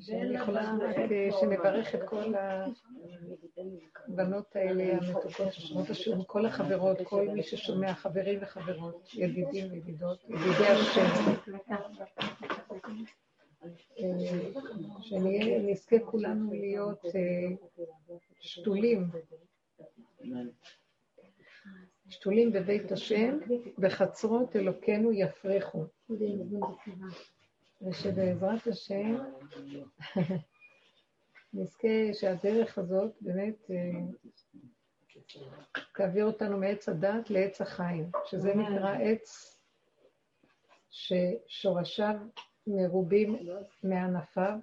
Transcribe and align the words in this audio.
שאני 0.00 0.34
יכולה 0.34 0.76
רק 0.80 0.96
שנברך 1.40 1.94
את 1.94 2.00
כל 2.08 2.34
הבנות 4.08 4.56
האלה 4.56 4.96
המתוקות 4.96 5.52
ששומעות 5.52 5.90
השיעור, 5.90 6.24
כל 6.26 6.46
החברות, 6.46 6.96
כל 7.04 7.28
מי 7.28 7.42
ששומע, 7.42 7.94
חברים 7.94 8.38
וחברות, 8.42 9.08
ידידים 9.14 9.72
וידידות, 9.72 10.24
ידידי 10.24 10.66
השם. 10.66 11.32
שנזכה 15.00 15.96
כולנו 15.98 16.52
להיות 16.52 17.02
שתולים, 18.40 19.10
שתולים 22.08 22.52
בבית 22.52 22.92
השם, 22.92 23.38
בחצרות 23.78 24.56
אלוקינו 24.56 25.12
יפרחו. 25.12 25.84
ושבעזרת 27.82 28.66
השם 28.66 29.16
נזכה 31.52 31.88
שהדרך 32.12 32.78
הזאת 32.78 33.12
באמת 33.20 33.70
תעביר 35.94 36.24
אותנו 36.24 36.58
מעץ 36.58 36.88
הדת 36.88 37.30
לעץ 37.30 37.60
החיים, 37.60 38.10
שזה 38.24 38.54
נקרא 38.54 38.96
עץ 39.02 39.56
ששורשיו 40.90 42.14
מרובים 42.66 43.36
מענפיו, 43.82 44.58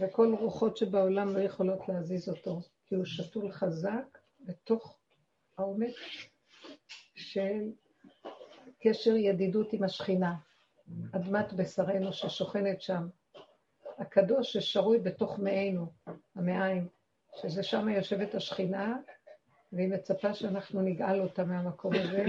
וכל 0.00 0.34
רוחות 0.40 0.76
שבעולם 0.76 1.36
לא 1.36 1.40
יכולות 1.40 1.88
להזיז 1.88 2.28
אותו, 2.28 2.60
כי 2.86 2.94
הוא 2.94 3.04
שתול 3.04 3.52
חזק 3.52 4.18
בתוך 4.40 4.98
העומק 5.58 5.94
של 7.14 7.72
קשר 8.82 9.16
ידידות 9.16 9.72
עם 9.72 9.82
השכינה, 9.84 10.34
אדמת 11.12 11.52
בשרנו 11.52 12.12
ששוכנת 12.12 12.82
שם, 12.82 13.08
הקדוש 13.98 14.52
ששרוי 14.52 14.98
בתוך 14.98 15.38
מאינו, 15.38 15.86
המעיים, 16.34 16.88
שזה 17.36 17.62
שם 17.62 17.88
יושבת 17.88 18.34
השכינה, 18.34 18.96
והיא 19.72 19.88
מצפה 19.88 20.34
שאנחנו 20.34 20.82
נגאל 20.82 21.20
אותה 21.20 21.44
מהמקום 21.44 21.92
הזה, 21.94 22.24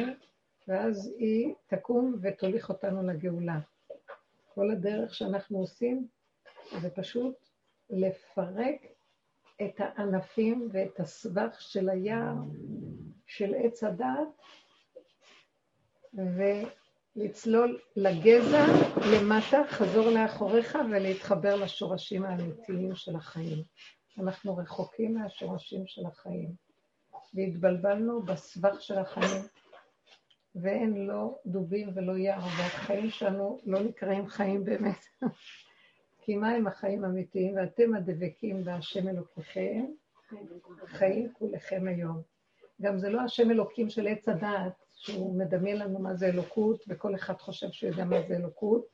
ואז 0.67 1.13
היא 1.17 1.53
תקום 1.67 2.15
ותוליך 2.21 2.69
אותנו 2.69 3.07
לגאולה. 3.07 3.59
כל 4.53 4.71
הדרך 4.71 5.15
שאנחנו 5.15 5.59
עושים 5.59 6.07
זה 6.81 6.89
פשוט 6.89 7.35
לפרק 7.89 8.85
את 9.61 9.73
הענפים 9.77 10.69
ואת 10.71 10.99
הסבך 10.99 11.61
של 11.61 11.89
היער, 11.89 12.35
של 13.25 13.55
עץ 13.55 13.83
הדת, 13.83 14.41
ולצלול 17.15 17.79
לגזע 17.95 18.65
למטה, 19.13 19.61
חזור 19.69 20.09
לאחוריך 20.09 20.77
ולהתחבר 20.91 21.55
לשורשים 21.55 22.25
האמיתיים 22.25 22.95
של 22.95 23.15
החיים. 23.15 23.63
אנחנו 24.17 24.57
רחוקים 24.57 25.13
מהשורשים 25.13 25.87
של 25.87 26.05
החיים, 26.05 26.49
והתבלבלנו 27.33 28.21
בסבך 28.21 28.81
של 28.81 28.97
החיים. 28.97 29.41
ואין 30.55 31.07
לא 31.07 31.39
דובים 31.45 31.89
ולא 31.95 32.17
יער, 32.17 32.39
והחיים 32.39 33.09
שלנו 33.09 33.59
לא 33.65 33.79
נקראים 33.79 34.27
חיים 34.27 34.63
באמת. 34.63 35.05
כי 36.21 36.35
מה 36.35 36.49
הם 36.49 36.67
החיים 36.67 37.03
האמיתיים? 37.03 37.55
ואתם 37.55 37.93
הדבקים 37.93 38.63
בהשם 38.63 39.07
אלוקיכם, 39.07 39.85
חיים 40.85 41.33
כולכם 41.33 41.87
היום. 41.87 42.21
גם 42.81 42.97
זה 42.97 43.09
לא 43.09 43.21
השם 43.21 43.51
אלוקים 43.51 43.89
של 43.89 44.07
עץ 44.07 44.29
הדעת, 44.29 44.73
שהוא 44.99 45.39
מדמיין 45.39 45.77
לנו 45.77 45.99
מה 45.99 46.15
זה 46.15 46.27
אלוקות, 46.27 46.83
וכל 46.87 47.15
אחד 47.15 47.37
חושב 47.37 47.67
שהוא 47.71 47.89
יודע 47.89 48.05
מה 48.05 48.21
זה 48.27 48.35
אלוקות, 48.35 48.85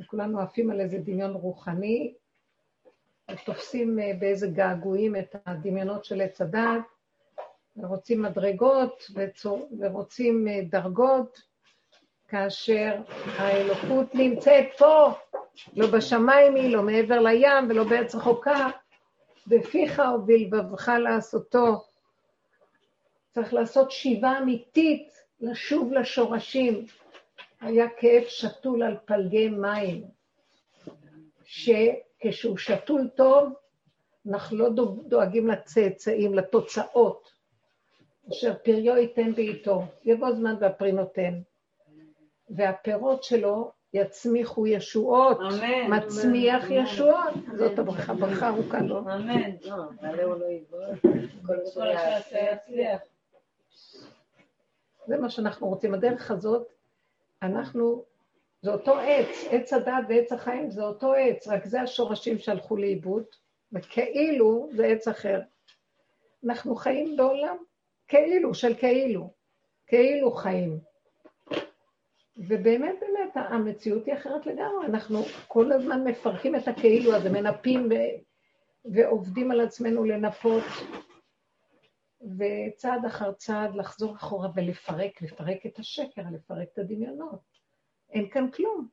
וכולנו 0.00 0.40
עפים 0.40 0.70
על 0.70 0.80
איזה 0.80 0.98
דמיון 0.98 1.32
רוחני, 1.32 2.14
ותופסים 3.30 3.98
אה, 3.98 4.12
באיזה 4.18 4.46
געגועים 4.46 5.16
את 5.16 5.36
הדמיונות 5.46 6.04
של 6.04 6.20
עץ 6.20 6.40
הדעת, 6.40 6.82
ורוצים 7.76 8.22
מדרגות 8.22 9.04
ורוצים 9.78 10.48
אה, 10.48 10.60
דרגות, 10.70 11.40
כאשר 12.28 12.94
האלוקות 13.26 14.14
נמצאת 14.14 14.66
פה, 14.78 15.12
לא 15.76 15.86
בשמיים 15.86 16.54
היא, 16.54 16.76
לא 16.76 16.82
מעבר 16.82 17.20
לים 17.20 17.68
ולא 17.68 17.84
בארץ 17.84 18.14
רחוקה, 18.14 18.68
בפיך 19.46 20.02
ובלבבך 20.14 20.88
לעשותו. 20.88 21.84
צריך 23.30 23.54
לעשות 23.54 23.90
שיבה 23.90 24.38
אמיתית, 24.38 25.25
לשוב 25.40 25.92
לשורשים. 25.92 26.86
היה 27.60 27.86
כאב 27.98 28.22
שתול 28.28 28.82
על 28.82 28.96
פלגי 29.04 29.48
מים, 29.48 30.04
שכשהוא 31.44 32.58
שתול 32.58 33.08
טוב, 33.14 33.52
אנחנו 34.28 34.56
לא 34.56 34.68
דואגים 35.08 35.48
לצאצאים, 35.48 36.34
לתוצאות. 36.34 37.30
אשר 38.32 38.54
פריו 38.64 38.96
ייתן 38.96 39.32
בעיתו, 39.32 39.82
יבוא 40.04 40.32
זמן 40.32 40.54
והפרי 40.60 40.92
נותן. 40.92 41.40
והפירות 42.50 43.24
שלו 43.24 43.70
יצמיחו 43.94 44.66
ישועות, 44.66 45.38
אמן, 45.40 45.96
מצמיח 45.96 46.64
אמן, 46.64 46.72
ישועות. 46.72 47.34
אמן, 47.34 47.56
זאת 47.56 47.78
הברכה, 47.78 48.14
ברכה 48.14 48.48
ארוכה 48.48 48.80
לו. 48.80 48.98
אמן. 48.98 49.50
זה 55.06 55.16
מה 55.16 55.30
שאנחנו 55.30 55.68
רוצים. 55.68 55.94
הדרך 55.94 56.30
הזאת, 56.30 56.72
אנחנו, 57.42 58.04
זה 58.62 58.72
אותו 58.72 58.98
עץ, 58.98 59.44
עץ 59.50 59.72
הדת 59.72 60.04
ועץ 60.08 60.32
החיים 60.32 60.70
זה 60.70 60.82
אותו 60.82 61.14
עץ, 61.14 61.48
רק 61.48 61.66
זה 61.66 61.80
השורשים 61.80 62.38
שהלכו 62.38 62.76
לאיבוד, 62.76 63.24
וכאילו 63.72 64.68
זה 64.72 64.86
עץ 64.86 65.08
אחר. 65.08 65.40
אנחנו 66.44 66.76
חיים 66.76 67.16
בעולם 67.16 67.56
כאילו, 68.08 68.54
של 68.54 68.74
כאילו, 68.74 69.30
כאילו 69.86 70.30
חיים. 70.32 70.78
ובאמת, 72.36 72.94
באמת, 73.00 73.30
המציאות 73.34 74.06
היא 74.06 74.14
אחרת 74.14 74.46
לגמרי. 74.46 74.86
אנחנו 74.86 75.22
כל 75.48 75.72
הזמן 75.72 76.04
מפרקים 76.04 76.56
את 76.56 76.68
הכאילו 76.68 77.14
הזה, 77.14 77.30
מנפים 77.30 77.88
ו... 77.90 77.94
ועובדים 78.84 79.50
על 79.50 79.60
עצמנו 79.60 80.04
לנפות, 80.04 80.62
וצעד 82.38 83.04
אחר 83.04 83.32
צעד 83.32 83.74
לחזור 83.74 84.16
אחורה 84.16 84.48
ולפרק, 84.54 85.22
לפרק 85.22 85.66
את 85.66 85.78
השקר, 85.78 86.22
לפרק 86.32 86.68
את 86.72 86.78
הדמיונות. 86.78 87.40
אין 88.10 88.30
כאן 88.30 88.50
כלום. 88.50 88.88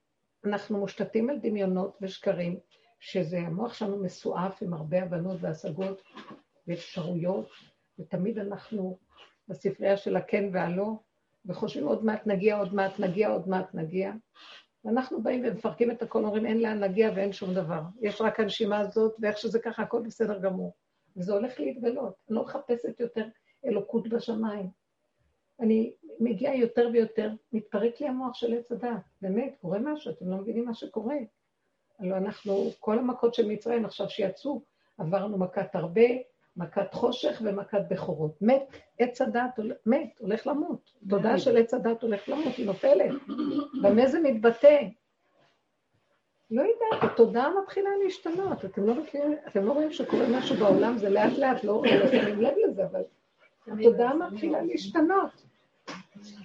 אנחנו 0.46 0.78
מושתתים 0.78 1.30
על 1.30 1.40
דמיונות 1.40 1.98
ושקרים, 2.02 2.60
שזה 3.00 3.38
המוח 3.38 3.74
שלנו 3.74 4.04
מסועף 4.04 4.62
עם 4.62 4.74
הרבה 4.74 5.04
הבנות 5.04 5.38
והשגות 5.42 6.02
ואפשרויות, 6.68 7.50
ותמיד 8.00 8.40
אנחנו 8.40 8.98
בספרייה 9.48 9.98
של 9.98 10.16
הכן 10.16 10.50
והלא, 10.54 10.94
וחושבים 11.46 11.88
עוד 11.88 12.06
מעט 12.06 12.28
נגיע, 12.28 12.58
עוד 12.58 12.74
מעט 12.74 13.00
נגיע, 13.00 13.30
עוד 13.30 13.48
מעט 13.48 13.74
נגיע. 13.74 14.12
ואנחנו 14.86 15.24
באים 15.24 15.44
ומפרקים 15.46 15.92
את 15.92 16.02
הכל, 16.02 16.26
אומרים 16.26 16.46
אין 16.46 16.62
לאן 16.62 16.78
להגיע 16.78 17.12
ואין 17.16 17.34
שום 17.34 17.54
דבר. 17.54 17.82
יש 18.02 18.22
רק 18.22 18.40
הנשימה 18.40 18.80
הזאת, 18.80 19.16
ואיך 19.20 19.38
שזה 19.38 19.60
ככה, 19.60 19.84
הכל 19.84 20.02
בסדר 20.02 20.40
גמור. 20.40 20.74
וזה 21.18 21.34
הולך 21.34 21.60
להתגלות. 21.60 22.14
אני 22.30 22.36
לא 22.36 22.44
מחפשת 22.44 23.00
יותר 23.00 23.26
אלוקות 23.66 24.08
בשמיים. 24.08 24.70
אני 25.60 25.94
מגיעה 26.20 26.56
יותר 26.56 26.90
ויותר, 26.94 27.32
מתפרק 27.54 28.02
לי 28.02 28.08
המוח 28.08 28.34
של 28.34 28.54
עץ 28.54 28.72
הדת. 28.72 29.02
באמת, 29.22 29.56
קורה 29.62 29.80
משהו, 29.80 30.12
אתם 30.12 30.30
לא 30.30 30.38
מבינים 30.38 30.66
מה 30.66 30.74
שקורה. 30.74 31.16
הלוא 32.00 32.18
אנחנו, 32.18 32.70
כל 32.80 33.00
המכות 33.00 33.34
של 33.34 33.48
מצרים 33.48 33.86
עכשיו 33.86 34.10
שיצאו, 34.10 34.62
עברנו 34.98 35.38
מכת 35.38 35.76
הרבה, 35.76 36.02
מכת 36.58 36.94
חושך 36.94 37.42
ומכת 37.46 37.82
בכורות. 37.90 38.42
מת, 38.42 38.64
עץ 39.00 39.22
הדת 39.22 39.60
מת, 39.86 40.20
הולך 40.20 40.48
למות. 40.48 40.92
תודעה 41.10 41.40
של 41.40 41.58
עץ 41.58 41.74
הדת 41.74 42.02
הולך 42.02 42.30
למות, 42.30 42.56
היא 42.58 42.66
נופלת. 42.66 43.12
במה 43.84 44.08
זה 44.08 44.20
מתבטא? 44.20 44.80
לא 46.54 46.62
יודעת, 46.62 47.12
התודעה 47.12 47.50
מתחילה 47.62 47.90
להשתנות. 48.04 48.66
אתם 48.66 48.86
לא, 48.88 48.96
מכירים, 48.96 49.36
אתם 49.48 49.66
לא 49.66 49.72
רואים 49.74 49.92
שקורה 49.94 50.26
משהו 50.30 50.56
בעולם, 50.56 50.98
זה 50.98 51.10
לאט 51.10 51.38
לאט, 51.38 51.64
לא 51.64 51.84
שמים 52.12 52.42
לב 52.42 52.54
לזה, 52.68 52.86
אבל 52.86 53.02
התודעה 53.68 54.14
מתחילה 54.14 54.62
להשתנות. 54.62 55.44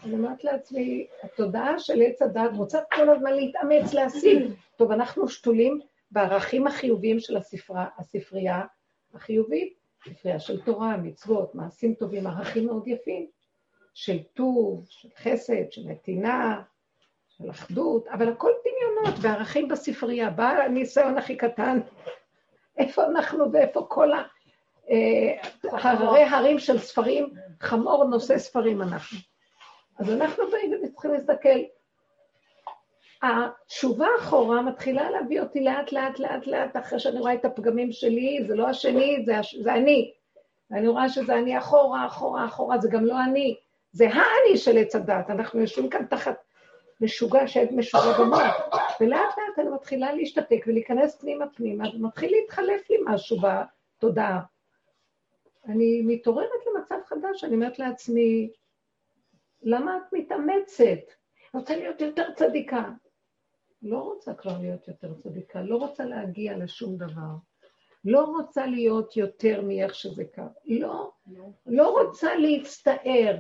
אני 0.05 0.13
אומרת 0.13 0.45
לעצמי, 0.45 1.07
התודעה 1.23 1.79
של 1.79 2.03
עץ 2.03 2.23
הדת 2.23 2.51
רוצה 2.57 2.79
כל 2.95 3.11
הזמן 3.11 3.33
להתאמץ, 3.33 3.95
להשיג. 3.95 4.53
טוב, 4.77 4.91
אנחנו 4.91 5.29
שתולים 5.29 5.81
בערכים 6.11 6.67
החיוביים 6.67 7.21
של 7.21 7.37
הספרה, 7.37 7.87
הספרייה 7.99 8.63
החיובית, 9.15 9.75
ספרייה 10.09 10.41
של 10.41 10.61
תורה, 10.61 10.97
מצוות, 10.97 11.55
מעשים 11.55 11.95
טובים, 11.95 12.27
ערכים 12.27 12.67
מאוד 12.67 12.89
יפים, 12.89 13.27
של 13.95 14.19
טוב, 14.35 14.87
של 14.89 15.09
חסד, 15.17 15.71
של 15.71 15.83
נתינה, 15.87 16.63
של 17.43 17.51
אחדות, 17.51 18.09
אבל 18.09 18.29
הכל 18.29 18.51
דמיונות 18.61 19.15
וערכים 19.21 19.69
בספרייה. 19.69 20.31
בא 20.31 20.49
הניסיון 20.49 21.19
הכי 21.19 21.37
קטן, 21.37 21.81
איפה 22.79 23.05
אנחנו 23.07 23.53
ואיפה 23.53 23.87
כל 23.89 24.13
ה... 24.13 24.23
אה, 24.91 25.49
הררי 25.73 26.23
הרים 26.23 26.59
של 26.59 26.79
ספרים, 26.79 27.31
חמור 27.61 28.05
נושא 28.05 28.39
ספרים 28.39 28.83
אנחנו. 28.83 29.19
אז 29.99 30.11
אנחנו 30.11 30.45
באים 30.51 30.73
וצריכים 30.85 31.13
להסתכל, 31.13 31.59
התשובה 33.23 34.07
אחורה 34.21 34.63
מתחילה 34.63 35.11
להביא 35.11 35.41
אותי 35.41 35.61
לאט 35.61 35.93
לאט 35.93 36.19
לאט 36.19 36.47
לאט, 36.47 36.77
אחרי 36.77 36.99
שאני 36.99 37.21
רואה 37.21 37.35
את 37.35 37.45
הפגמים 37.45 37.93
שלי, 37.93 38.45
זה 38.47 38.55
לא 38.55 38.69
השני, 38.69 39.23
זה, 39.25 39.39
הש... 39.39 39.55
זה 39.55 39.75
אני. 39.75 40.13
ואני 40.71 40.89
רואה 40.89 41.09
שזה 41.09 41.35
אני 41.39 41.59
אחורה, 41.59 42.07
אחורה, 42.07 42.45
אחורה, 42.45 42.79
זה 42.79 42.89
גם 42.91 43.05
לא 43.05 43.25
אני, 43.25 43.57
זה 43.93 44.09
האני 44.09 44.57
של 44.57 44.79
עץ 44.79 44.97
הדת. 44.97 45.31
אנחנו 45.31 45.61
יושבים 45.61 45.91
כאן 45.91 46.07
תחת 46.07 46.37
משוגע, 47.01 47.47
שעד 47.47 47.73
משוגע 47.73 48.19
במוח, 48.19 48.55
ולאט 49.01 49.39
לאט 49.39 49.59
אני 49.59 49.69
מתחילה 49.69 50.13
להשתתק 50.13 50.65
ולהיכנס 50.67 51.21
פנימה 51.21 51.49
פנימה, 51.49 51.89
ומתחיל 51.95 52.33
להתחלף 52.33 52.91
לי 52.91 52.97
משהו 53.07 53.37
בתודעה. 53.41 54.41
אני 55.65 56.03
מתעוררת 56.07 56.67
למצב 56.67 56.97
חדש, 57.07 57.45
אני 57.45 57.55
אומרת 57.55 57.79
לעצמי, 57.79 58.51
למה 59.63 59.97
את 59.97 60.13
מתאמצת? 60.13 60.85
אני 61.55 61.61
רוצה 61.61 61.77
להיות 61.77 62.01
יותר 62.01 62.33
צדיקה. 62.35 62.91
לא 63.83 63.99
רוצה 63.99 64.35
כבר 64.35 64.59
להיות 64.59 64.89
יותר 64.89 65.15
צדיקה, 65.15 65.63
לא 65.63 65.77
רוצה 65.77 66.05
להגיע 66.05 66.57
לשום 66.57 66.97
דבר. 66.97 67.35
לא 68.05 68.25
רוצה 68.25 68.67
להיות 68.67 69.17
יותר 69.17 69.63
מאיך 69.63 69.95
שזה 69.95 70.25
קר. 70.25 70.47
לא, 70.65 71.11
לא 71.67 71.91
רוצה 71.91 72.35
להצטער. 72.35 73.37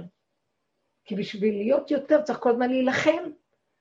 כי 1.04 1.14
בשביל 1.14 1.54
להיות 1.54 1.90
יותר 1.90 2.22
צריך 2.22 2.38
כל 2.38 2.50
הזמן 2.50 2.70
להילחם, 2.70 3.30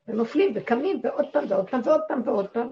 ונופלים 0.08 0.52
וקמים, 0.56 1.00
ועוד 1.04 1.26
פעם 1.32 1.44
ועוד 1.50 1.70
פעם 1.70 1.82
ועוד 1.84 2.02
פעם 2.08 2.22
ועוד 2.26 2.48
פעם. 2.48 2.70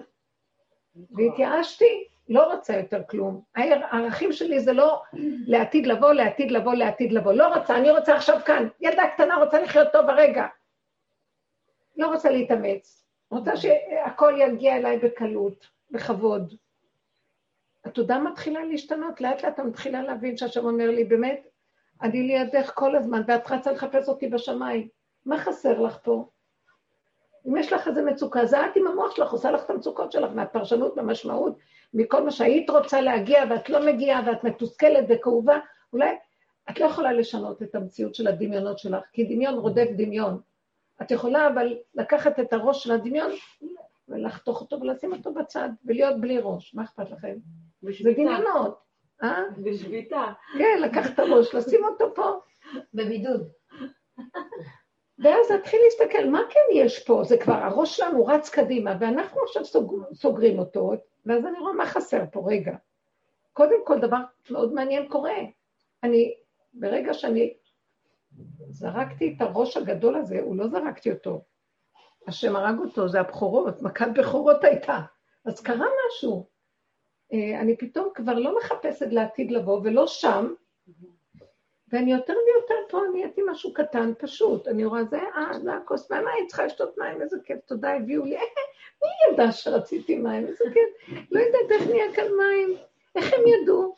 והתייאשתי, 1.10 2.04
לא 2.28 2.52
רוצה 2.52 2.76
יותר 2.76 3.02
כלום. 3.10 3.42
הערכים 3.54 4.32
שלי 4.32 4.60
זה 4.60 4.72
לא 4.72 5.02
לעתיד 5.46 5.86
לבוא, 5.86 6.12
לעתיד 6.12 6.50
לבוא, 6.50 6.74
לעתיד 6.74 7.12
לבוא. 7.12 7.32
לא 7.32 7.54
רוצה, 7.54 7.76
אני 7.76 7.90
רוצה 7.90 8.16
עכשיו 8.16 8.40
כאן. 8.46 8.68
ילדה 8.80 9.02
קטנה 9.14 9.36
רוצה 9.36 9.60
לחיות 9.60 9.88
טוב 9.92 10.10
הרגע. 10.10 10.46
לא 11.96 12.06
רוצה 12.06 12.30
להתאמץ. 12.30 13.06
רוצה 13.30 13.56
שהכל 13.56 14.34
יגיע 14.38 14.76
אליי 14.76 14.98
בקלות, 14.98 15.66
בכבוד. 15.90 16.54
התודעה 17.84 18.18
מתחילה 18.18 18.64
להשתנות, 18.64 19.20
לאט 19.20 19.44
לאט 19.44 19.60
אני 19.60 19.68
מתחילה 19.68 20.02
להבין 20.02 20.36
שהשם 20.36 20.64
אומר 20.64 20.90
לי, 20.90 21.04
באמת, 21.04 21.46
אני 22.02 22.22
לידך 22.22 22.72
כל 22.74 22.96
הזמן, 22.96 23.22
ואת 23.26 23.50
רצה 23.50 23.72
לחפש 23.72 24.08
אותי 24.08 24.28
בשמיים. 24.28 24.88
מה 25.26 25.38
חסר 25.38 25.80
לך 25.80 25.98
פה? 26.02 26.28
אם 27.48 27.56
יש 27.56 27.72
לך 27.72 27.88
איזה 27.88 28.02
מצוקה, 28.02 28.46
זה 28.46 28.66
את 28.66 28.76
עם 28.76 28.86
המוח 28.86 29.16
שלך, 29.16 29.32
עושה 29.32 29.50
לך 29.50 29.64
את 29.64 29.70
המצוקות 29.70 30.12
שלך 30.12 30.30
מהפרשנות, 30.34 30.96
מהמשמעות, 30.96 31.58
מכל 31.94 32.24
מה 32.24 32.30
שהיית 32.30 32.70
רוצה 32.70 33.00
להגיע 33.00 33.44
ואת 33.50 33.68
לא 33.68 33.86
מגיעה 33.86 34.22
ואת 34.26 34.44
מתוסכלת 34.44 35.04
וכאובה, 35.08 35.58
אולי 35.92 36.16
את 36.70 36.80
לא 36.80 36.86
יכולה 36.86 37.12
לשנות 37.12 37.62
את 37.62 37.74
המציאות 37.74 38.14
של 38.14 38.26
הדמיונות 38.26 38.78
שלך, 38.78 39.04
כי 39.12 39.24
דמיון 39.24 39.54
רודף 39.54 39.86
דמיון. 39.96 40.40
את 41.02 41.10
יכולה 41.10 41.48
אבל 41.48 41.76
לקחת 41.94 42.40
את 42.40 42.52
הראש 42.52 42.84
של 42.84 42.92
הדמיון 42.92 43.30
ולחתוך 44.08 44.60
אותו 44.60 44.80
ולשים 44.80 45.12
אותו 45.12 45.34
בצד, 45.34 45.68
ולהיות 45.84 46.20
בלי 46.20 46.38
ראש, 46.38 46.74
מה 46.74 46.84
אכפת 46.84 47.10
לכם? 47.10 47.36
זה 47.82 48.12
דמיונות. 48.12 48.78
אה? 49.22 49.42
בשביתה. 49.62 50.24
כן, 50.58 50.78
לקחת 50.82 51.14
את 51.14 51.18
הראש, 51.18 51.54
לשים 51.54 51.84
אותו 51.84 52.14
פה. 52.14 52.40
בבידוד. 52.94 53.48
ואז 55.18 55.50
להתחיל 55.50 55.80
להסתכל, 55.84 56.28
מה 56.30 56.40
כן 56.50 56.60
יש 56.74 57.04
פה? 57.04 57.22
זה 57.24 57.38
כבר, 57.38 57.54
הראש 57.54 57.96
שלנו 57.96 58.26
רץ 58.26 58.48
קדימה, 58.48 58.96
ואנחנו 59.00 59.42
עכשיו 59.42 59.64
סוג, 59.64 60.04
סוגרים 60.14 60.58
אותו, 60.58 60.92
ואז 61.26 61.46
אני 61.46 61.58
רואה 61.58 61.72
מה 61.72 61.86
חסר 61.86 62.24
פה, 62.32 62.44
רגע. 62.46 62.76
קודם 63.52 63.84
כל, 63.84 63.98
דבר 64.00 64.18
מאוד 64.50 64.72
מעניין 64.72 65.08
קורה. 65.08 65.36
אני, 66.02 66.34
ברגע 66.74 67.14
שאני 67.14 67.54
זרקתי 68.68 69.34
את 69.36 69.42
הראש 69.42 69.76
הגדול 69.76 70.16
הזה, 70.16 70.40
הוא 70.40 70.56
לא 70.56 70.68
זרקתי 70.68 71.10
אותו. 71.10 71.42
השם 72.26 72.56
הרג 72.56 72.78
אותו, 72.78 73.08
זה 73.08 73.20
הבכורות, 73.20 73.82
מכת 73.82 74.08
בכורות 74.14 74.64
הייתה. 74.64 75.00
אז 75.44 75.60
קרה 75.60 75.86
משהו. 76.08 76.46
אה, 77.32 77.60
אני 77.60 77.76
פתאום 77.76 78.08
כבר 78.14 78.34
לא 78.34 78.56
מחפשת 78.58 79.06
לעתיד 79.10 79.50
לבוא, 79.50 79.80
ולא 79.84 80.06
שם, 80.06 80.54
ואני 81.92 82.12
יותר 82.12 82.32
ויותר 82.32 82.88
פה 82.88 83.00
נהייתי 83.12 83.40
משהו 83.50 83.74
קטן, 83.74 84.12
פשוט. 84.18 84.68
אני 84.68 84.84
רואה, 84.84 85.04
זה, 85.04 85.18
אה, 85.18 85.58
זה 85.62 85.74
הכוס 85.74 86.10
מים, 86.10 86.28
היא 86.38 86.48
צריכה 86.48 86.66
לשתות 86.66 86.98
מים, 86.98 87.22
איזה 87.22 87.36
כיף, 87.44 87.58
תודה, 87.66 87.94
הביאו 87.94 88.24
לי. 88.24 88.36
מי 89.02 89.32
ידע 89.32 89.52
שרציתי 89.52 90.16
מים? 90.16 90.46
איזה 90.46 90.64
כיף. 90.72 91.18
לא 91.30 91.40
יודעת 91.40 91.70
איך 91.70 91.90
נהיה 91.90 92.14
כאן 92.14 92.26
מים. 92.38 92.76
איך 93.16 93.32
הם 93.32 93.40
ידעו? 93.46 93.96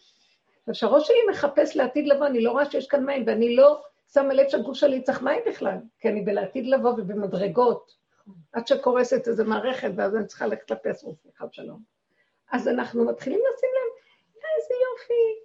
כשהראש 0.71 1.07
שלי 1.07 1.17
מחפש 1.31 1.77
לעתיד 1.77 2.07
לבוא, 2.07 2.27
אני 2.27 2.41
לא 2.41 2.51
רואה 2.51 2.71
שיש 2.71 2.87
כאן 2.87 3.05
מים, 3.07 3.25
ואני 3.27 3.57
לא 3.57 3.83
שמה 4.13 4.35
לב 4.35 4.49
שהגוף 4.49 4.77
שלי 4.77 5.03
צריך 5.03 5.23
מים 5.23 5.41
בכלל, 5.47 5.77
כי 6.01 6.09
אני 6.09 6.21
בלעתיד 6.21 6.67
לבוא 6.67 6.91
ובמדרגות, 6.91 7.93
עד 8.53 8.67
שקורסת 8.67 9.29
איזו 9.29 9.45
מערכת, 9.45 9.91
ואז 9.97 10.17
אני 10.17 10.27
צריכה 10.27 10.47
ללכת 10.47 10.71
לפס, 10.71 11.05
סליחה 11.23 11.45
שלום. 11.53 11.81
אז 12.53 12.69
אנחנו 12.69 13.05
מתחילים 13.05 13.41
לשים 13.41 13.71
לב, 13.75 13.93
איזה 14.35 14.75
יופי. 14.91 15.45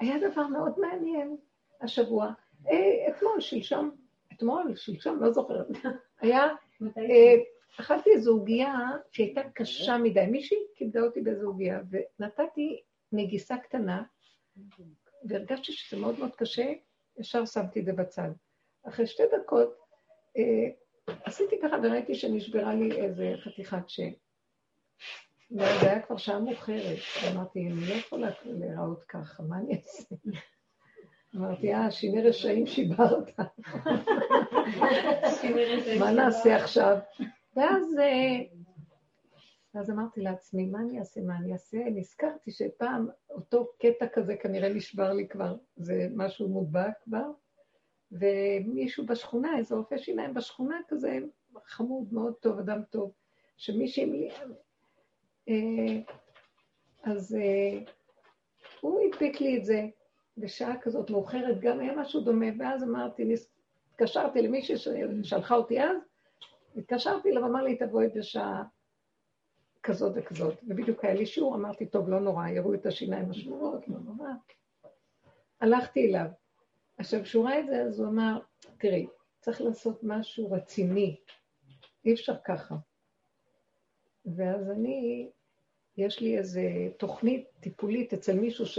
היה 0.00 0.30
דבר 0.30 0.46
מאוד 0.46 0.80
מעניין. 0.80 1.36
השבוע, 1.80 2.30
אה, 2.70 3.08
אתמול, 3.08 3.40
שלשום, 3.40 3.90
אתמול, 4.32 4.76
שלשום, 4.76 5.22
לא 5.22 5.32
זוכרת, 5.32 5.66
היה, 6.20 6.48
אה, 6.82 7.34
אכלתי 7.80 8.10
איזו 8.10 8.30
עוגיה 8.32 8.74
שהייתה 9.12 9.40
קשה 9.54 9.98
מדי, 9.98 10.26
מישהי 10.26 10.58
כיבדה 10.74 11.00
אותי 11.00 11.20
באיזו 11.20 11.46
עוגיה, 11.46 11.80
ונתתי 11.90 12.82
נגיסה 13.12 13.56
קטנה, 13.56 14.02
והרגשתי 15.24 15.72
שזה 15.72 16.00
מאוד 16.00 16.18
מאוד 16.18 16.36
קשה, 16.36 16.72
ישר 17.18 17.46
שמתי 17.46 17.80
את 17.80 17.84
זה 17.84 17.92
בצד. 17.92 18.30
אחרי 18.88 19.06
שתי 19.06 19.22
דקות, 19.32 19.78
אה, 20.36 20.68
עשיתי 21.24 21.56
ככה 21.62 21.76
וראיתי 21.82 22.14
שנשברה 22.14 22.74
לי 22.74 22.92
איזה 22.92 23.34
חתיכת 23.44 23.88
שם. 23.88 24.10
וזה 25.50 25.90
היה 25.90 26.02
כבר 26.02 26.16
שעה 26.16 26.38
מאוחרת, 26.38 26.98
אמרתי, 27.32 27.66
אני 27.66 27.88
לא 27.88 27.94
יכולה 27.94 28.30
להיראות 28.44 29.04
ככה, 29.04 29.42
מה 29.42 29.58
אני 29.58 29.76
אעשה? 29.76 30.14
אמרתי, 31.36 31.74
אה, 31.74 31.90
שיני 31.90 32.22
רשעים 32.22 32.66
שיברת. 32.66 33.30
מה 35.98 36.10
נעשה 36.10 36.56
עכשיו? 36.56 36.98
ואז, 37.56 37.98
אה, 37.98 38.40
אז 39.80 39.90
אמרתי 39.90 40.20
לעצמי, 40.20 40.66
מה 40.66 40.78
אני 40.78 40.98
אעשה, 40.98 41.20
מה 41.20 41.36
אני 41.36 41.52
אעשה? 41.52 41.78
נזכרתי 41.94 42.50
שפעם 42.50 43.08
אותו 43.30 43.68
קטע 43.78 44.06
כזה 44.12 44.36
כנראה 44.36 44.68
נשבר 44.68 45.12
לי 45.12 45.28
כבר, 45.28 45.56
זה 45.76 46.08
משהו 46.14 46.48
מודבק 46.48 46.92
כבר, 47.04 47.30
ומישהו 48.12 49.06
בשכונה, 49.06 49.58
איזה 49.58 49.74
רופא 49.74 49.98
שיניים 49.98 50.34
בשכונה 50.34 50.80
כזה, 50.88 51.18
חמוד, 51.64 52.12
מאוד 52.12 52.34
טוב, 52.34 52.58
אדם 52.58 52.82
טוב, 52.90 53.12
שמישהי... 53.56 54.28
אה, 55.48 56.00
אז 57.02 57.36
אה, 57.40 57.78
הוא 58.80 59.00
הדביק 59.04 59.40
לי 59.40 59.58
את 59.58 59.64
זה, 59.64 59.86
בשעה 60.38 60.80
כזאת 60.80 61.10
מאוחרת 61.10 61.60
גם 61.60 61.80
היה 61.80 61.96
משהו 61.96 62.20
דומה, 62.20 62.46
ואז 62.58 62.82
אמרתי, 62.82 63.34
התקשרתי 63.90 64.42
למישהי 64.42 64.76
ששלחה 64.76 65.54
אותי 65.54 65.80
אז, 65.80 65.96
התקשרתי 66.76 67.30
אליו, 67.30 67.46
אמר 67.46 67.62
לי, 67.62 67.76
תבואי 67.76 68.08
בשעה 68.08 68.62
כזאת 69.82 70.12
וכזאת. 70.16 70.54
ובדיוק 70.68 71.04
היה 71.04 71.14
לי 71.14 71.26
שיעור, 71.26 71.54
אמרתי, 71.54 71.86
טוב, 71.86 72.08
לא 72.08 72.20
נורא, 72.20 72.48
יראו 72.48 72.74
את 72.74 72.86
השיניים 72.86 73.30
השמורות, 73.30 73.88
לא 73.88 73.96
נורא. 74.04 74.28
הלכתי 75.60 76.06
אליו. 76.06 76.26
עכשיו, 76.98 77.22
כשהוא 77.22 77.44
ראה 77.44 77.60
את 77.60 77.66
זה, 77.66 77.82
אז 77.82 78.00
הוא 78.00 78.08
אמר, 78.08 78.38
תראי, 78.78 79.06
צריך 79.40 79.60
לעשות 79.60 80.00
משהו 80.02 80.50
רציני, 80.50 81.16
אי 82.04 82.14
אפשר 82.14 82.34
ככה. 82.44 82.74
ואז 84.26 84.70
אני, 84.70 85.28
יש 85.96 86.20
לי 86.20 86.38
איזו 86.38 86.60
תוכנית 86.98 87.48
טיפולית 87.60 88.12
אצל 88.12 88.34
מישהו 88.40 88.66
ש... 88.66 88.78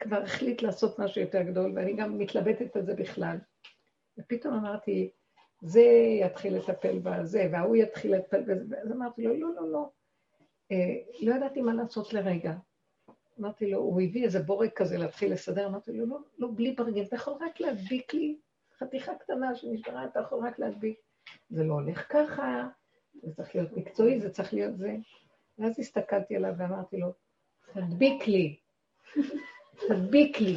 כבר 0.00 0.22
החליט 0.22 0.62
לעשות 0.62 0.98
משהו 0.98 1.20
יותר 1.20 1.42
גדול, 1.42 1.72
ואני 1.74 1.96
גם 1.96 2.18
מתלבטת 2.18 2.76
על 2.76 2.86
זה 2.86 2.94
בכלל. 2.94 3.36
ופתאום 4.18 4.54
אמרתי, 4.54 5.10
זה 5.60 5.82
יתחיל 6.20 6.56
לטפל 6.56 6.98
בזה, 6.98 7.48
וההוא 7.52 7.76
יתחיל 7.76 8.14
לטפל 8.14 8.42
בזה, 8.42 8.64
ואז 8.70 8.92
אמרתי 8.92 9.22
לו, 9.22 9.34
לא, 9.34 9.54
לא, 9.54 9.72
לא. 9.72 9.90
אה, 10.72 10.76
לא 11.20 11.34
ידעתי 11.34 11.62
מה 11.62 11.74
לעשות 11.74 12.12
לרגע. 12.12 12.54
אמרתי 13.40 13.70
לו, 13.70 13.78
הוא 13.78 14.02
הביא 14.02 14.24
איזה 14.24 14.42
בורג 14.42 14.68
כזה 14.76 14.98
להתחיל 14.98 15.32
לסדר, 15.32 15.66
אמרתי 15.66 15.92
לו, 15.92 16.06
לא, 16.06 16.18
לא, 16.38 16.48
בלי 16.56 16.72
ברגל, 16.72 17.02
אתה 17.02 17.16
יכול 17.16 17.32
רק 17.40 17.60
להדביק 17.60 18.14
לי 18.14 18.38
חתיכה 18.78 19.14
קטנה 19.14 19.54
שנשברה, 19.54 20.04
אתה 20.04 20.20
יכול 20.20 20.46
רק 20.46 20.58
להדביק. 20.58 20.98
זה 21.50 21.64
לא 21.64 21.74
הולך 21.74 22.06
ככה, 22.12 22.68
זה 23.22 23.34
צריך 23.34 23.54
להיות 23.54 23.72
מקצועי, 23.72 24.20
זה 24.20 24.30
צריך 24.30 24.54
להיות 24.54 24.78
זה. 24.78 24.96
ואז 25.58 25.80
הסתכלתי 25.80 26.36
עליו 26.36 26.54
ואמרתי 26.58 26.96
לו, 26.96 27.12
תדביק 27.74 28.26
לי. 28.26 28.56
תדביק 29.88 30.40
לי, 30.40 30.56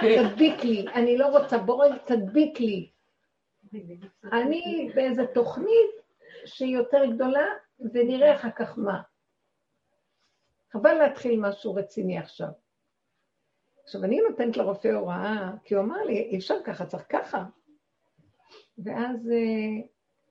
תדביק 0.00 0.64
לי, 0.64 0.84
אני 0.94 1.18
לא 1.18 1.26
רוצה 1.26 1.58
בורג, 1.58 1.92
תדביק 2.04 2.60
לי. 2.60 2.90
אני 4.32 4.90
באיזה 4.94 5.26
תוכנית 5.26 5.90
שהיא 6.44 6.76
יותר 6.76 7.04
גדולה, 7.14 7.46
ונראה 7.92 8.34
אחר 8.36 8.50
כך 8.50 8.78
מה. 8.78 9.02
חבל 10.72 10.92
להתחיל 10.92 11.40
משהו 11.40 11.74
רציני 11.74 12.18
עכשיו. 12.18 12.48
עכשיו, 13.84 14.04
אני 14.04 14.20
נותנת 14.28 14.56
לרופא 14.56 14.88
הוראה, 14.88 15.50
כי 15.64 15.74
הוא 15.74 15.84
אמר 15.84 16.02
לי, 16.04 16.18
אי 16.18 16.38
אפשר 16.38 16.54
ככה, 16.64 16.86
צריך 16.86 17.04
ככה. 17.08 17.44
ואז 18.78 19.30
אה, 19.30 19.86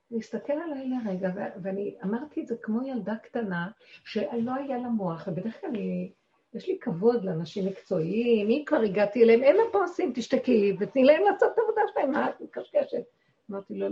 הוא 0.09 0.19
הסתכל 0.19 0.53
עליי 0.53 0.89
לרגע, 0.89 1.29
ואני 1.63 1.95
אמרתי 2.03 2.41
את 2.41 2.47
זה 2.47 2.55
כמו 2.61 2.87
ילדה 2.87 3.15
קטנה, 3.15 3.71
שלא 4.05 4.53
היה 4.53 4.77
לה 4.77 4.89
מוח, 4.89 5.27
ובדרך 5.27 5.61
כלל 5.61 5.69
אני, 5.69 6.11
יש 6.53 6.67
לי 6.67 6.77
כבוד 6.81 7.25
לאנשים 7.25 7.65
מקצועיים, 7.65 8.49
אם 8.49 8.63
כבר 8.65 8.81
הגעתי 8.81 9.23
אליהם, 9.23 9.57
פה 9.71 9.81
עושים, 9.81 10.11
תשתקי, 10.15 10.75
ותני 10.79 11.03
להם 11.03 11.23
לעשות 11.23 11.49
את 11.53 11.57
העבודה 11.57 11.81
שלהם, 11.93 12.11
מה 12.11 12.29
את 12.29 12.41
מקשקשת? 12.41 13.03
אמרתי 13.51 13.73
לו, 13.73 13.87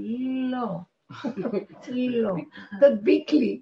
לא, 0.51 0.67
לא, 1.37 2.33
תדביק 2.79 3.31
לי, 3.31 3.61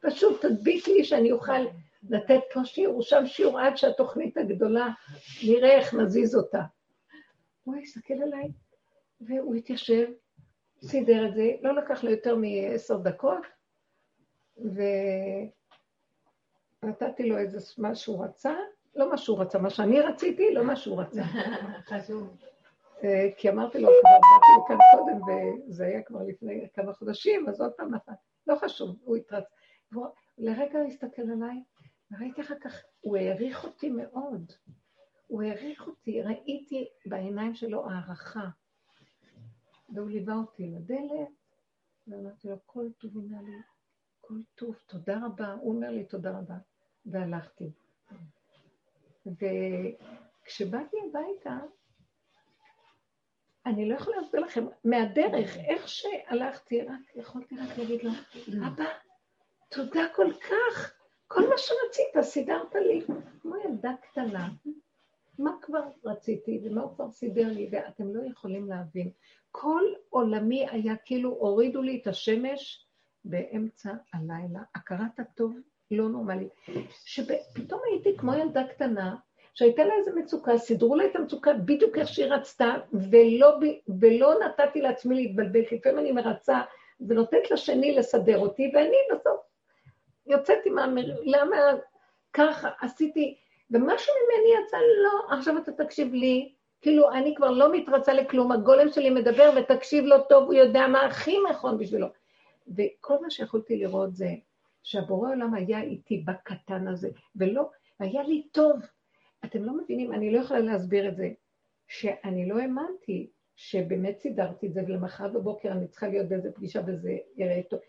פשוט 0.00 0.44
תדביק 0.44 0.88
לי 0.88 1.04
שאני 1.04 1.32
אוכל 1.32 1.60
לתת 2.08 2.40
פה 2.52 2.64
שיעור, 2.64 3.02
שם 3.02 3.26
שיעור 3.26 3.60
עד 3.60 3.76
שהתוכנית 3.76 4.36
הגדולה, 4.36 4.88
נראה 5.46 5.76
איך 5.76 5.94
נזיז 5.94 6.36
אותה. 6.36 6.62
הוא 7.64 7.76
הסתכל 7.82 8.14
עליי, 8.22 8.48
והוא 9.20 9.54
התיישב, 9.54 10.06
סידר 10.82 11.28
את 11.28 11.34
זה, 11.34 11.50
לא 11.62 11.76
לקח 11.76 12.04
לו 12.04 12.10
יותר 12.10 12.36
מעשר 12.36 12.96
דקות, 12.96 13.46
ונתתי 16.82 17.28
לו 17.28 17.38
איזה 17.38 17.58
מה 17.78 17.94
שהוא 17.94 18.24
רצה, 18.24 18.54
לא 18.94 19.10
מה 19.10 19.18
שהוא 19.18 19.40
רצה, 19.40 19.58
מה 19.58 19.70
שאני 19.70 20.00
רציתי, 20.00 20.54
לא 20.54 20.64
מה 20.64 20.76
שהוא 20.76 21.00
רצה. 21.00 21.22
אה, 23.04 23.28
כי 23.36 23.50
אמרתי 23.50 23.78
לו, 23.78 23.88
כבר 23.88 24.10
באתי 24.10 24.46
לו 24.56 24.64
כאן 24.66 24.76
קודם, 24.92 25.20
וזה 25.68 25.86
היה 25.86 26.02
כבר 26.02 26.22
לפני 26.22 26.68
כמה 26.74 26.92
חודשים, 26.92 27.48
אז 27.48 27.60
עוד 27.60 27.72
פעם 27.72 27.94
נתן. 27.94 28.12
לא 28.46 28.56
חשוב, 28.56 28.96
הוא 29.04 29.16
התרצה. 29.16 29.54
לרגע 30.38 30.78
הוא 30.78 30.88
הסתכל 30.88 31.22
עליי, 31.22 31.62
וראיתי 32.10 32.40
אחר 32.40 32.54
כך, 32.60 32.82
הוא 33.00 33.16
העריך 33.16 33.64
אותי 33.64 33.90
מאוד. 33.90 34.52
הוא 35.26 35.42
העריך 35.42 35.86
אותי, 35.86 36.22
ראיתי 36.22 36.88
בעיניים 37.06 37.54
שלו 37.54 37.90
הערכה. 37.90 38.48
והוא 39.94 40.10
ליווה 40.10 40.34
אותי 40.34 40.66
לדלת, 40.66 41.28
ואמרתי 42.06 42.48
לו, 42.48 42.56
כל 42.66 42.86
טוב 42.98 43.18
הנה 43.18 43.42
לי, 43.42 43.52
כל 44.26 44.34
טוב, 44.54 44.74
תודה 44.86 45.18
רבה. 45.26 45.52
הוא 45.52 45.74
אומר 45.74 45.90
לי, 45.90 46.04
תודה 46.04 46.38
רבה. 46.38 46.54
והלכתי. 47.06 47.70
וכשבאתי 49.26 50.96
הביתה, 51.08 51.58
אני 53.66 53.88
לא 53.88 53.94
יכולה 53.94 54.16
להסביר 54.16 54.40
לכם, 54.40 54.66
מהדרך, 54.84 55.56
איך 55.56 55.88
שהלכתי, 55.88 56.82
רק 56.82 57.16
יכולתי 57.16 57.56
רק 57.56 57.78
להגיד 57.78 58.02
לו, 58.02 58.10
אבא, 58.66 58.84
תודה 59.68 60.02
כל 60.14 60.32
כך, 60.32 60.94
כל 61.26 61.48
מה 61.48 61.54
שרצית, 61.56 62.22
סידרת 62.22 62.74
לי. 62.74 63.02
כמו 63.42 63.56
ילדה 63.56 63.92
קטנה, 64.02 64.48
מה 65.38 65.56
כבר 65.62 65.88
רציתי 66.04 66.60
ומה 66.64 66.82
הוא 66.82 66.94
כבר 66.94 67.10
סידר 67.10 67.48
לי, 67.48 67.68
ואתם 67.72 68.14
לא 68.16 68.30
יכולים 68.30 68.68
להבין. 68.68 69.10
כל 69.50 69.82
עולמי 70.10 70.66
היה 70.70 70.96
כאילו, 70.96 71.30
הורידו 71.30 71.82
לי 71.82 72.00
את 72.02 72.06
השמש 72.06 72.85
באמצע 73.26 73.90
הלילה. 74.14 74.60
הכרת 74.74 75.20
הטוב 75.20 75.56
לא 75.90 76.08
נורמלית. 76.08 76.48
שפתאום 77.04 77.80
הייתי 77.90 78.16
כמו 78.16 78.34
ילדה 78.34 78.64
קטנה, 78.64 79.16
שהייתה 79.54 79.84
לה 79.84 79.94
איזו 79.94 80.10
מצוקה, 80.16 80.58
סידרו 80.58 80.96
לה 80.96 81.04
את 81.04 81.16
המצוקה 81.16 81.52
בדיוק 81.52 81.98
איך 81.98 82.08
שהיא 82.08 82.26
רצתה, 82.26 82.74
ולא, 82.92 83.58
ולא 84.00 84.34
נתתי 84.44 84.80
לעצמי 84.80 85.14
להתבלבל, 85.14 85.64
כי 85.64 85.76
לפעמים 85.76 85.98
אני 85.98 86.12
מרצה 86.12 86.60
ונותנת 87.00 87.50
לשני 87.50 87.94
לסדר 87.94 88.38
אותי, 88.38 88.72
ואני 88.74 88.96
בסוף 89.12 89.40
יוצאת 90.26 90.58
עם 90.64 90.78
האמר... 90.78 91.04
למה 91.24 91.56
ככה 92.32 92.70
עשיתי, 92.80 93.36
ומשהו 93.70 94.14
ממני 94.22 94.62
יצא, 94.62 94.76
לא, 94.76 95.36
עכשיו 95.36 95.58
אתה 95.58 95.72
תקשיב 95.72 96.14
לי, 96.14 96.52
כאילו 96.80 97.12
אני 97.12 97.34
כבר 97.34 97.50
לא 97.50 97.72
מתרצה 97.72 98.12
לכלום, 98.12 98.52
הגולם 98.52 98.88
שלי 98.88 99.10
מדבר 99.10 99.50
ותקשיב 99.56 100.04
לו 100.04 100.16
טוב, 100.28 100.44
הוא 100.44 100.54
יודע 100.54 100.86
מה 100.86 101.00
הכי 101.06 101.36
נכון 101.50 101.78
בשבילו. 101.78 102.06
וכל 102.68 103.22
מה 103.22 103.30
שיכולתי 103.30 103.76
לראות 103.76 104.16
זה 104.16 104.34
שהבורא 104.82 105.30
עולם 105.30 105.54
היה 105.54 105.82
איתי 105.82 106.24
בקטן 106.26 106.88
הזה, 106.88 107.08
ולא, 107.36 107.70
היה 107.98 108.22
לי 108.22 108.48
טוב. 108.52 108.80
אתם 109.44 109.64
לא 109.64 109.76
מבינים, 109.76 110.12
אני 110.12 110.32
לא 110.32 110.38
יכולה 110.38 110.60
להסביר 110.60 111.08
את 111.08 111.16
זה, 111.16 111.30
שאני 111.88 112.48
לא 112.48 112.58
האמנתי 112.58 113.30
שבאמת 113.56 114.20
סידרתי 114.20 114.66
את 114.66 114.72
זה, 114.72 114.82
ולמחרת 114.86 115.32
בבוקר 115.32 115.72
אני 115.72 115.88
צריכה 115.88 116.08
להיות 116.08 116.28
באיזה 116.28 116.52
פגישה 116.52 116.80
וזה 116.86 117.16
יראה 117.36 117.60
טוב. 117.70 117.80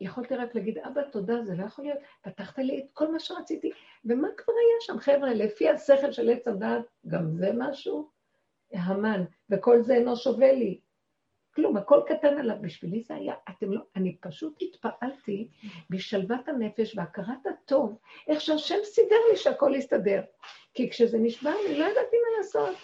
יכולתי 0.00 0.34
רק 0.34 0.54
להגיד, 0.54 0.78
אבא, 0.78 1.02
תודה, 1.02 1.42
זה 1.44 1.54
לא 1.56 1.64
יכול 1.64 1.84
להיות, 1.84 1.98
פתחת 2.22 2.58
לי 2.58 2.78
את 2.78 2.84
כל 2.92 3.12
מה 3.12 3.18
שרציתי. 3.18 3.70
ומה 4.04 4.28
כבר 4.36 4.52
היה 4.52 4.76
שם, 4.80 4.98
חבר'ה? 4.98 5.34
לפי 5.34 5.68
השכל 5.68 6.12
של 6.12 6.30
עץ 6.30 6.48
הדת, 6.48 6.84
גם 7.06 7.30
זה 7.30 7.50
משהו? 7.54 8.10
המן, 8.72 9.24
וכל 9.50 9.82
זה 9.82 9.94
אינו 9.94 10.16
שווה 10.16 10.52
לי. 10.52 10.80
כלום, 11.58 11.76
הכל 11.76 12.00
קטן 12.06 12.38
עליו. 12.38 12.56
בשבילי 12.60 13.02
זה 13.02 13.14
היה, 13.14 13.34
אתם 13.48 13.72
לא, 13.72 13.80
אני 13.96 14.16
פשוט 14.20 14.58
התפעלתי 14.62 15.48
בשלוות 15.90 16.48
הנפש 16.48 16.96
והכרת 16.96 17.46
הטוב, 17.46 17.98
איך 18.28 18.40
שהשם 18.40 18.78
סידר 18.84 19.16
לי 19.30 19.36
שהכל 19.36 19.74
יסתדר. 19.74 20.22
כי 20.74 20.90
כשזה 20.90 21.18
נשבע 21.18 21.50
אני 21.50 21.78
לא 21.78 21.84
ידעתי 21.84 22.16
מה 22.16 22.38
לעשות. 22.38 22.76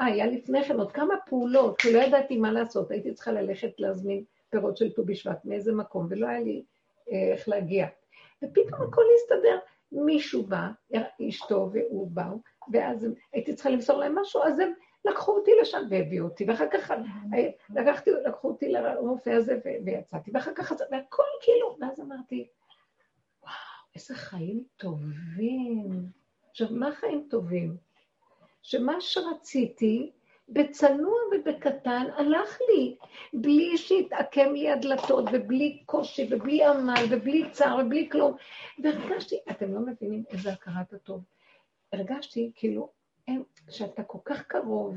אה, 0.00 0.06
היה 0.06 0.26
לפני 0.26 0.64
כן 0.64 0.78
עוד 0.78 0.92
כמה 0.92 1.14
פעולות, 1.26 1.78
כי 1.78 1.92
לא 1.92 1.98
ידעתי 1.98 2.36
מה 2.36 2.52
לעשות, 2.52 2.90
הייתי 2.90 3.14
צריכה 3.14 3.32
ללכת 3.32 3.70
להזמין 3.78 4.24
פירות 4.50 4.76
של 4.76 4.92
ט"ו 4.92 5.04
בשבט 5.04 5.44
מאיזה 5.44 5.72
מקום, 5.72 6.06
ולא 6.10 6.26
היה 6.26 6.40
לי 6.40 6.62
אה, 7.12 7.32
איך 7.32 7.48
להגיע. 7.48 7.86
ופתאום 8.44 8.82
הכל 8.82 9.04
הסתדר. 9.14 9.58
מישהו 9.92 10.42
בא, 10.42 10.68
אשתו 11.28 11.70
והוא 11.72 12.10
באו, 12.10 12.40
ואז 12.72 13.08
הייתי 13.32 13.54
צריכה 13.54 13.70
למסור 13.70 13.98
להם 13.98 14.18
משהו, 14.18 14.42
אז 14.42 14.58
הם 14.58 14.72
לקחו 15.04 15.32
אותי 15.32 15.50
לשם 15.60 15.82
והביאו 15.90 16.24
אותי, 16.24 16.44
ואחר 16.48 16.66
כך 16.72 16.90
אה, 16.90 16.96
לקחתי, 17.74 18.10
לקחו 18.26 18.48
אותי 18.48 18.68
לרופא 18.68 19.30
הזה 19.30 19.58
ויצאתי, 19.84 20.30
ואחר 20.34 20.54
כך, 20.54 20.72
והכל 20.90 21.22
כאילו, 21.42 21.76
ואז 21.80 22.00
אמרתי, 22.00 22.48
וואו, 23.42 23.54
איזה 23.94 24.14
חיים 24.14 24.64
טובים. 24.76 26.06
עכשיו, 26.50 26.68
מה 26.70 26.92
חיים 26.92 27.26
טובים? 27.30 27.76
שמה 28.62 29.00
שרציתי, 29.00 30.10
בצנוע 30.52 31.14
ובקטן 31.32 32.06
הלך 32.16 32.58
לי, 32.68 32.96
בלי 33.32 33.78
שהתעקם 33.78 34.52
לי 34.52 34.70
הדלתות, 34.70 35.24
ובלי 35.32 35.82
קושי, 35.86 36.28
ובלי 36.30 36.64
עמל, 36.64 37.04
ובלי 37.10 37.50
צער, 37.50 37.78
ובלי 37.80 38.08
כלום. 38.12 38.36
והרגשתי, 38.82 39.36
אתם 39.50 39.74
לא 39.74 39.80
מבינים 39.80 40.24
איזה 40.30 40.52
הכרת 40.52 40.92
הטוב. 40.92 41.22
הרגשתי 41.92 42.50
כאילו, 42.54 42.88
אין, 43.30 43.42
שאתה 43.70 44.02
כל 44.02 44.18
כך 44.24 44.42
קרוב, 44.42 44.96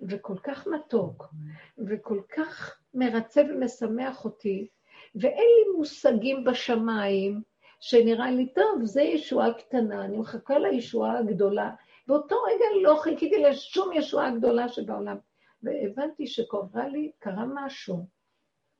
וכל 0.00 0.36
כך 0.42 0.66
מתוק, 0.66 1.34
וכל 1.78 2.20
כך 2.36 2.80
מרצה 2.94 3.42
ומשמח 3.50 4.24
אותי, 4.24 4.68
ואין 5.14 5.48
לי 5.58 5.76
מושגים 5.76 6.44
בשמיים, 6.44 7.42
שנראה 7.80 8.30
לי, 8.30 8.52
טוב, 8.54 8.84
זה 8.84 9.02
ישועה 9.02 9.54
קטנה, 9.54 10.04
אני 10.04 10.16
מחכה 10.16 10.58
לישועה 10.58 11.18
הגדולה. 11.18 11.70
באותו 12.06 12.36
רגע 12.42 12.64
לא 12.82 12.96
חיכיתי 13.00 13.38
לשום 13.38 13.92
ישועה 13.92 14.30
גדולה 14.30 14.68
שבעולם. 14.68 15.16
והבנתי 15.62 16.26
שקורה 16.26 16.88
לי, 16.88 17.10
קרה 17.18 17.44
משהו. 17.54 18.06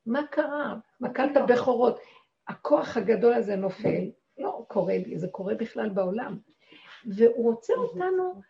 מה 0.06 0.26
קרה? 0.26 0.76
מכת 1.00 1.36
הבכורות. 1.36 1.98
הכוח 2.48 2.96
הגדול 2.96 3.34
הזה 3.34 3.56
נופל. 3.56 4.10
לא 4.38 4.64
קורה 4.68 4.98
לי, 5.06 5.18
זה 5.18 5.28
קורה 5.28 5.54
בכלל 5.54 5.88
בעולם. 5.88 6.38
והוא 7.06 7.50
רוצה 7.50 7.74
אותנו 7.74 8.42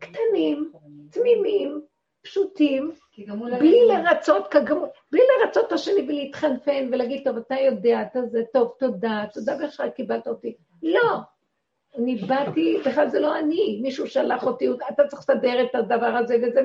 קטנים, 0.00 0.72
תמימים, 1.10 1.82
פשוטים, 2.22 2.92
בלי 3.58 3.86
לרצות, 3.88 4.48
כגמול, 4.48 4.88
בלי 5.12 5.20
לרצות 5.40 5.66
את 5.66 5.72
השני 5.72 6.02
ולהתחנפן 6.08 6.88
ולהגיד, 6.92 7.24
טוב, 7.24 7.36
אתה 7.36 7.54
יודע, 7.54 8.02
אתה 8.02 8.26
זה, 8.26 8.42
טוב, 8.52 8.74
תודה, 8.78 9.24
תודה 9.32 9.56
בכלל 9.66 9.90
קיבלת 9.90 10.28
אותי. 10.28 10.56
לא, 10.82 11.18
אני 11.98 12.14
באתי, 12.16 12.78
בכלל 12.86 13.08
זה 13.08 13.20
לא 13.20 13.38
אני, 13.38 13.80
מישהו 13.82 14.06
שלח 14.06 14.46
אותי, 14.46 14.68
אתה 14.94 15.06
צריך 15.06 15.22
לסדר 15.22 15.64
את 15.64 15.74
הדבר 15.74 16.16
הזה, 16.16 16.36
וזה 16.42 16.60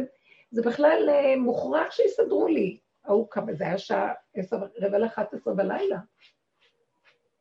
זה 0.52 0.62
בכלל 0.62 1.10
אה, 1.10 1.38
מוכרח 1.38 1.92
שיסדרו 1.92 2.48
לי. 2.48 2.78
ההוא 3.06 3.28
כמה, 3.30 3.54
זה 3.54 3.64
היה 3.64 3.78
שעה 3.78 4.14
עשר, 4.36 4.58
רבע 4.82 4.98
לאחת 4.98 5.34
עשרה 5.34 5.54
בלילה. 5.54 5.98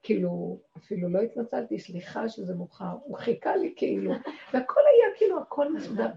כאילו, 0.06 0.60
אפילו 0.76 1.08
לא 1.08 1.20
התנצלתי, 1.20 1.78
סליחה 1.78 2.28
שזה 2.28 2.54
מאוחר, 2.54 2.96
הוא 3.02 3.18
חיכה 3.18 3.56
לי 3.56 3.74
כאילו, 3.76 4.12
והכל 4.52 4.80
היה 4.80 5.16
כאילו, 5.16 5.42
הכל 5.42 5.72
מסודר. 5.72 6.08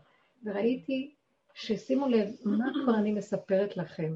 וראיתי 0.43 1.15
ששימו 1.53 2.07
לב, 2.07 2.29
מה 2.45 2.65
כבר 2.83 2.95
אני 2.95 3.11
מספרת 3.11 3.77
לכם? 3.77 4.15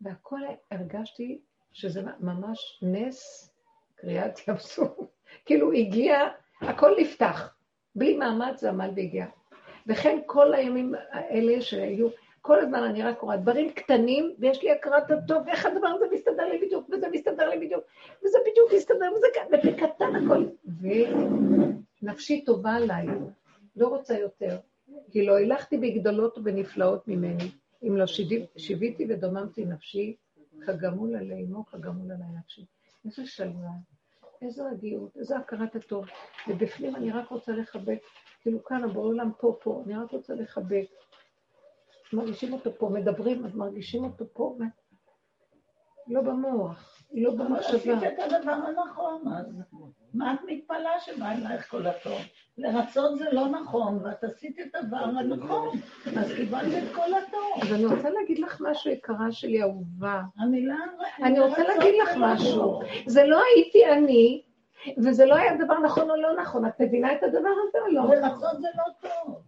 והכל 0.00 0.40
הרגשתי 0.70 1.40
שזה 1.72 2.02
ממש 2.20 2.80
נס 2.82 3.50
קריאת 3.94 4.48
ים 4.48 4.58
סוף. 4.58 4.98
כאילו 5.46 5.72
הגיע, 5.72 6.28
הכל 6.60 6.94
נפתח, 7.00 7.54
בלי 7.94 8.16
מאמץ 8.16 8.60
זה 8.60 8.68
עמל 8.68 8.90
והגיע. 8.96 9.26
וכן 9.86 10.18
כל 10.26 10.54
הימים 10.54 10.94
האלה 11.10 11.62
שהיו, 11.62 12.08
כל 12.42 12.60
הזמן 12.60 12.82
אני 12.82 13.02
רק 13.02 13.20
רואה 13.20 13.36
דברים 13.36 13.72
קטנים, 13.72 14.34
ויש 14.38 14.62
לי 14.62 14.70
הכרת 14.70 15.10
הטוב, 15.10 15.48
איך 15.48 15.66
הדבר 15.66 15.86
הזה 15.86 16.04
מסתדר 16.12 16.48
לי 16.48 16.66
בדיוק, 16.66 16.88
וזה 16.90 17.06
מסתדר 17.12 17.48
לי 17.48 17.66
בדיוק, 17.66 17.84
וזה 18.24 18.38
בדיוק 18.50 18.72
מסתדר, 18.76 19.10
וזה 19.16 19.26
וזה 19.52 19.76
קטן 19.76 20.16
הכל. 20.16 20.44
ונפשי 22.02 22.44
טובה 22.44 22.70
עליי, 22.70 23.06
לא 23.76 23.88
רוצה 23.88 24.18
יותר, 24.18 24.58
כי 25.10 25.26
לא 25.26 25.38
הלכתי 25.38 25.78
בגדולות 25.78 26.38
ובנפלאות 26.38 27.08
ממני, 27.08 27.50
אם 27.82 27.96
לא 27.96 28.04
שיוויתי 28.56 29.06
ודוממתי 29.08 29.64
נפשי, 29.64 30.16
כגמול 30.66 31.16
עלי 31.16 31.44
אמו, 31.44 31.66
כגמול 31.66 32.12
עלי 32.12 32.38
נפשי. 32.38 32.64
איזה 33.04 33.26
שלווה, 33.26 33.70
איזו 34.42 34.64
רגיעות, 34.72 35.16
איזו 35.16 35.36
הכרת 35.36 35.76
הטוב. 35.76 36.06
ובפנים 36.48 36.96
אני 36.96 37.10
רק 37.10 37.28
רוצה 37.28 37.52
לחבק, 37.52 37.98
כאילו 38.40 38.64
כאן, 38.64 38.92
בעולם 38.92 39.30
פה, 39.38 39.56
פה, 39.62 39.82
אני 39.86 39.96
רק 39.96 40.10
רוצה 40.10 40.34
לחבק. 40.34 40.84
מרגישים 42.12 42.52
אותו 42.52 42.70
פה, 42.78 42.88
מדברים, 42.88 43.44
אז 43.44 43.56
מרגישים 43.56 44.04
אותו 44.04 44.24
פה, 44.32 44.56
לא 46.08 46.20
במוח, 46.20 47.02
לא 47.12 47.30
במחשבה. 47.30 47.92
אבל 47.94 48.06
עשית 48.06 48.18
את 48.18 48.32
הדבר 48.32 48.52
הנכון, 48.52 49.32
אז 49.32 49.46
מה 50.14 50.34
את 50.34 50.38
מתפלאה 50.46 51.00
שבא 51.00 51.32
אלייך 51.32 51.70
כל 51.70 51.86
הטוב? 51.86 52.18
לרצות 52.58 53.18
זה 53.18 53.24
לא 53.32 53.48
נכון, 53.48 53.98
ואת 54.04 54.24
עשית 54.24 54.60
את 54.60 54.74
הדבר 54.74 54.96
הנכון, 54.96 55.68
אז 56.16 56.32
קיבלת 56.36 56.82
את 56.82 56.94
כל 56.94 57.14
הטוב. 57.14 57.62
אז 57.62 57.72
אני 57.72 57.86
רוצה 57.86 58.10
להגיד 58.10 58.38
לך 58.38 58.60
משהו, 58.60 58.90
יקרה 58.90 59.32
שלי, 59.32 59.62
אהובה. 59.62 60.22
המילה... 60.38 60.76
אני 61.22 61.40
רוצה 61.40 61.62
להגיד 61.62 61.94
לך 62.02 62.16
לא 62.16 62.26
משהו. 62.26 62.80
זה 63.06 63.24
לא 63.24 63.40
הייתי 63.54 63.92
אני, 63.92 64.42
וזה 64.98 65.26
לא 65.26 65.34
היה 65.34 65.56
דבר 65.56 65.78
נכון 65.78 66.10
או 66.10 66.16
לא 66.16 66.36
נכון. 66.42 66.66
את 66.66 66.80
מבינה 66.80 67.12
את 67.12 67.22
הדבר 67.22 67.50
הזה 67.68 67.78
או 67.86 67.92
לא? 67.92 68.14
לרצות 68.14 68.60
זה 68.60 68.68
לא 68.76 69.08
טוב. 69.08 69.42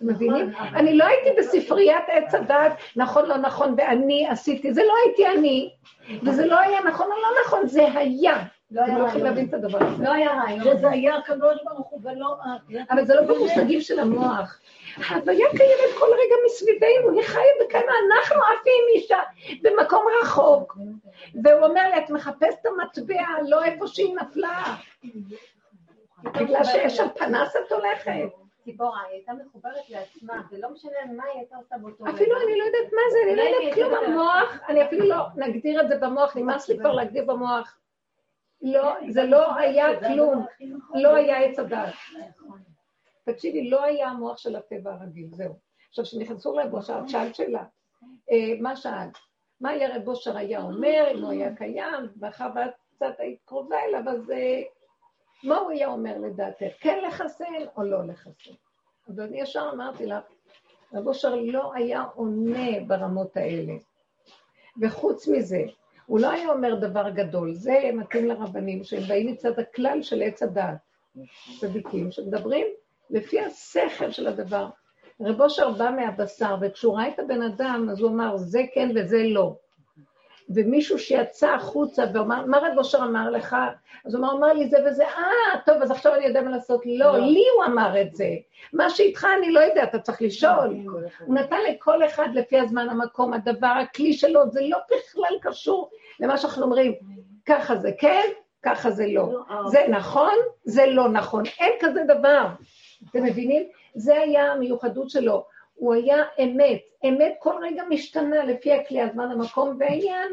מבינים? 0.00 0.50
נכון, 0.50 0.66
אני 0.74 0.98
לא 0.98 1.04
הייתי 1.04 1.30
בספריית 1.38 2.04
עץ 2.08 2.34
הדת, 2.34 2.72
נכון, 2.96 3.26
לא 3.26 3.36
נכון, 3.36 3.74
ואני 3.78 4.28
עשיתי, 4.28 4.72
זה 4.72 4.82
לא 4.82 4.92
הייתי 5.04 5.38
אני, 5.38 5.70
וזה 6.22 6.46
לא 6.46 6.58
היה 6.58 6.80
נכון 6.80 7.06
או 7.06 7.16
לא 7.16 7.28
נכון, 7.44 7.66
זה 7.66 7.92
היה. 7.94 8.42
לא 8.70 8.82
היה 8.84 8.98
רעיון. 8.98 9.22
להבין 9.22 9.48
את 9.48 9.54
הדבר 9.54 9.78
הזה. 9.82 10.04
לא 10.04 10.12
היה 10.12 10.30
רעיון. 10.30 10.64
שזה 10.64 10.90
היה 10.90 11.16
הקדוש 11.16 11.58
ברוך 11.64 11.88
הוא 11.90 12.00
ולא 12.02 12.36
אבל 12.90 13.04
זה 13.04 13.14
לא 13.14 13.22
במושגים 13.22 13.80
של 13.80 14.00
המוח. 14.00 14.58
ההוויה 14.96 15.46
קיימת 15.50 15.94
כל 15.98 16.06
רגע 16.06 16.34
מסביבנו, 16.46 17.18
היא 17.18 17.22
חיה 17.22 17.42
בכמה 17.60 17.92
אנחנו 18.06 18.42
עפים 18.42 18.84
אישה 18.94 19.18
במקום 19.62 20.04
רחוק. 20.22 20.78
והוא 21.44 21.66
אומר 21.66 21.90
לי, 21.90 21.98
את 21.98 22.10
מחפשת 22.10 22.56
את 22.60 22.66
המטבע, 22.66 23.26
לא 23.48 23.64
איפה 23.64 23.86
שהיא 23.86 24.14
נפלה. 24.14 24.76
בגלל 26.24 26.64
שיש 26.64 26.96
שם 26.96 27.06
פנס 27.18 27.56
את 27.56 27.72
הולכת. 27.72 28.39
ציפורה, 28.70 29.02
היא 29.02 29.12
הייתה 29.12 29.32
מחוברת 29.32 29.90
לעצמה, 29.90 30.42
זה 30.50 30.58
לא 30.58 30.70
משנה 30.70 30.92
מה 31.16 31.24
היא 31.24 31.38
הייתה 31.38 31.56
עושה 31.56 31.78
באותו 31.78 32.04
רגע. 32.04 32.14
אפילו 32.14 32.36
אני 32.36 32.58
לא 32.58 32.64
יודעת 32.64 32.92
מה 32.92 33.00
זה, 33.10 33.18
אני 33.26 33.36
לא 33.36 33.42
יודעת 33.42 33.74
כלום 33.74 33.92
במוח, 34.06 34.60
אני 34.68 34.84
אפילו 34.84 35.08
לא 35.08 35.26
נגדיר 35.36 35.80
את 35.80 35.88
זה 35.88 35.98
במוח, 35.98 36.36
נמאס 36.36 36.68
לי 36.68 36.78
כבר 36.78 36.92
להגדיר 36.92 37.24
במוח. 37.24 37.78
לא, 38.62 38.94
זה 39.08 39.22
לא 39.24 39.54
היה 39.54 40.00
כלום, 40.00 40.46
לא 40.94 41.14
היה 41.14 41.38
עץ 41.38 41.58
הדעת. 41.58 41.94
תקשיבי, 43.24 43.70
לא 43.70 43.84
היה 43.84 44.08
המוח 44.08 44.38
של 44.38 44.56
הטבע 44.56 44.92
הרגיל, 44.92 45.28
זהו. 45.32 45.54
עכשיו, 45.88 46.04
כשנכנסו 46.04 46.54
רב 46.54 46.74
אושר, 46.74 47.00
את 47.04 47.08
שאלת 47.08 47.34
שאלה. 47.34 47.64
אה, 48.30 48.54
מה 48.60 48.76
שאלת? 48.76 49.18
מה 49.60 49.70
היה 49.70 49.96
רב 49.96 50.08
אושר 50.08 50.36
היה 50.36 50.62
אומר, 50.62 51.08
אם 51.14 51.22
הוא 51.22 51.30
היה 51.30 51.56
קיים, 51.56 52.08
מאחר 52.20 52.48
ואת 52.54 52.70
קצת 52.96 53.14
היית 53.18 53.38
קרובה 53.44 53.76
אליו, 53.88 54.08
אז 54.08 54.30
אה, 54.30 54.62
מה 55.44 55.58
הוא 55.58 55.70
היה 55.70 55.88
אומר 55.88 56.18
לדעתך? 56.18 56.72
כן 56.80 56.98
לחסן 57.08 57.44
או 57.76 57.82
לא 57.82 58.06
לחסן? 58.06 58.50
אז 59.08 59.20
אני 59.20 59.40
ישר 59.40 59.70
אמרתי 59.74 60.06
לך, 60.06 60.24
רב 60.94 61.06
אושר 61.06 61.34
לא 61.34 61.74
היה 61.74 62.02
עונה 62.14 62.80
ברמות 62.86 63.36
האלה. 63.36 63.72
וחוץ 64.80 65.28
מזה, 65.28 65.62
הוא 66.06 66.20
לא 66.20 66.30
היה 66.30 66.48
אומר 66.48 66.74
דבר 66.74 67.10
גדול, 67.10 67.54
זה 67.54 67.90
מתאים 67.94 68.28
לרבנים 68.28 68.84
שהם 68.84 69.02
באים 69.08 69.26
מצד 69.32 69.58
הכלל 69.58 70.02
של 70.02 70.22
עץ 70.22 70.42
הדעת, 70.42 70.76
צדיקים 71.60 72.10
שמדברים 72.10 72.66
לפי 73.10 73.40
השכל 73.40 74.10
של 74.10 74.26
הדבר. 74.26 74.68
רב 75.20 75.40
אושר 75.40 75.70
בא 75.70 75.90
מהבשר, 75.96 76.56
וכשהוא 76.60 76.96
ראה 76.96 77.08
את 77.08 77.18
הבן 77.18 77.42
אדם, 77.42 77.88
אז 77.90 78.00
הוא 78.00 78.10
אמר, 78.10 78.36
זה 78.36 78.60
כן 78.74 78.88
וזה 78.94 79.22
לא. 79.24 79.56
ומישהו 80.54 80.98
שיצא 80.98 81.50
החוצה 81.50 82.04
ואמר, 82.14 82.46
מה 82.46 82.58
רב 82.58 82.78
אושר 82.78 82.98
אמר 82.98 83.30
לך? 83.30 83.56
אז 84.04 84.14
הוא 84.14 84.24
אמר, 84.24 84.32
אמר 84.32 84.52
לי 84.52 84.68
זה 84.68 84.76
וזה, 84.86 85.04
אה, 85.06 85.60
טוב, 85.66 85.82
אז 85.82 85.90
עכשיו 85.90 86.14
אני 86.14 86.26
יודע 86.26 86.42
מה 86.42 86.50
לעשות. 86.50 86.82
לא, 86.86 87.18
לא, 87.18 87.18
לי 87.18 87.44
הוא 87.56 87.64
אמר 87.64 88.00
את 88.00 88.14
זה. 88.14 88.28
מה 88.72 88.90
שאיתך 88.90 89.26
אני 89.38 89.52
לא 89.52 89.60
יודע, 89.60 89.82
אתה 89.82 89.98
צריך 89.98 90.22
לשאול. 90.22 90.76
הוא 91.26 91.34
נתן 91.34 91.56
לכל 91.70 92.04
אחד 92.04 92.28
לפי 92.34 92.58
הזמן, 92.58 92.88
המקום, 92.88 93.32
הדבר, 93.32 93.66
הכלי 93.66 94.12
שלו, 94.12 94.50
זה 94.50 94.60
לא 94.62 94.78
בכלל 94.86 95.38
קשור 95.42 95.90
למה 96.20 96.38
שאנחנו 96.38 96.62
אומרים. 96.62 96.94
ככה 97.46 97.76
זה 97.76 97.90
כן, 97.98 98.26
ככה 98.62 98.90
זה 98.90 99.06
לא. 99.06 99.32
לא 99.50 99.68
זה 99.70 99.86
נכון, 99.88 100.34
זה 100.64 100.86
לא 100.86 101.08
נכון. 101.08 101.42
אין 101.60 101.72
כזה 101.80 102.02
דבר. 102.08 102.46
אתם 103.10 103.24
מבינים? 103.24 103.62
זה 103.94 104.20
היה 104.20 104.52
המיוחדות 104.52 105.10
שלו. 105.10 105.44
הוא 105.74 105.94
היה 105.94 106.16
אמת. 106.42 106.80
אמת 107.08 107.34
כל 107.38 107.54
רגע 107.62 107.82
משתנה 107.88 108.44
לפי 108.44 108.72
הכלי, 108.72 109.00
הזמן, 109.00 109.30
המקום 109.30 109.76
והעניין. 109.80 110.32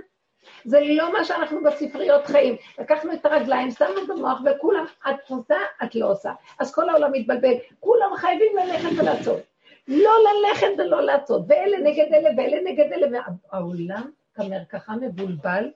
זה 0.66 0.80
לא 0.82 1.14
מה 1.14 1.26
שאנחנו 1.26 1.64
בספריות 1.64 2.26
חיים. 2.26 2.56
לקחנו 2.80 3.14
את 3.14 3.26
הרגליים, 3.26 3.72
שמנו 3.72 4.08
במוח, 4.08 4.40
וכולם, 4.46 4.86
את 5.10 5.30
עושה, 5.30 5.58
את 5.84 5.96
לא 5.96 6.12
עושה. 6.12 6.32
אז 6.60 6.74
כל 6.74 6.90
העולם 6.90 7.12
מתבלבל. 7.12 7.54
כולם 7.80 8.16
חייבים 8.16 8.58
ללכת 8.58 8.90
ולעשות. 9.00 9.40
לא 9.88 10.12
ללכת 10.28 10.68
ולא 10.78 11.02
לעשות. 11.02 11.42
ואלה 11.48 11.78
נגד 11.78 12.14
אלה, 12.14 12.30
ואלה 12.38 12.58
נגד 12.72 12.94
אלה. 12.94 13.08
והעולם 13.52 14.12
כמרקחה 14.34 14.96
מבולבל, 14.96 15.72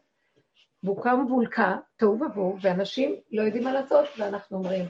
בוקה 0.84 1.13
ומבולקה, 1.15 1.78
תוהו 1.97 2.21
ובוהו, 2.21 2.58
ואנשים 2.62 3.15
לא 3.32 3.41
יודעים 3.41 3.63
מה 3.63 3.74
לעשות, 3.74 4.06
ואנחנו 4.17 4.58
אומרים, 4.58 4.86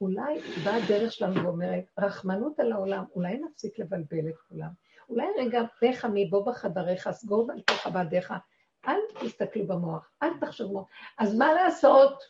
אולי 0.00 0.40
באה 0.64 0.76
הדרך 0.76 1.12
שלנו 1.12 1.44
ואומרת, 1.44 1.84
רחמנות 1.98 2.60
על 2.60 2.72
העולם, 2.72 3.04
אולי 3.14 3.38
נפסיק 3.38 3.78
לבלבל 3.78 4.28
את 4.28 4.36
כולם. 4.48 4.68
אולי 5.08 5.26
רגע, 5.38 5.62
פך 5.80 6.06
מבוא 6.14 6.46
בחדריך, 6.46 7.10
סגור 7.10 7.50
פך 7.66 7.86
בעדיך, 7.92 8.34
אל 8.88 9.00
תסתכלו 9.20 9.66
במוח, 9.66 10.10
אל 10.22 10.38
תחשבו. 10.40 10.86
אז 11.18 11.34
מה 11.34 11.52
לעשות? 11.52 12.22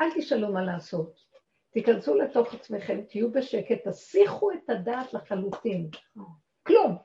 אל 0.00 0.06
תשאלו 0.14 0.52
מה 0.52 0.62
לעשות. 0.62 1.20
תיכנסו 1.70 2.14
לתוך 2.14 2.54
עצמכם, 2.54 3.00
תהיו 3.08 3.32
בשקט, 3.32 3.88
תסיחו 3.88 4.52
את 4.52 4.70
הדעת 4.70 5.14
לחלוטין. 5.14 5.90
כלום. 6.66 6.96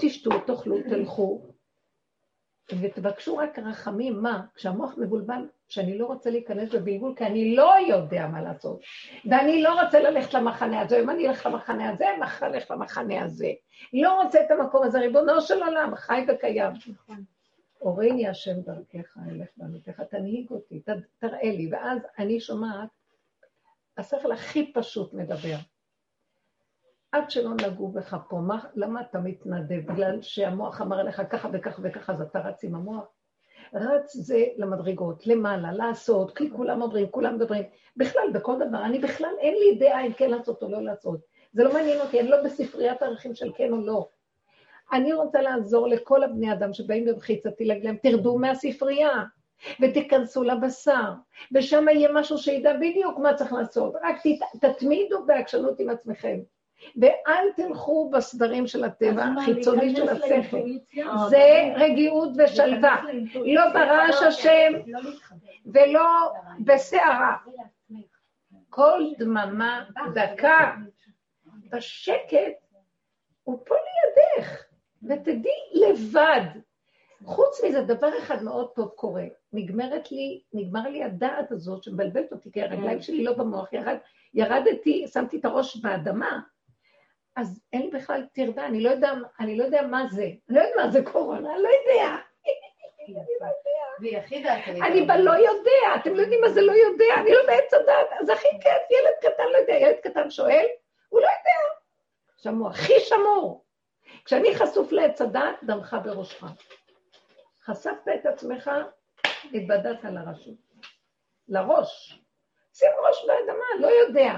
תשתו, 0.00 0.30
תאכלו, 0.46 0.76
תלכו, 0.82 1.52
ותבקשו 2.80 3.36
רק 3.36 3.58
רחמים, 3.58 4.22
מה? 4.22 4.42
כשהמוח 4.54 4.94
מבולבל, 4.98 5.46
שאני 5.68 5.98
לא 5.98 6.06
רוצה 6.06 6.30
להיכנס 6.30 6.74
בבלבול, 6.74 7.14
כי 7.16 7.26
אני 7.26 7.56
לא 7.56 7.74
יודע 7.88 8.26
מה 8.26 8.42
לעשות. 8.42 8.80
ואני 9.24 9.62
לא 9.62 9.82
רוצה 9.82 10.00
ללכת 10.00 10.34
למחנה 10.34 10.80
הזה, 10.80 11.00
אם 11.00 11.10
אני 11.10 11.28
אלך 11.28 11.46
למחנה 11.46 11.90
הזה, 11.90 12.04
אני 12.14 12.24
אלך 12.56 12.70
למחנה 12.70 13.22
הזה. 13.22 13.52
לא 13.92 14.22
רוצה 14.22 14.40
את 14.40 14.50
המקום 14.50 14.82
הזה, 14.82 14.98
ריבונו 15.00 15.40
של 15.40 15.62
עולם, 15.62 15.94
חי 15.96 16.26
וקיים. 16.28 16.72
נכון. 16.86 17.24
הורני 17.78 18.28
השם 18.28 18.60
דרכך, 18.60 19.16
אלך 19.30 19.48
בעמיתך, 19.56 20.00
תנהיג 20.00 20.50
אותי, 20.50 20.82
תראה 21.18 21.42
לי, 21.42 21.68
ואז 21.72 21.98
אני 22.18 22.40
שומעת, 22.40 22.88
השכל 23.96 24.32
הכי 24.32 24.72
פשוט 24.72 25.12
מדבר. 25.12 25.56
עד 27.12 27.30
שלא 27.30 27.50
נגעו 27.54 27.88
בך 27.88 28.16
פה, 28.28 28.36
מה, 28.36 28.64
למה 28.74 29.00
אתה 29.00 29.18
מתנדב? 29.18 29.92
בגלל 29.92 30.22
שהמוח 30.22 30.80
אמר 30.80 31.02
לך 31.02 31.22
ככה 31.30 31.48
וככה 31.52 31.82
וככה, 31.84 32.12
אז 32.12 32.20
אתה 32.20 32.38
רץ 32.38 32.64
עם 32.64 32.74
המוח? 32.74 33.04
רץ 33.74 34.16
זה 34.16 34.44
למדרגות, 34.56 35.26
למעלה, 35.26 35.72
לעשות, 35.72 36.36
כי 36.36 36.50
כולם 36.50 36.82
אומרים, 36.82 37.06
כולם 37.10 37.34
מדברים. 37.34 37.62
בכלל, 37.96 38.22
בכל 38.34 38.56
דבר, 38.68 38.84
אני 38.84 38.98
בכלל, 38.98 39.34
אין 39.40 39.54
לי 39.54 39.78
דעה 39.78 40.06
אם 40.06 40.12
כן 40.12 40.30
לעשות 40.30 40.62
או 40.62 40.70
לא 40.70 40.82
לעשות. 40.82 41.20
זה 41.52 41.64
לא 41.64 41.72
מעניין 41.72 42.00
אותי, 42.00 42.20
אני 42.20 42.28
לא 42.28 42.42
בספריית 42.44 43.02
הערכים 43.02 43.34
של 43.34 43.52
כן 43.56 43.72
או 43.72 43.80
לא. 43.80 44.08
אני 44.92 45.12
רוצה 45.12 45.42
לעזור 45.42 45.88
לכל 45.88 46.22
הבני 46.22 46.52
אדם 46.52 46.72
שבאים 46.72 47.04
במחיצתי, 47.04 47.64
להגיד 47.64 47.84
להם, 47.84 47.96
תרדו 48.02 48.38
מהספרייה 48.38 49.24
ותיכנסו 49.80 50.42
לבשר, 50.42 51.12
ושם 51.54 51.88
יהיה 51.88 52.12
משהו 52.12 52.38
שידע 52.38 52.76
בדיוק 52.76 53.18
מה 53.18 53.34
צריך 53.34 53.52
לעשות. 53.52 53.94
רק 54.02 54.16
תת, 54.22 54.60
תתמידו 54.66 55.26
בעקשנות 55.26 55.80
עם 55.80 55.90
עצמכם. 55.90 56.40
ואל 56.96 57.44
תלכו 57.56 58.10
בסדרים 58.10 58.66
של 58.66 58.84
הטבע 58.84 59.24
החיצוני 59.24 59.96
של 59.96 60.08
השכל. 60.08 60.66
זה 61.30 61.74
רגיעות 61.76 62.28
ושלווה. 62.38 63.02
לא 63.34 63.72
ברעש 63.72 64.22
השם 64.22 64.72
ולא 65.66 66.32
בסערה. 66.64 67.36
כל 68.70 69.02
דממה, 69.18 69.84
דקה, 70.14 70.74
בשקט, 71.70 72.66
הוא 73.42 73.58
פה 73.66 73.74
לידך, 73.74 74.62
ותדעי 75.02 75.52
לבד. 75.74 76.60
חוץ 77.24 77.64
מזה, 77.64 77.82
דבר 77.82 78.18
אחד 78.18 78.42
מאוד 78.42 78.70
טוב 78.74 78.88
קורה. 78.88 79.24
נגמרת 79.52 80.12
לי, 80.12 80.42
נגמר 80.52 80.88
לי 80.88 81.04
הדעת 81.04 81.52
הזאת 81.52 81.82
שמבלבלת 81.82 82.32
אותי, 82.32 82.52
כי 82.52 82.62
הרגליים 82.62 83.00
שלי 83.00 83.24
לא 83.24 83.32
במוח, 83.32 83.72
ירד, 83.72 83.96
ירדתי, 84.34 85.06
שמתי 85.12 85.38
את 85.38 85.44
הראש 85.44 85.76
באדמה, 85.76 86.40
אז 87.40 87.60
אין 87.72 87.82
לי 87.82 87.90
בכלל 87.90 88.26
טרדה, 88.32 88.66
אני 88.66 88.80
לא 88.82 88.90
יודע, 88.90 89.12
אני 89.40 89.56
לא 89.56 89.64
יודע 89.64 89.82
מה 89.82 90.06
זה. 90.10 90.22
אני 90.22 90.56
לא 90.56 90.60
יודעת 90.60 90.76
מה 90.76 90.90
זה 90.90 91.02
קורונה, 91.12 91.54
אני 91.54 91.62
לא 91.62 91.68
יודע. 91.68 92.16
אני 94.86 95.02
בלא 95.06 95.30
יודע, 95.30 95.94
אתם 96.00 96.14
לא 96.14 96.22
יודעים 96.22 96.40
מה 96.40 96.48
זה 96.48 96.60
לא 96.60 96.72
יודע, 96.72 97.14
אני 97.20 97.30
לא 97.32 97.46
בעץ 97.46 97.74
הדת, 97.74 98.12
אז 98.20 98.28
הכי 98.28 98.48
כיף, 98.48 98.90
ילד 98.90 99.32
קטן 99.32 99.42
לא 99.52 99.56
יודע, 99.58 99.72
ילד 99.72 99.96
קטן 100.02 100.30
שואל, 100.30 100.66
הוא 101.08 101.20
לא 101.20 101.26
יודע. 101.26 102.50
הוא 102.58 102.68
הכי 102.68 103.00
שמור, 103.00 103.64
כשאני 104.24 104.54
חשוף 104.54 104.92
לעץ 104.92 105.20
הדת, 105.20 105.56
דמך 105.62 105.96
בראשך. 106.04 106.44
חשפת 107.64 108.08
את 108.14 108.26
עצמך, 108.26 108.70
התבדדת 109.54 110.04
לרשות. 110.04 110.54
לראש. 111.48 112.20
שים 112.74 112.90
ראש 113.08 113.26
באדמה, 113.26 113.64
לא 113.80 113.88
יודע. 113.88 114.32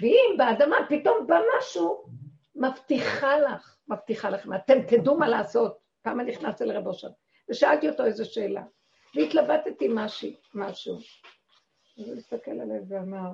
ואם 0.00 0.34
באדמה 0.38 0.76
פתאום 0.88 1.26
בא 1.26 1.40
משהו, 1.58 2.04
מבטיחה 2.58 3.38
לך, 3.38 3.78
מבטיחה 3.88 4.30
לכם, 4.30 4.54
אתם 4.54 4.74
תדעו 4.88 5.18
מה 5.18 5.28
לעשות. 5.28 5.78
כמה 6.02 6.22
נכנסתי 6.22 6.64
לרב 6.64 6.86
אושר. 6.86 7.08
ושאלתי 7.50 7.88
אותו 7.88 8.04
איזו 8.04 8.32
שאלה, 8.32 8.64
והתלבטתי 9.14 9.86
משהו. 9.94 10.30
משהו. 10.54 10.96
אז 11.98 12.08
הוא 12.08 12.16
הסתכל 12.16 12.50
עליי 12.50 12.80
ואמר, 12.88 13.30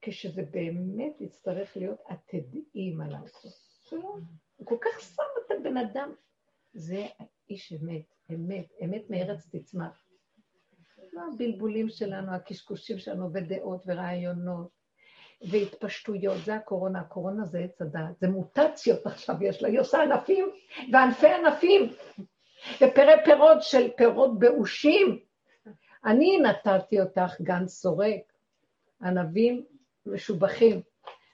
כשזה 0.00 0.42
באמת 0.50 1.20
יצטרך 1.20 1.76
להיות, 1.76 1.98
את 2.12 2.18
תדעי 2.26 2.90
מה 2.90 3.08
לעשות. 3.08 3.52
הוא 4.56 4.66
כל 4.66 4.76
כך 4.80 5.00
שם 5.00 5.22
את 5.46 5.50
הבן 5.50 5.76
אדם. 5.76 6.14
זה 6.74 7.06
איש 7.50 7.72
אמת, 7.72 8.14
אמת, 8.30 8.66
אמת 8.84 9.10
מארץ 9.10 9.48
תצמח. 9.50 10.06
לא 11.12 11.22
הבלבולים 11.34 11.88
שלנו, 11.88 12.34
הקשקושים 12.34 12.98
שלנו, 12.98 13.32
ודעות 13.32 13.82
ורעיונות, 13.86 14.70
והתפשטויות, 15.42 16.36
זה 16.44 16.54
הקורונה. 16.54 17.00
הקורונה 17.00 17.44
זה 17.44 17.58
עץ 17.58 17.82
הדעת, 17.82 18.18
זה 18.20 18.28
מוטציות 18.28 19.06
עכשיו 19.06 19.36
יש 19.40 19.62
לה, 19.62 19.68
היא 19.68 19.80
עושה 19.80 20.02
ענפים 20.02 20.50
וענפי 20.92 21.28
ענפים, 21.28 21.92
ופרי 22.74 23.24
פירות 23.24 23.62
של 23.62 23.90
פירות 23.96 24.38
באושים. 24.38 25.18
אני 26.04 26.38
נתתי 26.38 27.00
אותך 27.00 27.40
גן 27.40 27.68
סורק, 27.68 28.32
ענבים 29.02 29.64
משובחים, 30.06 30.80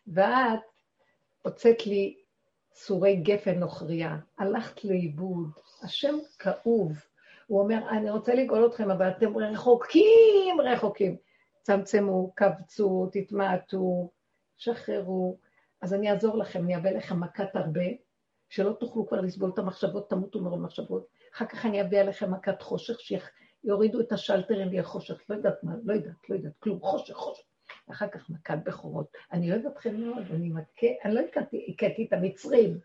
ואת 0.06 0.60
הוצאת 1.42 1.86
לי 1.86 2.16
צורי 2.70 3.16
גפן 3.16 3.58
נוכריה, 3.58 4.16
הלכת 4.38 4.84
לאיבוד, 4.84 5.50
השם 5.82 6.14
כאוב. 6.38 6.92
הוא 7.46 7.60
אומר, 7.60 7.88
אני 7.90 8.10
רוצה 8.10 8.34
לגאול 8.34 8.66
אתכם, 8.66 8.90
אבל 8.90 9.08
אתם 9.08 9.36
רחוקים, 9.36 10.60
רחוקים. 10.60 11.16
צמצמו, 11.62 12.33
קבצו, 12.35 13.09
תתמעטו, 13.12 14.11
שחררו. 14.57 15.38
אז 15.81 15.94
אני 15.94 16.11
אעזור 16.11 16.38
לכם, 16.38 16.64
אני 16.64 16.77
אביא 16.77 16.90
לכם 16.90 17.20
מכת 17.20 17.57
הרבה, 17.57 17.85
שלא 18.48 18.72
תוכלו 18.72 19.07
כבר 19.07 19.20
לסבול 19.20 19.51
את 19.55 19.59
המחשבות, 19.59 20.11
תמותו 20.11 20.40
מרוב 20.40 20.61
מחשבות. 20.61 21.07
אחר 21.35 21.46
כך 21.46 21.66
אני 21.66 21.83
אביא 21.83 22.01
עליכם 22.01 22.35
מכת 22.35 22.62
חושך, 22.62 22.96
שיורידו 23.01 24.01
את 24.01 24.12
השלטרים 24.12 24.68
ויהיה 24.68 24.83
חושך, 24.83 25.20
לא 25.29 25.35
יודעת 25.35 25.64
מה, 25.64 25.72
לא 25.85 25.92
יודעת, 25.92 26.29
לא 26.29 26.35
יודעת, 26.35 26.53
כלום, 26.59 26.81
חושך, 26.81 27.14
חושך. 27.14 27.44
אחר 27.90 28.09
כך 28.09 28.31
מכת 28.31 28.59
בכורות. 28.64 29.07
אני 29.33 29.53
אוהב 29.53 29.66
אתכם 29.66 30.01
מאוד, 30.01 30.25
אני 30.31 30.48
מכה, 30.48 30.87
אני 31.05 31.14
לא 31.14 31.20
הכיתי 31.68 32.07
את 32.09 32.12
המצרים. 32.12 32.79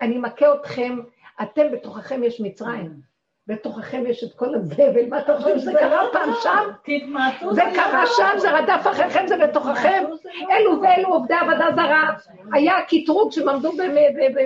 אני 0.00 0.18
מכה 0.18 0.54
אתכם, 0.54 0.98
אתם 1.42 1.72
בתוככם 1.72 2.24
יש 2.24 2.40
מצרים. 2.40 3.00
בתוככם 3.46 4.06
יש 4.06 4.24
את 4.24 4.32
כל 4.32 4.54
הזבל, 4.54 5.06
מה 5.08 5.18
אתה 5.18 5.36
חושב 5.36 5.58
שזה 5.58 5.72
קרה 5.78 6.02
פעם 6.12 6.30
שם? 6.42 6.92
זה 7.52 7.62
קרה 7.74 8.04
שם, 8.16 8.38
זה 8.38 8.50
רדף 8.50 8.86
אחריכם, 8.90 9.26
זה 9.26 9.36
בתוככם. 9.36 10.04
אלו 10.50 10.82
ואלו 10.82 11.08
עובדי 11.08 11.34
עבודה 11.34 11.66
זרה. 11.74 12.14
היה 12.52 12.74
קטרוג 12.88 13.32
שהם 13.32 13.48
עמדו 13.48 13.72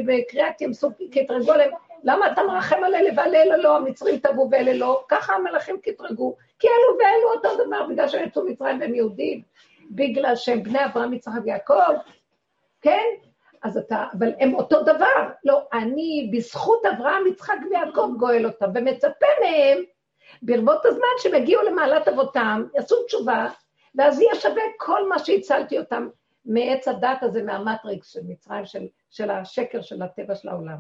בקריאת 0.07 0.61
ים 0.61 0.73
סוף, 0.73 0.93
קטרגו 1.13 1.53
להם, 1.53 1.71
למה 2.05 2.33
אתה 2.33 2.43
מרחם 2.43 2.85
על 2.85 2.95
אלה 2.95 3.11
ועל 3.17 3.35
אלה 3.35 3.57
לא, 3.57 3.77
המצרים 3.77 4.19
טבעו 4.19 4.49
ואלה 4.51 4.73
לא? 4.73 5.05
ככה 5.09 5.35
המלאכים 5.35 5.77
קטרגו. 5.83 6.37
כי 6.59 6.69
אלו 6.69 6.99
ואלו 6.99 7.33
אותו 7.35 7.65
דבר, 7.67 7.87
בגלל 7.87 8.09
שהם 8.09 8.27
יצאו 8.27 8.45
מצרים 8.45 8.81
והם 8.81 8.95
יהודים. 8.95 9.43
בגלל 9.91 10.37
שהם 10.37 10.63
בני 10.63 10.85
אברהם, 10.85 11.13
יצחק 11.13 11.41
ויעקב, 11.45 11.95
כן? 12.83 13.05
אז 13.63 13.77
אתה, 13.77 14.07
אבל 14.19 14.33
הם 14.39 14.55
אותו 14.55 14.83
דבר. 14.83 15.29
לא, 15.45 15.63
אני 15.73 16.31
בזכות 16.33 16.87
אברהם, 16.87 17.27
יצחק 17.27 17.59
ויעקב 17.71 18.09
גואל 18.19 18.47
אותם, 18.47 18.67
ומצפה 18.75 19.27
מהם, 19.41 19.79
ברבות 20.43 20.87
הזמן 20.87 21.09
שהם 21.19 21.35
יגיעו 21.35 21.63
למעלת 21.63 22.09
אבותם, 22.09 22.65
יעשו 22.75 23.05
תשובה, 23.05 23.49
ואז 23.95 24.21
יהיה 24.21 24.35
שווה 24.35 24.63
כל 24.79 25.09
מה 25.09 25.19
שהצלתי 25.19 25.79
אותם 25.79 26.09
מעץ 26.45 26.89
הדת 26.89 27.23
הזה, 27.23 27.43
מהמטריקס 27.43 28.13
של 28.13 28.21
מצרים, 28.29 28.67
של, 28.67 28.87
של 29.11 29.31
השקר 29.31 29.83
של 29.83 30.03
הטבע 30.03 30.35
של 30.35 30.49
העולם. 30.49 30.77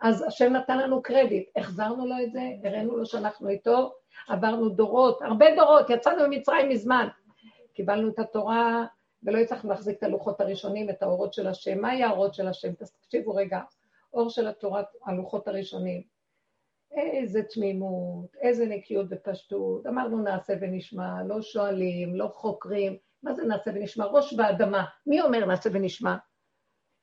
אז 0.00 0.24
השם 0.26 0.52
נתן 0.52 0.78
לנו 0.78 1.02
קרדיט, 1.02 1.48
החזרנו 1.56 2.06
לו 2.06 2.14
את 2.24 2.32
זה, 2.32 2.40
הראינו 2.64 2.96
לו 2.96 3.06
שאנחנו 3.06 3.48
איתו, 3.48 3.92
עברנו 4.28 4.68
דורות, 4.68 5.22
הרבה 5.22 5.46
דורות, 5.56 5.90
יצאנו 5.90 6.28
ממצרים 6.28 6.68
מזמן. 6.68 7.08
קיבלנו 7.74 8.08
את 8.08 8.18
התורה 8.18 8.84
ולא 9.26 9.38
הצלחנו 9.38 9.70
להחזיק 9.70 9.98
את 9.98 10.02
הלוחות 10.02 10.40
הראשונים, 10.40 10.90
את 10.90 11.02
האורות 11.02 11.32
של 11.32 11.46
השם. 11.46 11.80
מה 11.80 11.90
היה 11.90 12.06
האורות 12.06 12.34
של 12.34 12.48
השם? 12.48 12.72
תקשיבו 12.72 13.34
רגע, 13.34 13.60
אור 14.12 14.30
של 14.30 14.48
התורה, 14.48 14.82
הלוחות 15.06 15.48
הראשונים. 15.48 16.02
איזה 16.92 17.42
תמימות, 17.42 18.36
איזה 18.40 18.66
נקיות 18.66 19.06
ופשטות. 19.10 19.86
אמרנו 19.86 20.22
נעשה 20.22 20.54
ונשמע, 20.60 21.22
לא 21.22 21.42
שואלים, 21.42 22.14
לא 22.14 22.28
חוקרים. 22.34 22.96
מה 23.22 23.34
זה 23.34 23.44
נעשה 23.44 23.70
ונשמע? 23.74 24.04
ראש 24.04 24.34
באדמה. 24.34 24.84
מי 25.06 25.20
אומר 25.20 25.46
נעשה 25.46 25.70
ונשמע? 25.72 26.16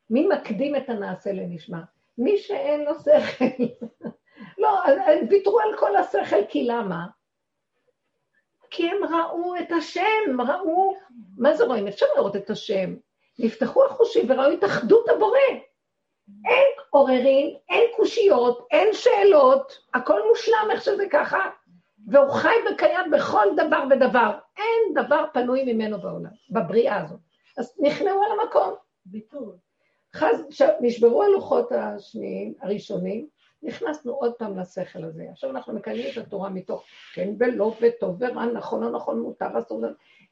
מי 0.09 0.27
מקדים 0.27 0.75
את 0.75 0.89
הנעשה 0.89 1.31
לנשמע? 1.31 1.79
מי 2.17 2.37
שאין 2.37 2.85
לו 2.85 2.91
שכל. 2.99 3.63
לא, 4.61 4.69
ויתרו 5.29 5.59
על 5.59 5.77
כל 5.77 5.95
השכל, 5.95 6.45
כי 6.49 6.63
למה? 6.63 7.07
כי 8.73 8.89
הם 8.89 8.97
ראו 9.15 9.55
את 9.55 9.71
השם, 9.71 10.41
ראו, 10.47 10.95
מה 11.37 11.53
זה 11.53 11.65
רואים? 11.65 11.87
אפשר 11.87 12.05
לראות 12.15 12.35
את 12.35 12.49
השם. 12.49 12.95
נפתחו 13.39 13.85
החושים 13.85 14.31
וראו 14.31 14.53
את 14.53 14.63
אחדות 14.63 15.09
הבורא. 15.09 15.37
אין 16.45 16.67
עוררין, 16.89 17.55
אין 17.69 17.83
קושיות, 17.95 18.67
אין 18.71 18.93
שאלות, 18.93 19.79
הכל 19.93 20.21
מושלם 20.29 20.67
איך 20.71 20.83
שזה 20.83 21.05
ככה, 21.11 21.39
והוא 22.07 22.31
חי 22.31 22.55
וקיים 22.73 23.11
בכל 23.11 23.47
דבר 23.55 23.83
ודבר. 23.89 24.31
אין 24.57 25.05
דבר 25.05 25.25
פנוי 25.33 25.73
ממנו 25.73 26.01
בעולם, 26.01 26.31
בבריאה 26.49 27.01
הזאת. 27.01 27.19
אז 27.57 27.75
נכנעו 27.79 28.23
על 28.23 28.39
המקום. 28.39 28.73
ביטול. 29.05 29.55
חז, 30.15 30.43
נשברו 30.81 31.23
הלוחות 31.23 31.71
השניים, 31.71 32.53
הראשונים, 32.61 33.27
נכנסנו 33.63 34.13
עוד 34.13 34.33
פעם 34.33 34.59
לשכל 34.59 35.03
הזה. 35.03 35.25
עכשיו 35.31 35.49
אנחנו 35.49 35.73
מקיימים 35.73 36.05
את 36.11 36.17
התורה 36.17 36.49
מתוך 36.49 36.83
כן 37.13 37.29
ולא 37.39 37.75
וטוב 37.81 38.17
ורע, 38.19 38.45
נכון 38.45 38.83
או 38.83 38.89
נכון, 38.89 39.19
מותר, 39.19 39.59
אסור, 39.59 39.81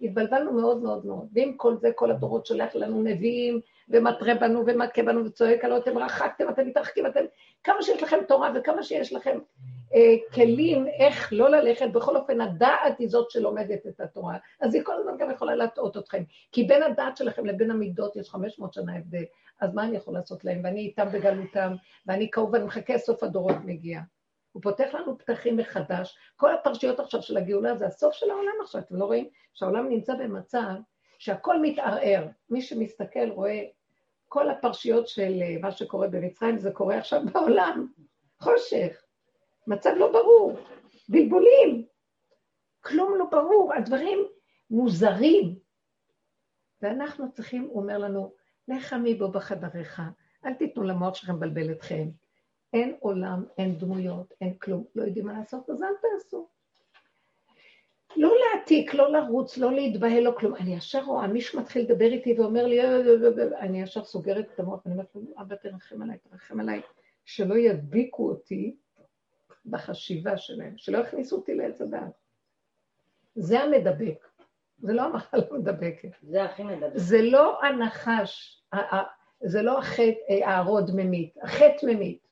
התבלבלנו 0.01 0.53
מאוד 0.53 0.81
מאוד 0.81 1.05
מאוד. 1.05 1.27
ועם 1.33 1.53
כל 1.57 1.77
זה, 1.77 1.89
כל 1.95 2.11
הדורות 2.11 2.45
שולח 2.45 2.75
לנו 2.75 3.03
נביאים, 3.03 3.61
ומתרה 3.89 4.35
בנו 4.35 4.63
ומכה 4.67 5.03
בנו 5.03 5.25
וצועק 5.25 5.65
עלו, 5.65 5.77
אתם 5.77 5.97
רחקתם, 5.97 6.49
אתם 6.49 6.67
מתרחקים, 6.67 7.05
אתם... 7.05 7.19
כמה 7.63 7.81
שיש 7.81 8.03
לכם 8.03 8.17
תורה 8.27 8.51
וכמה 8.55 8.83
שיש 8.83 9.13
לכם 9.13 9.39
אה, 9.93 10.15
כלים 10.33 10.87
איך 10.87 11.33
לא 11.33 11.49
ללכת, 11.49 11.87
בכל 11.93 12.17
אופן 12.17 12.41
הדעת 12.41 12.99
היא 12.99 13.09
זאת 13.09 13.31
שלומדת 13.31 13.87
את 13.87 14.01
התורה, 14.01 14.37
אז 14.61 14.75
היא 14.75 14.83
כל 14.83 14.93
הזמן 14.99 15.17
גם 15.17 15.31
יכולה 15.31 15.55
להטעות 15.55 15.97
אתכם, 15.97 16.23
כי 16.51 16.63
בין 16.63 16.83
הדעת 16.83 17.17
שלכם 17.17 17.45
לבין 17.45 17.71
המידות 17.71 18.15
יש 18.15 18.29
500 18.29 18.73
שנה 18.73 18.95
הבדל, 18.95 19.23
אז 19.61 19.73
מה 19.73 19.83
אני 19.83 19.97
יכול 19.97 20.13
לעשות 20.13 20.45
להם? 20.45 20.61
ואני 20.63 20.79
איתם 20.79 21.07
בגלותם, 21.13 21.73
ואני 22.05 22.31
כאוב 22.31 22.53
ואני 22.53 22.65
מחכה 22.65 22.97
סוף 22.97 23.23
הדורות 23.23 23.55
מגיע. 23.65 24.01
הוא 24.51 24.61
פותח 24.61 24.89
לנו 24.93 25.17
פתחים 25.17 25.57
מחדש, 25.57 26.17
כל 26.35 26.53
הפרשיות 26.53 26.99
עכשיו 26.99 27.21
של 27.21 27.37
הגאולה 27.37 27.75
זה 27.75 27.85
הסוף 27.87 28.13
של 28.13 28.29
העולם 28.29 28.53
עכשיו, 28.61 28.81
אתם 28.81 28.95
לא 28.95 29.05
רואים? 29.05 29.29
שהעולם 29.53 29.89
נמצא 29.89 30.15
במצב 30.15 30.73
שהכל 31.19 31.61
מתערער, 31.61 32.27
מי 32.49 32.61
שמסתכל 32.61 33.29
רואה 33.29 33.63
כל 34.27 34.49
הפרשיות 34.49 35.07
של 35.07 35.39
אה, 35.41 35.55
מה 35.61 35.71
שקורה 35.71 36.07
במצרים, 36.07 36.57
זה 36.57 36.71
קורה 36.71 36.97
עכשיו 36.97 37.21
בעולם, 37.33 37.87
חושך. 38.39 39.03
מצב 39.67 39.89
לא 39.97 40.11
ברור, 40.11 40.59
בלבולים, 41.09 41.85
כלום 42.81 43.15
לא 43.17 43.25
ברור, 43.31 43.73
הדברים 43.73 44.19
מוזרים. 44.69 45.55
ואנחנו 46.81 47.31
צריכים, 47.31 47.67
הוא 47.71 47.81
אומר 47.81 47.97
לנו, 47.97 48.33
עמי 48.91 49.15
בו 49.15 49.31
בחדריך, 49.31 50.01
אל 50.45 50.53
תיתנו 50.53 50.83
למוח 50.83 51.15
שלכם 51.15 51.35
לבלבל 51.35 51.71
אתכם. 51.71 52.09
אין 52.73 52.95
עולם, 52.99 53.45
אין 53.57 53.77
דמויות, 53.77 54.33
אין 54.41 54.53
כלום, 54.53 54.83
לא 54.95 55.03
יודעים 55.03 55.25
מה 55.25 55.33
לעשות, 55.33 55.69
אז 55.69 55.83
אל 55.83 55.93
תעשו. 56.01 56.47
לא 58.15 58.33
להעתיק, 58.39 58.93
לא 58.93 59.11
לרוץ, 59.11 59.57
לא 59.57 59.73
להתבהל, 59.73 60.23
לא 60.23 60.33
כלום. 60.37 60.55
אני 60.55 60.75
ישר 60.75 61.03
רואה, 61.03 61.27
מישהו 61.27 61.59
מתחיל 61.59 61.81
לדבר 61.81 62.05
איתי 62.05 62.39
ואומר 62.39 62.65
לי, 62.65 62.79
אני 63.59 63.81
ישר 63.81 64.03
סוגרת 64.03 64.45
את 64.53 64.59
המוח, 64.59 64.81
אני 64.85 64.93
אומרת 64.93 65.15
לו, 65.15 65.21
אבא 65.41 65.55
תרחם 65.55 66.01
עליי, 66.01 66.17
תרחם 66.17 66.59
עליי, 66.59 66.81
שלא 67.25 67.55
ידביקו 67.55 68.29
אותי 68.29 68.75
בחשיבה 69.65 70.37
שלהם, 70.37 70.73
שלא 70.77 70.97
יכניסו 70.97 71.35
אותי 71.35 71.55
לעץ 71.55 71.81
הדעת. 71.81 72.11
זה 73.35 73.59
המדבק, 73.59 74.27
זה 74.81 74.93
לא 74.93 75.01
המחלה 75.01 75.41
המדבקת. 75.51 76.09
זה 76.21 76.43
הכי 76.43 76.63
מדבק. 76.63 76.91
זה 76.95 77.21
לא 77.21 77.63
הנחש, 77.63 78.63
זה 79.43 79.61
לא 79.61 79.79
החטא, 79.79 80.45
הערוד 80.45 80.91
ממית, 80.93 81.33
החטא 81.43 81.85
ממית. 81.85 82.27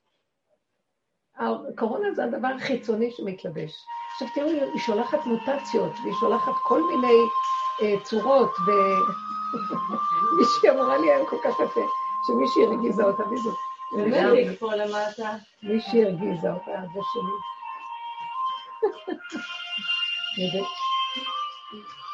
הקורונה 1.38 2.14
זה 2.14 2.24
הדבר 2.24 2.48
החיצוני 2.48 3.12
שמתלבש. 3.12 3.72
עכשיו 4.14 4.28
תראו, 4.36 4.48
היא 4.48 4.82
שולחת 4.86 5.20
מוטציות, 5.26 5.92
והיא 6.04 6.14
שולחת 6.20 6.52
כל 6.64 6.82
מיני 6.84 7.18
אה, 7.82 7.96
צורות, 8.04 8.52
ומישהי 8.58 10.70
אמרה 10.74 10.98
לי 10.98 11.12
היום 11.12 11.28
כל 11.30 11.38
כך 11.44 11.54
יפה, 11.54 11.82
שמישהי 12.28 12.66
הרגיזה 12.66 13.04
אותה 13.04 13.24
בדיוק. 13.24 13.60
מישהי 15.64 16.06
הרגיזה 16.06 16.52
אותה, 16.52 16.72
זה 16.94 17.00
שלי. 17.14 17.32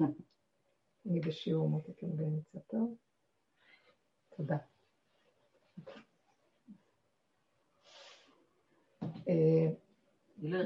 אני 1.06 1.20
בשיעור 1.20 1.68
מותקים 1.68 2.16
באמצע 2.16 2.58
טוב. 2.66 2.94
תודה. 4.36 4.56
אה, 9.28 9.68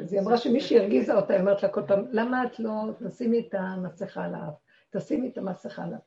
אז 0.02 0.12
היא 0.12 0.20
אמרה 0.20 0.36
שמישהי 0.36 0.78
הרגיזה 0.78 1.14
אותה, 1.14 1.32
היא 1.32 1.40
אומרת 1.40 1.62
לה 1.62 1.68
כל 1.68 1.82
פעם, 1.88 2.04
למה 2.10 2.44
את 2.44 2.60
לא 2.60 2.70
תשימי 3.08 3.40
את 3.48 3.54
המסכה 3.54 4.24
על 4.24 4.34
האף? 4.34 4.54
תשימי 4.90 5.28
את 5.28 5.38
המסכה 5.38 5.84
על 5.84 5.94
האף. 5.94 6.02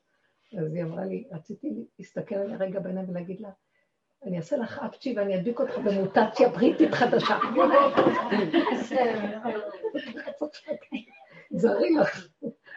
אז 0.59 0.75
היא 0.75 0.83
אמרה 0.83 1.05
לי, 1.05 1.27
רציתי 1.31 1.87
להסתכל 1.99 2.35
עליה 2.35 2.57
רגע 2.57 2.79
בעיניים 2.79 3.09
ולהגיד 3.09 3.41
לה, 3.41 3.49
אני 4.23 4.37
אעשה 4.37 4.57
לך 4.57 4.79
אפצ'י 4.79 5.13
ואני 5.17 5.35
אדביק 5.35 5.59
אותך 5.59 5.77
במוטציה 5.77 6.49
בריטית 6.49 6.93
חדשה. 6.93 7.37
זרי 11.51 11.89
לך. 11.89 12.27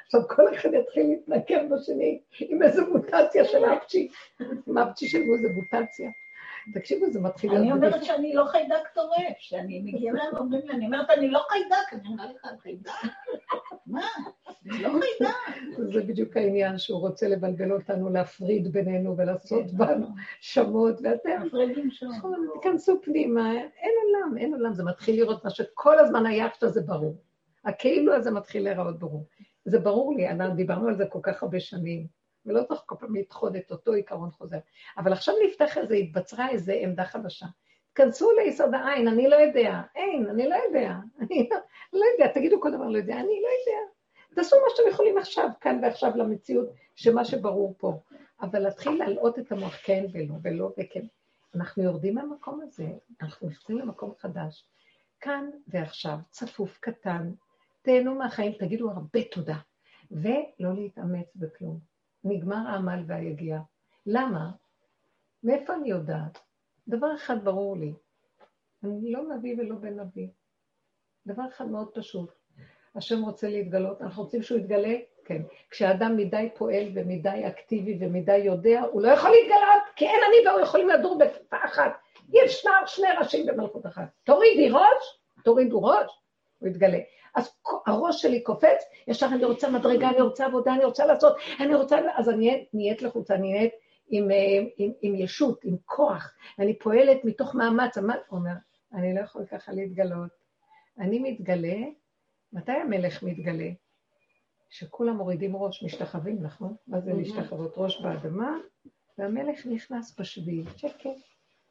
עכשיו 0.08 0.28
כל 0.28 0.54
אחד 0.54 0.68
יתחיל 0.74 1.06
להתנכר 1.06 1.62
בשני 1.70 2.20
עם 2.40 2.62
איזה 2.62 2.82
מוטציה 2.86 3.44
של 3.44 3.64
אפצ'י. 3.64 4.08
עם 4.66 4.78
אפצ'י 4.78 5.08
שלו 5.08 5.38
זה 5.42 5.48
מוטציה. 5.54 6.10
תקשיבו, 6.74 7.10
זה 7.10 7.20
מתחיל 7.20 7.50
להיות... 7.50 7.62
אני 7.62 7.72
אומרת 7.72 8.04
שאני 8.04 8.34
לא 8.34 8.44
חיידק 8.44 8.88
טורף, 8.94 9.36
שאני 9.38 9.80
מגיעה 9.80 10.14
להם 10.14 10.34
ואומרים 10.34 10.62
לי, 10.64 10.74
אני 10.74 10.86
אומרת, 10.86 11.10
אני 11.10 11.30
לא 11.30 11.40
חיידק, 11.48 11.92
אני 11.92 12.08
אומרת 12.08 12.30
לך, 12.34 12.50
חיידק. 12.62 12.90
מה? 13.86 14.06
אני 14.70 14.82
לא 14.82 14.88
חיידק. 14.88 15.34
זה 15.92 16.00
בדיוק 16.00 16.36
העניין, 16.36 16.78
שהוא 16.78 17.00
רוצה 17.00 17.28
לבלבל 17.28 17.72
אותנו, 17.72 18.08
להפריד 18.08 18.72
בינינו 18.72 19.16
ולעשות 19.16 19.64
כן, 19.70 19.76
בנו. 19.76 20.06
שמות, 20.40 20.94
ואתם... 21.02 21.42
מפרידים 21.46 21.90
שמות. 21.90 22.14
נכון, 22.16 22.48
תיכנסו 22.62 23.00
פנימה, 23.02 23.52
אין 23.54 23.92
עולם, 24.04 24.38
אין 24.38 24.54
עולם, 24.54 24.74
זה 24.74 24.84
מתחיל 24.84 25.16
לראות 25.16 25.44
מה 25.44 25.50
שכל 25.50 25.98
הזמן 25.98 26.26
היפת 26.26 26.68
זה 26.68 26.80
ברור. 26.80 27.16
הכאילו 27.64 28.14
הזה 28.14 28.30
מתחיל 28.30 28.64
להיראות 28.64 28.98
ברור. 28.98 29.24
זה 29.68 29.78
ברור 29.78 30.14
לי, 30.14 30.26
דיברנו 30.56 30.88
על 30.88 30.96
זה 30.96 31.06
כל 31.06 31.20
כך 31.22 31.42
הרבה 31.42 31.60
שנים. 31.60 32.06
ולא 32.46 32.62
צריך 32.62 32.82
כל 32.86 32.94
פעם 32.98 33.16
לדחות 33.16 33.56
את 33.56 33.70
אותו 33.70 33.92
עיקרון 33.92 34.30
חוזר. 34.30 34.58
אבל 34.98 35.12
עכשיו 35.12 35.34
נפתח 35.46 35.78
איזה, 35.78 35.94
התבצרה 35.94 36.50
איזה 36.50 36.72
עמדה 36.72 37.04
חדשה. 37.04 37.46
תכנסו 37.92 38.30
ליסוד 38.32 38.74
העין, 38.74 39.08
אני 39.08 39.28
לא 39.28 39.36
יודע. 39.36 39.80
אין, 39.94 40.26
אני 40.30 40.48
לא 40.48 40.54
יודע. 40.54 40.94
אני 41.20 41.48
לא 41.92 42.04
יודע, 42.12 42.32
תגידו 42.32 42.60
כל 42.60 42.70
דבר 42.70 42.88
לא 42.88 42.98
יודע, 42.98 43.14
אני 43.14 43.22
לא 43.42 43.48
יודע. 43.58 43.92
תעשו 44.34 44.56
מה 44.56 44.66
שאתם 44.76 44.88
יכולים 44.90 45.18
עכשיו, 45.18 45.48
כאן 45.60 45.80
ועכשיו 45.82 46.12
למציאות, 46.16 46.68
שמה 46.94 47.24
שברור 47.24 47.74
פה. 47.78 48.00
אבל 48.40 48.58
להתחיל 48.58 48.92
להלאות 48.92 49.38
את 49.38 49.52
המוח 49.52 49.76
כן 49.84 50.04
ולא, 50.12 50.34
ולא 50.42 50.72
וכן. 50.78 51.04
אנחנו 51.54 51.82
יורדים 51.82 52.14
מהמקום 52.14 52.60
הזה, 52.60 52.86
אנחנו 53.20 53.48
נכנסים 53.48 53.78
למקום 53.78 54.12
חדש. 54.18 54.64
כאן 55.20 55.50
ועכשיו, 55.68 56.16
צפוף, 56.30 56.78
קטן, 56.80 57.30
תהנו 57.82 58.14
מהחיים, 58.14 58.52
תגידו 58.52 58.90
הרבה 58.90 59.20
תודה, 59.32 59.56
ולא 60.10 60.74
להתאמץ 60.74 61.36
בכלום. 61.36 61.78
נגמר 62.24 62.68
העמל 62.68 63.02
והיגיעה. 63.06 63.60
למה? 64.06 64.50
מאיפה 65.42 65.74
אני 65.74 65.90
יודעת? 65.90 66.38
דבר 66.88 67.14
אחד 67.14 67.44
ברור 67.44 67.76
לי, 67.76 67.92
אני 68.84 69.12
לא 69.12 69.22
נביא 69.22 69.54
ולא 69.58 69.74
בן 69.76 70.00
נביא. 70.00 70.28
דבר 71.26 71.42
אחד 71.48 71.68
מאוד 71.68 71.88
פשוט, 71.94 72.32
השם 72.94 73.22
רוצה 73.22 73.48
להתגלות, 73.48 74.02
אנחנו 74.02 74.22
רוצים 74.22 74.42
שהוא 74.42 74.58
יתגלה? 74.58 74.96
כן. 75.24 75.42
כשאדם 75.70 76.16
מדי 76.16 76.48
פועל 76.56 76.84
ומדי 76.94 77.46
אקטיבי 77.46 77.98
ומדי 78.00 78.36
יודע, 78.36 78.80
הוא 78.80 79.02
לא 79.02 79.08
יכול 79.08 79.30
להתגלות, 79.30 79.82
כי 79.96 80.06
אין 80.06 80.20
אני 80.28 80.48
והוא 80.48 80.60
יכולים 80.60 80.88
לדור 80.88 81.18
בכפיפה 81.18 81.56
אחת. 81.64 81.92
יש 82.32 82.66
שני 82.86 83.06
ראשים 83.18 83.46
במלכות 83.46 83.86
אחת. 83.86 84.08
תורידי 84.24 84.70
ראש, 84.70 85.20
תורידו 85.44 85.82
ראש, 85.82 86.20
הוא 86.58 86.68
יתגלה. 86.68 86.98
אז 87.34 87.50
הראש 87.86 88.22
שלי 88.22 88.42
קופץ, 88.42 88.84
ישר 89.06 89.26
אני 89.26 89.44
רוצה 89.44 89.70
מדרגה, 89.70 90.08
אני 90.10 90.20
רוצה 90.20 90.46
עבודה, 90.46 90.74
אני 90.74 90.84
רוצה 90.84 91.06
לעשות, 91.06 91.36
אני 91.60 91.74
רוצה, 91.74 91.98
אז 92.16 92.28
אני 92.28 92.66
נהיית 92.72 93.02
לחוצה, 93.02 93.34
אני 93.34 93.52
נהיית 93.52 93.72
עם, 94.08 94.30
אה, 94.30 94.36
עם, 94.76 94.92
עם 95.02 95.14
ישות, 95.14 95.64
עם 95.64 95.76
כוח, 95.84 96.34
ואני 96.58 96.78
פועלת 96.78 97.24
מתוך 97.24 97.54
מאמץ, 97.54 97.98
הוא 97.98 98.38
אומר, 98.38 98.54
אני 98.94 99.14
לא 99.14 99.20
יכול 99.20 99.46
ככה 99.46 99.72
להתגלות. 99.72 100.30
אני 100.98 101.18
מתגלה, 101.18 101.76
מתי 102.52 102.72
המלך 102.72 103.22
מתגלה? 103.22 103.68
שכולם 104.70 105.16
מורידים 105.16 105.56
ראש, 105.56 105.82
משתחווים, 105.82 106.42
נכון? 106.42 106.76
מה 106.86 107.00
זה 107.00 107.12
להשתחוות? 107.12 107.74
ראש 107.76 108.02
באדמה, 108.02 108.58
והמלך 109.18 109.66
נכנס 109.66 110.20
בשביל, 110.20 110.64
שקט, 110.76 111.10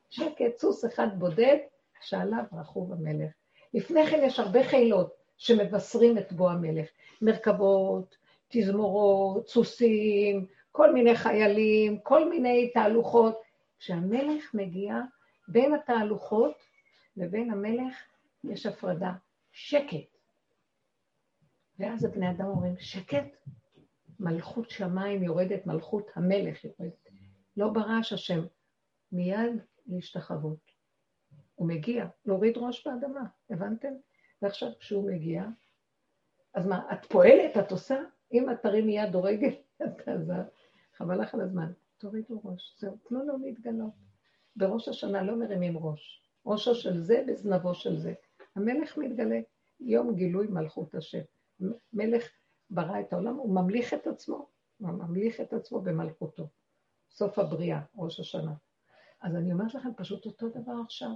שקט, 0.10 0.58
סוס 0.58 0.86
אחד 0.86 1.08
בודד, 1.20 1.58
שעליו 2.02 2.44
רכוב 2.54 2.94
המלך. 2.94 3.32
לפני 3.74 4.08
כן 4.08 4.22
יש 4.24 4.40
הרבה 4.40 4.64
חילות, 4.64 5.14
שמבשרים 5.38 6.18
את 6.18 6.34
בוא 6.34 6.52
המלך. 6.52 6.88
מרכבות, 7.22 8.18
תזמורות, 8.48 9.48
סוסים, 9.48 10.46
כל 10.72 10.94
מיני 10.94 11.16
חיילים, 11.16 12.00
כל 12.00 12.30
מיני 12.30 12.72
תהלוכות. 12.74 13.42
כשהמלך 13.80 14.54
מגיע, 14.54 14.96
בין 15.48 15.74
התהלוכות 15.74 16.56
לבין 17.18 17.52
המלך 17.52 17.96
יש 18.44 18.66
הפרדה, 18.66 19.14
שקט. 19.52 20.18
ואז 21.80 22.06
הבני 22.06 22.30
אדם 22.32 22.46
אומרים, 22.46 22.76
שקט? 22.80 23.38
מלכות 24.20 24.70
שמיים 24.70 25.24
יורדת, 25.24 25.66
מלכות 25.66 26.12
המלך 26.16 26.66
יורדת. 26.66 27.10
לא 27.58 27.70
ברעש 27.70 28.14
השם, 28.14 28.46
מיד 29.12 29.62
להשתחוות. 29.88 30.72
הוא 31.56 31.68
מגיע, 31.68 32.06
להוריד 32.26 32.58
ראש 32.58 32.88
באדמה, 32.88 33.24
הבנתם? 33.50 33.94
ועכשיו 34.42 34.70
כשהוא 34.80 35.12
מגיע, 35.12 35.44
אז 36.54 36.68
מה, 36.68 36.94
את 36.94 37.06
פועלת, 37.06 37.58
את 37.58 37.72
עושה? 37.72 37.98
אם 38.34 38.52
את 38.52 38.62
תרימי 38.62 38.98
יד 38.98 39.16
או 39.16 39.24
רגל, 39.24 39.56
אז 40.08 40.32
חבל 40.94 41.22
לך 41.22 41.34
על 41.34 41.42
הזמן. 41.42 41.72
תורידו 41.98 42.42
ראש, 42.44 42.76
זהו, 42.80 42.98
תנו 43.08 43.24
לו 43.24 43.38
להתגלות. 43.38 43.94
בראש 44.56 44.88
השנה 44.88 45.24
לא 45.24 45.36
מרימים 45.36 45.78
ראש. 45.78 46.24
ראשו 46.46 46.76
של 46.76 46.98
זה 46.98 47.24
בזנבו 47.28 47.74
של 47.74 47.98
זה. 47.98 48.14
המלך 48.56 48.98
מתגלה, 48.98 49.40
יום 49.80 50.16
גילוי 50.16 50.48
מלכות 50.48 50.96
השם. 50.96 51.22
מלך 51.94 52.30
ברא 52.70 53.00
את 53.00 53.14
העולם, 53.14 53.36
הוא 53.36 53.56
ממליך 53.56 53.94
את 53.94 54.08
עצמו, 54.08 54.50
הוא 54.78 54.90
ממליך 54.90 55.42
את 55.42 55.54
עצמו 55.54 55.82
במלכותו. 55.82 56.48
סוף 57.10 57.40
הבריאה, 57.40 57.82
ראש 57.96 58.20
השנה. 58.20 58.54
אז 59.22 59.36
אני 59.36 59.54
אומרת 59.54 59.74
לכם 59.74 59.90
פשוט 59.98 60.26
אותו 60.26 60.50
דבר 60.50 60.76
עכשיו. 60.86 61.10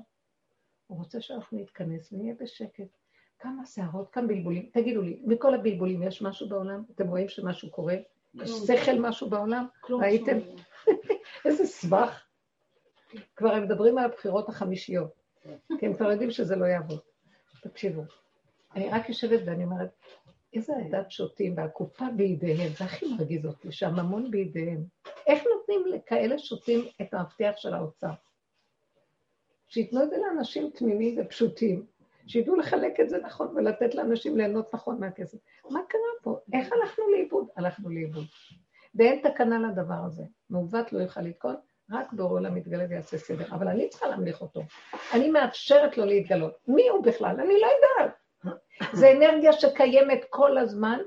הוא 0.87 0.97
רוצה 0.97 1.21
שאנחנו 1.21 1.59
נתכנס 1.59 2.13
ונהיה 2.13 2.35
בשקט. 2.39 2.97
כמה 3.41 3.65
שערות, 3.65 4.09
כמה 4.11 4.27
בלבולים. 4.27 4.69
תגידו 4.73 5.01
לי, 5.01 5.21
מכל 5.23 5.53
הבלבולים 5.53 6.03
יש 6.03 6.21
משהו 6.21 6.49
בעולם? 6.49 6.83
אתם 6.95 7.07
רואים 7.07 7.29
שמשהו 7.29 7.69
קורה? 7.71 7.95
יש 8.33 8.51
שכל 8.51 8.99
משהו 8.99 9.29
בעולם? 9.29 9.67
ראיתם? 9.89 10.37
איזה 11.45 11.65
סבך. 11.65 12.25
כבר 13.35 13.53
הם 13.53 13.63
מדברים 13.63 13.97
על 13.97 14.05
הבחירות 14.05 14.49
החמישיות, 14.49 15.11
כי 15.79 15.85
הם 15.85 15.93
כבר 15.93 16.11
יודעים 16.11 16.31
שזה 16.31 16.55
לא 16.55 16.65
יעבוד. 16.65 16.99
תקשיבו, 17.61 18.01
אני 18.75 18.89
רק 18.89 19.09
יושבת 19.09 19.39
ואני 19.45 19.63
אומרת, 19.63 19.89
איזה 20.53 20.73
עדת 20.75 21.11
שוטים 21.11 21.53
והקופה 21.57 22.05
בידיהם, 22.15 22.73
זה 22.77 22.85
הכי 22.85 23.05
מרגיז 23.13 23.45
אותי, 23.45 23.71
שהממון 23.71 24.31
בידיהם. 24.31 24.83
איך 25.27 25.43
נותנים 25.55 25.85
לכאלה 25.85 26.39
שוטים 26.39 26.85
את 27.01 27.13
המפתח 27.13 27.51
של 27.55 27.73
האוצר? 27.73 28.11
שייתנו 29.67 30.03
את 30.03 30.09
זה 30.09 30.17
לאנשים 30.17 30.69
תמימים 30.75 31.15
ופשוטים, 31.19 31.85
שידעו 32.27 32.55
לחלק 32.55 32.99
את 32.99 33.09
זה 33.09 33.17
נכון 33.17 33.47
ולתת 33.55 33.95
לאנשים 33.95 34.37
ליהנות 34.37 34.73
נכון 34.73 34.99
מהכסף. 34.99 35.37
מה 35.69 35.79
קרה 35.87 36.01
פה? 36.23 36.39
איך 36.53 36.69
הלכנו 36.73 37.11
לאיבוד? 37.11 37.47
הלכנו 37.57 37.89
לאיבוד. 37.89 38.25
ואין 38.95 39.19
תקנה 39.23 39.59
לדבר 39.59 40.03
הזה. 40.05 40.23
מעוות 40.49 40.93
לא 40.93 40.99
יוכל 40.99 41.21
לתקון, 41.21 41.55
רק 41.91 42.13
באור 42.13 42.29
העולם 42.29 42.57
יתגלה 42.57 42.85
ויעשה 42.89 43.17
סדר. 43.17 43.45
אבל 43.51 43.67
אני 43.67 43.89
צריכה 43.89 44.07
להמליך 44.07 44.41
אותו. 44.41 44.61
אני 45.13 45.29
מאפשרת 45.29 45.97
לו 45.97 46.05
להתגלות. 46.05 46.53
מי 46.67 46.89
הוא 46.89 47.03
בכלל? 47.03 47.39
אני 47.39 47.53
לא 47.61 47.67
יודעת. 47.67 48.21
זה 48.93 49.11
אנרגיה 49.11 49.53
שקיימת 49.53 50.25
כל 50.29 50.57
הזמן, 50.57 50.99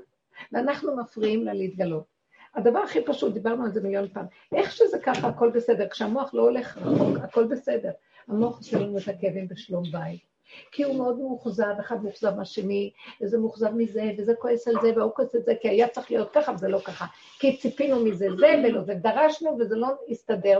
ואנחנו 0.51 0.97
מפריעים 0.97 1.43
לה 1.43 1.53
להתגלות. 1.53 2.15
הדבר 2.55 2.79
הכי 2.79 3.05
פשוט, 3.05 3.33
דיברנו 3.33 3.63
על 3.63 3.71
זה 3.71 3.81
מיליון 3.81 4.07
פעם, 4.09 4.25
איך 4.55 4.71
שזה 4.71 4.99
ככה, 4.99 5.27
הכל 5.27 5.49
בסדר. 5.49 5.89
כשהמוח 5.89 6.33
לא 6.33 6.41
הולך 6.41 6.77
רחוק, 6.77 7.17
הכל 7.23 7.43
בסדר. 7.43 7.91
המוח 8.27 8.57
עושה 8.57 8.79
לנו 8.79 8.97
את 8.97 9.07
הכאבים 9.07 9.47
בשלום 9.47 9.83
בית. 9.91 10.34
כי 10.71 10.83
הוא 10.83 10.95
מאוד 10.95 11.19
מאוכזב, 11.19 11.75
אחד 11.79 12.03
מאוכזב 12.03 12.35
מהשני, 12.35 12.91
וזה 13.21 13.37
מאוכזב 13.37 13.71
מזה, 13.75 14.11
וזה 14.17 14.33
כועס 14.39 14.67
על 14.67 14.75
זה, 14.81 14.91
והוא 14.95 15.11
כועס 15.15 15.35
על 15.35 15.41
זה, 15.41 15.53
כי 15.61 15.69
היה 15.69 15.87
צריך 15.87 16.11
להיות 16.11 16.31
ככה, 16.31 16.51
וזה 16.51 16.67
לא 16.67 16.79
ככה. 16.79 17.05
כי 17.39 17.57
ציפינו 17.57 18.05
מזה 18.05 18.27
זה 18.37 18.47
ולא 18.63 18.81
זה, 18.83 18.93
דרשנו 18.93 19.57
וזה 19.59 19.75
לא 19.75 19.87
הסתדר. 20.09 20.59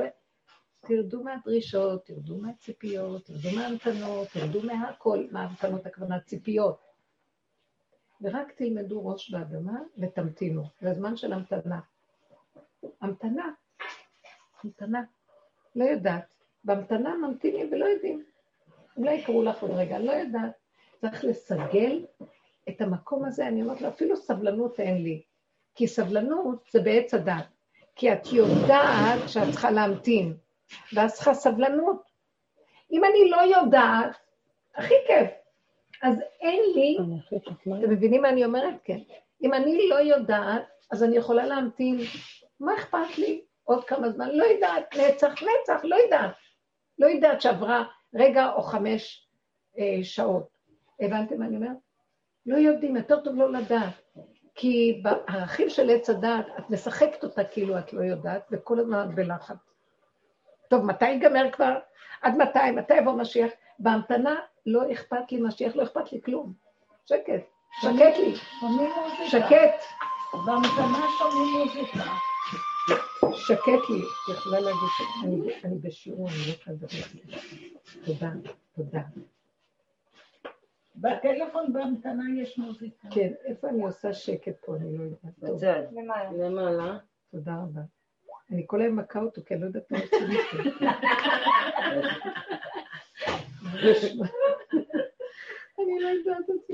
תרדו 0.87 1.23
מהדרישות, 1.23 2.05
תרדו 2.05 2.37
מהציפיות, 2.37 3.25
תרדו 3.25 3.49
מההמתנות, 3.55 4.27
תרדו 4.27 4.61
מהכל, 4.61 5.25
מההמתנות 5.31 5.85
הכוונה 5.85 6.19
ציפיות. 6.19 6.77
ורק 8.21 8.51
תלמדו 8.51 9.05
ראש 9.05 9.31
באדמה 9.31 9.79
ותמתינו, 9.97 10.63
זה 10.81 10.93
זמן 10.93 11.17
של 11.17 11.33
המתנה. 11.33 11.79
המתנה. 13.01 13.51
המתנה. 14.63 15.03
לא 15.75 15.83
יודעת. 15.83 16.25
בהמתנה 16.63 17.15
ממתינים 17.17 17.69
ולא 17.71 17.85
יודעים. 17.85 18.25
אולי 18.97 19.13
יקראו 19.13 19.43
לך 19.43 19.61
עוד 19.61 19.71
רגע, 19.71 19.99
לא 19.99 20.11
יודעת. 20.11 20.51
צריך 21.01 21.25
לסגל 21.25 22.05
את 22.69 22.81
המקום 22.81 23.25
הזה, 23.25 23.47
אני 23.47 23.61
אומרת 23.61 23.81
לו, 23.81 23.87
אפילו 23.87 24.17
סבלנות 24.17 24.79
אין 24.79 25.03
לי. 25.03 25.21
כי 25.75 25.87
סבלנות 25.87 26.63
זה 26.71 26.81
בעץ 26.81 27.13
הדת. 27.13 27.45
כי 27.95 28.13
את 28.13 28.33
יודעת 28.33 29.19
שאת 29.27 29.51
צריכה 29.51 29.71
להמתין, 29.71 30.33
ואת 30.93 31.09
צריכה 31.09 31.33
סבלנות. 31.33 32.01
אם 32.91 33.01
אני 33.05 33.29
לא 33.29 33.57
יודעת, 33.57 34.15
הכי 34.75 34.93
כיף. 35.07 35.29
אז 36.01 36.15
אין 36.41 36.63
לי, 36.75 36.97
אתם 37.83 37.89
מבינים 37.89 38.21
מה 38.21 38.29
אני 38.29 38.45
אומרת? 38.45 38.73
כן. 38.83 38.99
אם 39.41 39.53
אני 39.53 39.89
לא 39.89 39.95
יודעת, 39.95 40.63
אז 40.91 41.03
אני 41.03 41.17
יכולה 41.17 41.45
להמתין. 41.45 41.97
מה 42.59 42.75
אכפת 42.75 43.17
לי? 43.17 43.41
עוד 43.63 43.83
כמה 43.83 44.09
זמן? 44.09 44.29
לא 44.29 44.43
יודעת, 44.43 44.95
נצח, 44.95 45.33
נצח, 45.33 45.81
לא 45.83 45.95
יודעת. 45.95 46.31
לא 46.99 47.07
יודעת 47.07 47.41
שעברה 47.41 47.83
רגע 48.15 48.51
או 48.51 48.61
חמש 48.61 49.27
אה, 49.77 49.99
שעות. 50.03 50.47
הבנתם 50.99 51.39
מה 51.39 51.45
אני 51.45 51.55
אומרת? 51.55 51.77
לא 52.45 52.57
יודעים, 52.57 52.95
יותר 52.95 53.19
טוב 53.19 53.35
לא 53.35 53.51
לדעת. 53.51 53.93
כי 54.55 55.01
בערכים 55.03 55.69
של 55.69 55.89
עץ 55.89 56.09
הדעת, 56.09 56.45
את 56.59 56.69
משחקת 56.69 57.23
אותה 57.23 57.43
כאילו 57.43 57.79
את 57.79 57.93
לא 57.93 58.01
יודעת, 58.01 58.47
וכל 58.51 58.79
הזמן 58.79 59.07
את 59.09 59.15
בלחץ. 59.15 59.57
טוב, 60.69 60.85
מתי 60.85 61.05
ייגמר 61.09 61.51
כבר? 61.51 61.77
עד 62.21 62.37
מתי? 62.37 62.71
מתי 62.75 62.93
יבוא 62.97 63.13
משיח? 63.13 63.51
בהמתנה 63.79 64.35
לא 64.65 64.91
אכפת 64.91 65.31
לי 65.31 65.41
משיח, 65.41 65.75
לא 65.75 65.83
אכפת 65.83 66.11
לי 66.11 66.21
כלום. 66.21 66.53
שקט, 67.05 67.43
שקט 67.81 68.17
לי. 68.17 68.35
שקט. 69.27 69.83
בהמתנה 70.45 71.07
שומעים 71.19 71.57
מוזיקה. 71.57 71.99
שקט 73.33 73.89
לי. 73.89 74.01
יכולה 74.33 74.59
להגיד, 74.59 75.53
אני 75.63 75.77
בשיעור, 75.81 76.27
אני 76.29 76.37
לא 76.47 76.53
יכולה 76.53 76.75
לדבר. 76.75 77.74
תודה, 78.03 78.31
תודה. 78.75 79.01
בטלפון 80.95 81.73
בהמתנה 81.73 82.23
יש 82.37 82.57
מוזיקה. 82.57 83.07
כן, 83.11 83.33
איפה 83.45 83.69
אני 83.69 83.83
עושה 83.83 84.13
שקט 84.13 84.65
פה, 84.65 84.75
אני 84.75 84.97
לא 84.97 85.03
יודעת. 85.03 85.39
בצד. 85.39 85.83
למעלה. 86.37 86.97
תודה 87.31 87.55
רבה. 87.55 87.81
אני 88.51 88.63
כל 88.67 88.81
היום 88.81 88.95
מכה 88.99 89.19
אותו, 89.19 89.41
כי 89.45 89.53
אני 89.53 89.61
לא 89.61 89.67
יודעת 89.67 89.91
מה 89.91 89.97
עושים 89.99 90.31
איתו. 90.31 90.57
אני 95.79 95.99
לא 95.99 96.07
יודעת 96.07 96.49
את 96.49 96.55
זה. 96.67 96.73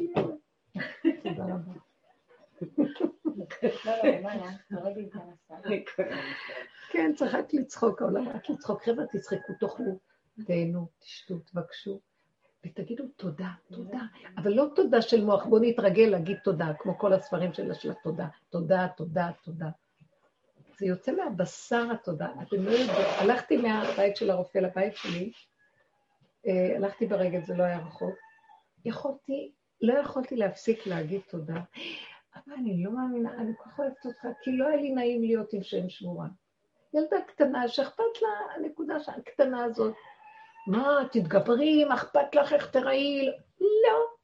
תודה 1.23 1.43
רבה. 1.43 1.71
כן, 6.89 7.11
צריך 7.15 7.35
רק 7.35 7.53
לצחוק, 7.53 8.01
העולם 8.01 8.29
רק 8.29 8.49
לצחוק. 8.49 8.83
חבר'ה, 8.83 9.05
תצחקו, 9.05 9.53
תאכלו, 9.59 9.99
תהנו, 10.45 10.87
תשתו, 10.99 11.39
תבקשו. 11.39 11.99
ותגידו 12.65 13.03
תודה, 13.15 13.49
תודה, 13.71 13.99
אבל 14.37 14.51
לא 14.51 14.65
תודה 14.75 15.01
של 15.01 15.25
מוח, 15.25 15.45
בואו 15.45 15.61
נתרגל 15.63 16.09
להגיד 16.09 16.37
תודה, 16.43 16.73
כמו 16.79 16.97
כל 16.97 17.13
הספרים 17.13 17.53
של 17.53 17.71
התודה, 17.91 18.27
תודה, 18.49 18.87
תודה, 18.97 19.29
תודה. 19.43 19.69
זה 20.79 20.85
יוצא 20.85 21.11
מהבשר 21.11 21.91
התודה. 21.91 22.27
אתם 22.41 22.63
לא 22.65 22.71
יודעים, 22.71 22.89
הלכתי 23.19 23.57
מהבית 23.57 24.17
של 24.17 24.29
הרופא 24.29 24.57
לבית 24.57 24.95
שלי, 24.95 25.31
אה, 26.47 26.75
הלכתי 26.75 27.07
ברגל, 27.07 27.45
זה 27.45 27.55
לא 27.55 27.63
היה 27.63 27.79
רחוק. 27.79 28.15
יכולתי, 28.85 29.51
לא 29.81 29.93
יכולתי 29.93 30.35
להפסיק 30.35 30.87
להגיד 30.87 31.21
תודה. 31.29 31.61
אבל 32.35 32.53
אני 32.53 32.83
לא 32.83 32.91
מאמינה, 32.91 33.33
אני 33.33 33.51
כל 33.57 33.69
כך 33.69 33.79
אוהבת 33.79 34.05
אותך, 34.05 34.27
כי 34.43 34.57
לא 34.57 34.67
היה 34.67 34.75
לי 34.75 34.91
נעים 34.91 35.21
להיות 35.21 35.53
עם 35.53 35.63
שם 35.63 35.89
שמורה. 35.89 36.27
ילדה 36.93 37.17
קטנה 37.27 37.67
שאכפת 37.67 38.21
לה 38.21 38.29
הנקודה 38.55 38.95
הקטנה 39.07 39.63
הזאת. 39.63 39.95
מה, 40.67 40.97
תתגברי, 41.11 41.85
מה 41.85 41.93
אכפת 41.95 42.35
לך, 42.35 42.53
איך 42.53 42.67
תראי? 42.67 43.31
לא. 43.61 44.21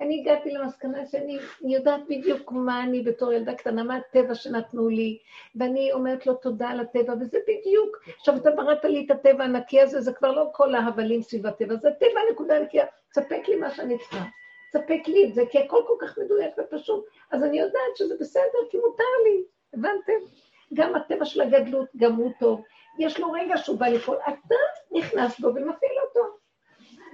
אני 0.00 0.20
הגעתי 0.20 0.50
למסקנה 0.50 1.06
שאני 1.06 1.38
יודעת 1.62 2.00
בדיוק 2.08 2.52
מה 2.52 2.82
אני 2.82 3.02
בתור 3.02 3.32
ילדה 3.32 3.54
קטנה, 3.54 3.82
מה 3.82 3.96
הטבע 3.96 4.34
שנתנו 4.34 4.88
לי, 4.88 5.18
ואני 5.56 5.92
אומרת 5.92 6.26
לו 6.26 6.34
תודה 6.34 6.68
על 6.68 6.80
הטבע, 6.80 7.14
וזה 7.20 7.38
בדיוק. 7.48 7.96
עכשיו, 8.18 8.36
אתה 8.36 8.50
בראת 8.50 8.84
לי 8.84 9.06
את 9.06 9.10
הטבע 9.10 9.44
הנקי 9.44 9.80
הזה, 9.80 10.00
זה 10.00 10.12
כבר 10.12 10.32
לא 10.32 10.48
כל 10.52 10.74
ההבלים 10.74 11.22
סביב 11.22 11.46
הטבע, 11.46 11.74
זה 11.76 11.88
טבע 12.00 12.20
נקודה 12.32 12.60
נקייה. 12.60 12.86
תספק 13.10 13.48
לי 13.48 13.56
מה 13.56 13.70
שאני 13.70 13.98
צריכה. 13.98 14.24
תספק 14.70 15.08
לי 15.08 15.24
את 15.24 15.34
זה, 15.34 15.42
כי 15.50 15.58
הכל 15.58 15.82
כל 15.86 16.06
כך 16.06 16.18
מדויק 16.18 16.54
ופשוט. 16.58 17.04
אז 17.30 17.44
אני 17.44 17.58
יודעת 17.58 17.96
שזה 17.96 18.14
בסדר, 18.20 18.58
כי 18.70 18.76
מותר 18.76 19.04
לי. 19.24 19.42
הבנתם? 19.74 20.36
גם 20.74 20.94
הטבע 20.94 21.24
של 21.24 21.40
הגדלות, 21.40 21.88
גם 21.96 22.14
הוא 22.14 22.32
טוב. 22.40 22.62
יש 22.98 23.20
לו 23.20 23.32
רגע 23.32 23.56
שהוא 23.56 23.78
בא 23.78 23.86
לפעול, 23.86 24.18
אתה 24.28 24.54
נכנס 24.90 25.40
בו 25.40 25.48
ומפעיל 25.48 25.98
אותו. 26.08 26.36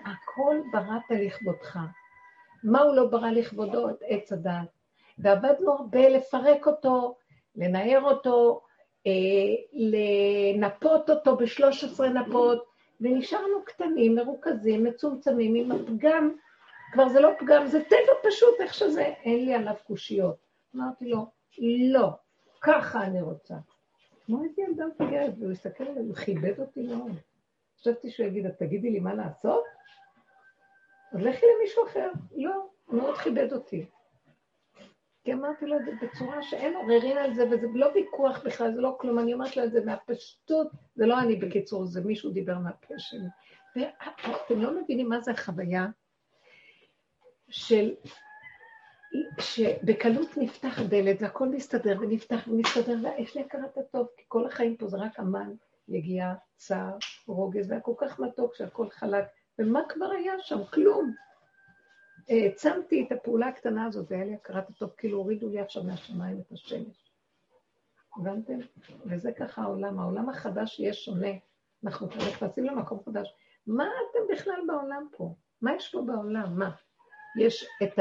הכל 0.04 0.56
בראת 0.72 1.10
לכבודך. 1.10 1.78
מה 2.64 2.80
הוא 2.80 2.96
לא 2.96 3.06
ברא 3.06 3.30
לכבודו? 3.30 3.90
את 3.90 3.96
עץ 4.06 4.32
הדת. 4.32 4.68
ועבדנו 5.18 5.72
הרבה 5.72 6.08
לפרק 6.08 6.66
אותו, 6.66 7.16
לנער 7.56 8.02
אותו, 8.02 8.60
אה, 9.06 9.12
לנפות 9.72 11.10
אותו 11.10 11.36
בשלוש 11.36 11.84
עשרה 11.84 12.08
נפות, 12.08 12.64
ונשארנו 13.00 13.64
קטנים, 13.64 14.14
מרוכזים, 14.14 14.84
מצומצמים, 14.84 15.54
עם 15.54 15.72
הפגם, 15.72 16.36
כבר 16.92 17.08
זה 17.08 17.20
לא 17.20 17.30
פגם, 17.38 17.66
זה 17.66 17.84
טבע 17.84 18.30
פשוט, 18.30 18.60
איך 18.60 18.74
שזה, 18.74 19.02
אין 19.02 19.44
לי 19.44 19.54
עליו 19.54 19.74
קושיות. 19.86 20.36
אמרתי 20.76 21.08
לו, 21.08 21.26
לא, 21.92 22.08
ככה 22.60 23.02
אני 23.02 23.22
רוצה. 23.22 23.54
כמו 24.26 24.44
איזה 24.44 24.62
ילדה 24.62 24.84
מפגרת, 24.86 25.34
והוא 25.38 25.52
הסתכל 25.52 25.84
עליי, 25.84 26.02
הוא 26.02 26.14
כיבד 26.14 26.60
אותי 26.60 26.82
מאוד. 26.82 27.12
חשבתי 27.80 28.10
שהוא 28.10 28.26
יגיד, 28.26 28.46
את 28.46 28.58
תגידי 28.58 28.90
לי 28.90 29.00
מה 29.00 29.14
לעשות? 29.14 29.64
אז 31.12 31.20
לכי 31.20 31.46
למישהו 31.56 31.86
אחר. 31.86 32.10
לא, 32.36 32.66
הוא 32.86 32.96
מאוד 32.96 33.16
כיבד 33.16 33.52
אותי. 33.52 33.86
כי 35.24 35.32
אמרתי 35.32 35.66
לו 35.66 35.76
את 35.76 35.84
זה 35.84 35.92
בצורה 36.06 36.42
שאין 36.42 36.76
עוררין 36.76 37.18
על 37.18 37.34
זה, 37.34 37.46
וזה 37.50 37.66
לא 37.74 37.86
ויכוח 37.94 38.44
בכלל, 38.44 38.74
זה 38.74 38.80
לא 38.80 38.96
כלום, 39.00 39.18
אני 39.18 39.34
אומרת 39.34 39.56
לו 39.56 39.64
את 39.64 39.72
זה 39.72 39.84
מהפשטות, 39.84 40.70
זה 40.94 41.06
לא 41.06 41.20
אני 41.20 41.36
בקיצור, 41.36 41.86
זה 41.86 42.00
מישהו 42.00 42.30
דיבר 42.30 42.58
מהפה 42.58 42.94
שלי. 42.98 43.28
ואתם 43.76 44.62
לא 44.62 44.82
מבינים 44.82 45.08
מה 45.08 45.20
זה 45.20 45.30
החוויה 45.30 45.86
של 47.48 47.94
שבקלות 49.40 50.36
נפתח 50.36 50.80
דלת 50.88 51.22
והכל 51.22 51.48
מסתדר 51.48 51.96
ונפתח 52.00 52.48
ומסתדר, 52.48 52.96
ויש 53.02 53.36
לי 53.36 53.42
הכרת 53.42 53.78
הטוב, 53.78 54.06
כי 54.16 54.24
כל 54.28 54.46
החיים 54.46 54.76
פה 54.76 54.86
זה 54.86 54.96
רק 54.96 55.20
אמן, 55.20 55.52
יגיעה, 55.88 56.34
צער, 56.56 56.96
רוגז, 57.26 57.70
והיה 57.70 57.80
כל 57.80 57.94
כך 57.98 58.18
מתוק 58.18 58.54
שהכל 58.54 58.90
חלק, 58.90 59.24
ומה 59.58 59.80
כבר 59.88 60.10
היה 60.10 60.32
שם? 60.38 60.64
כלום. 60.64 61.14
העצמתי 62.28 63.06
את 63.06 63.12
הפעולה 63.12 63.48
הקטנה 63.48 63.86
הזאת, 63.86 64.06
והיה 64.10 64.24
לי 64.24 64.34
הכרת 64.34 64.70
הטוב, 64.70 64.90
כאילו 64.96 65.18
הורידו 65.18 65.48
לי 65.48 65.60
עכשיו 65.60 65.82
מהשמיים 65.84 66.40
את 66.40 66.52
השמש. 66.52 67.12
הבנתם? 68.16 68.58
וזה 69.06 69.32
ככה 69.32 69.62
העולם. 69.62 69.98
העולם 69.98 70.28
החדש 70.28 70.80
יהיה 70.80 70.92
שונה. 70.92 71.30
אנחנו 71.84 72.06
נכנסים 72.06 72.64
למקום 72.64 72.98
חדש. 73.04 73.34
מה 73.66 73.84
אתם 73.84 74.34
בכלל 74.34 74.60
בעולם 74.66 75.06
פה? 75.16 75.34
מה 75.62 75.74
יש 75.74 75.92
פה 75.92 76.02
בעולם? 76.02 76.58
מה? 76.58 76.70
יש 77.40 77.66
את 77.82 77.98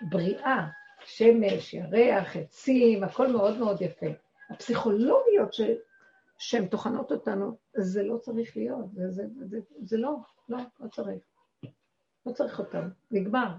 הבריאה, 0.00 0.66
שמש, 1.04 1.74
ירח, 1.74 2.36
עצים, 2.36 3.04
הכל 3.04 3.32
מאוד 3.32 3.58
מאוד 3.58 3.82
יפה. 3.82 4.06
הפסיכולוגיות 4.50 5.52
ש... 5.52 5.60
שהן 6.38 6.68
טוחנות 6.68 7.12
אותנו, 7.12 7.56
זה 7.76 8.02
לא 8.02 8.18
צריך 8.18 8.56
להיות, 8.56 8.92
זה, 8.92 9.10
זה, 9.10 9.22
זה, 9.46 9.58
זה 9.84 9.96
לא, 9.96 10.16
לא, 10.48 10.58
לא 10.80 10.88
צריך. 10.88 11.22
לא 12.26 12.32
צריך 12.32 12.58
אותם, 12.58 12.88
נגמר. 13.10 13.54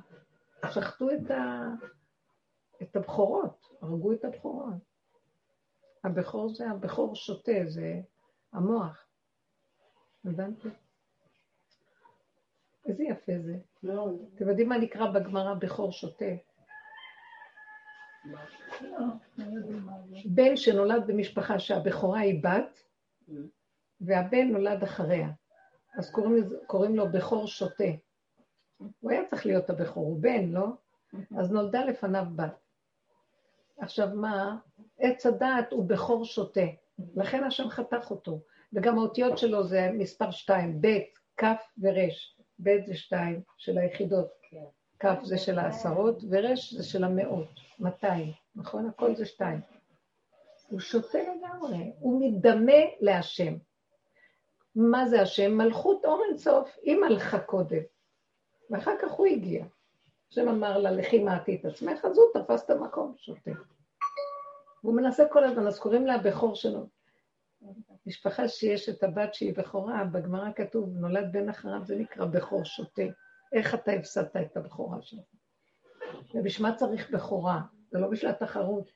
שחטו 0.70 1.10
את, 1.12 1.32
ה... 1.32 1.68
את 2.82 2.96
הבכורות, 2.96 3.68
הרגו 3.82 4.13
את 4.13 4.26
הבכורות. 4.26 4.74
הבכור 6.04 6.50
זה, 6.50 6.70
הבכור 6.70 7.15
שותה, 7.15 7.52
זה 7.65 8.02
המוח. 8.54 9.06
הבנתי? 10.25 10.69
איזה 12.90 13.04
יפה 13.04 13.31
זה. 13.40 13.56
לא. 13.83 14.08
אתם 14.35 14.50
יודעים 14.50 14.69
מה 14.69 14.77
נקרא 14.77 15.12
בגמרא 15.12 15.54
בכור 15.54 15.92
שותה? 15.92 16.25
בן 20.25 20.58
שנולד 20.58 21.08
במשפחה 21.08 21.60
שהבכורה 21.60 22.19
היא 22.19 22.44
בת, 22.44 22.83
והבן 24.02 24.48
נולד 24.52 24.83
אחריה. 24.83 25.29
אז 25.98 26.12
קוראים, 26.12 26.50
קוראים 26.67 26.96
לו 26.96 27.12
בכור 27.12 27.48
שותה. 27.48 27.83
הוא 29.00 29.12
היה 29.12 29.25
צריך 29.25 29.46
להיות 29.46 29.69
הבכור, 29.69 30.06
הוא 30.06 30.21
בן, 30.21 30.50
לא? 30.50 30.67
אז 31.37 31.52
נולדה 31.52 31.85
לפניו 31.85 32.25
בת. 32.35 32.69
עכשיו 33.77 34.08
מה? 34.15 34.58
עץ 35.00 35.25
הדעת 35.25 35.71
הוא 35.71 35.90
בכור 35.90 36.25
שותה, 36.25 36.65
לכן 37.15 37.44
השם 37.44 37.69
חתך 37.69 38.12
אותו. 38.12 38.42
וגם 38.73 38.98
האותיות 38.98 39.37
שלו 39.37 39.63
זה 39.63 39.90
מספר 39.94 40.31
שתיים, 40.31 40.81
ב', 40.81 40.98
כ' 41.37 41.44
ור'. 41.81 42.38
ב' 42.63 42.85
זה 42.85 42.95
שתיים 42.95 43.41
של 43.57 43.77
היחידות, 43.77 44.27
כ' 44.99 45.05
זה 45.23 45.37
של 45.37 45.60
העשרות, 45.60 46.23
ור' 46.29 46.55
זה 46.71 46.83
של 46.83 47.03
המאות, 47.03 47.47
200, 47.79 48.31
נכון? 48.55 48.89
הכל 48.89 49.15
זה 49.15 49.25
שתיים. 49.25 49.62
הוא 50.69 50.79
שותה 50.79 51.17
לגמרי, 51.17 51.91
הוא 51.99 52.21
מדמה 52.21 52.81
להשם. 53.01 53.53
מה 54.75 55.05
זה 55.05 55.21
השם? 55.21 55.57
מלכות 55.57 56.05
אור 56.05 56.23
אינסוף, 56.29 56.77
היא 56.83 56.97
מלכה 56.97 57.39
קודם. 57.39 57.81
ואחר 58.69 58.93
כך 59.01 59.12
הוא 59.12 59.27
הגיע. 59.27 59.65
השם 60.31 60.49
אמר 60.49 60.77
לה, 60.77 60.91
לכי 60.91 61.23
מעטי 61.23 61.55
את 61.55 61.65
עצמך, 61.65 62.05
אז 62.05 62.17
הוא 62.17 62.25
תפס 62.33 62.65
את 62.65 62.69
המקום, 62.69 63.13
שותה. 63.17 63.51
והוא 64.83 64.95
מנסה 64.95 65.23
כל 65.31 65.43
הזמן, 65.43 65.67
אז 65.67 65.79
קוראים 65.79 66.07
לה 66.07 66.15
הבכור 66.15 66.55
שלו. 66.55 66.98
משפחה 68.05 68.47
שיש 68.47 68.89
את 68.89 69.03
הבת 69.03 69.33
שהיא 69.33 69.55
בכורה, 69.55 70.03
בגמרא 70.03 70.49
כתוב, 70.55 70.97
נולד 70.97 71.31
בן 71.31 71.49
אחריו, 71.49 71.85
זה 71.85 71.95
נקרא 71.95 72.25
בכור 72.25 72.65
שותה. 72.65 73.01
איך 73.53 73.75
אתה 73.75 73.91
הפסדת 73.91 74.37
את 74.37 74.57
הבכורה 74.57 75.01
שלך? 75.01 75.19
ובשביל 76.33 76.67
מה 76.67 76.75
צריך 76.75 77.12
בכורה? 77.12 77.62
זה 77.91 77.99
לא 77.99 78.07
בשביל 78.07 78.31
התחרות. 78.31 78.91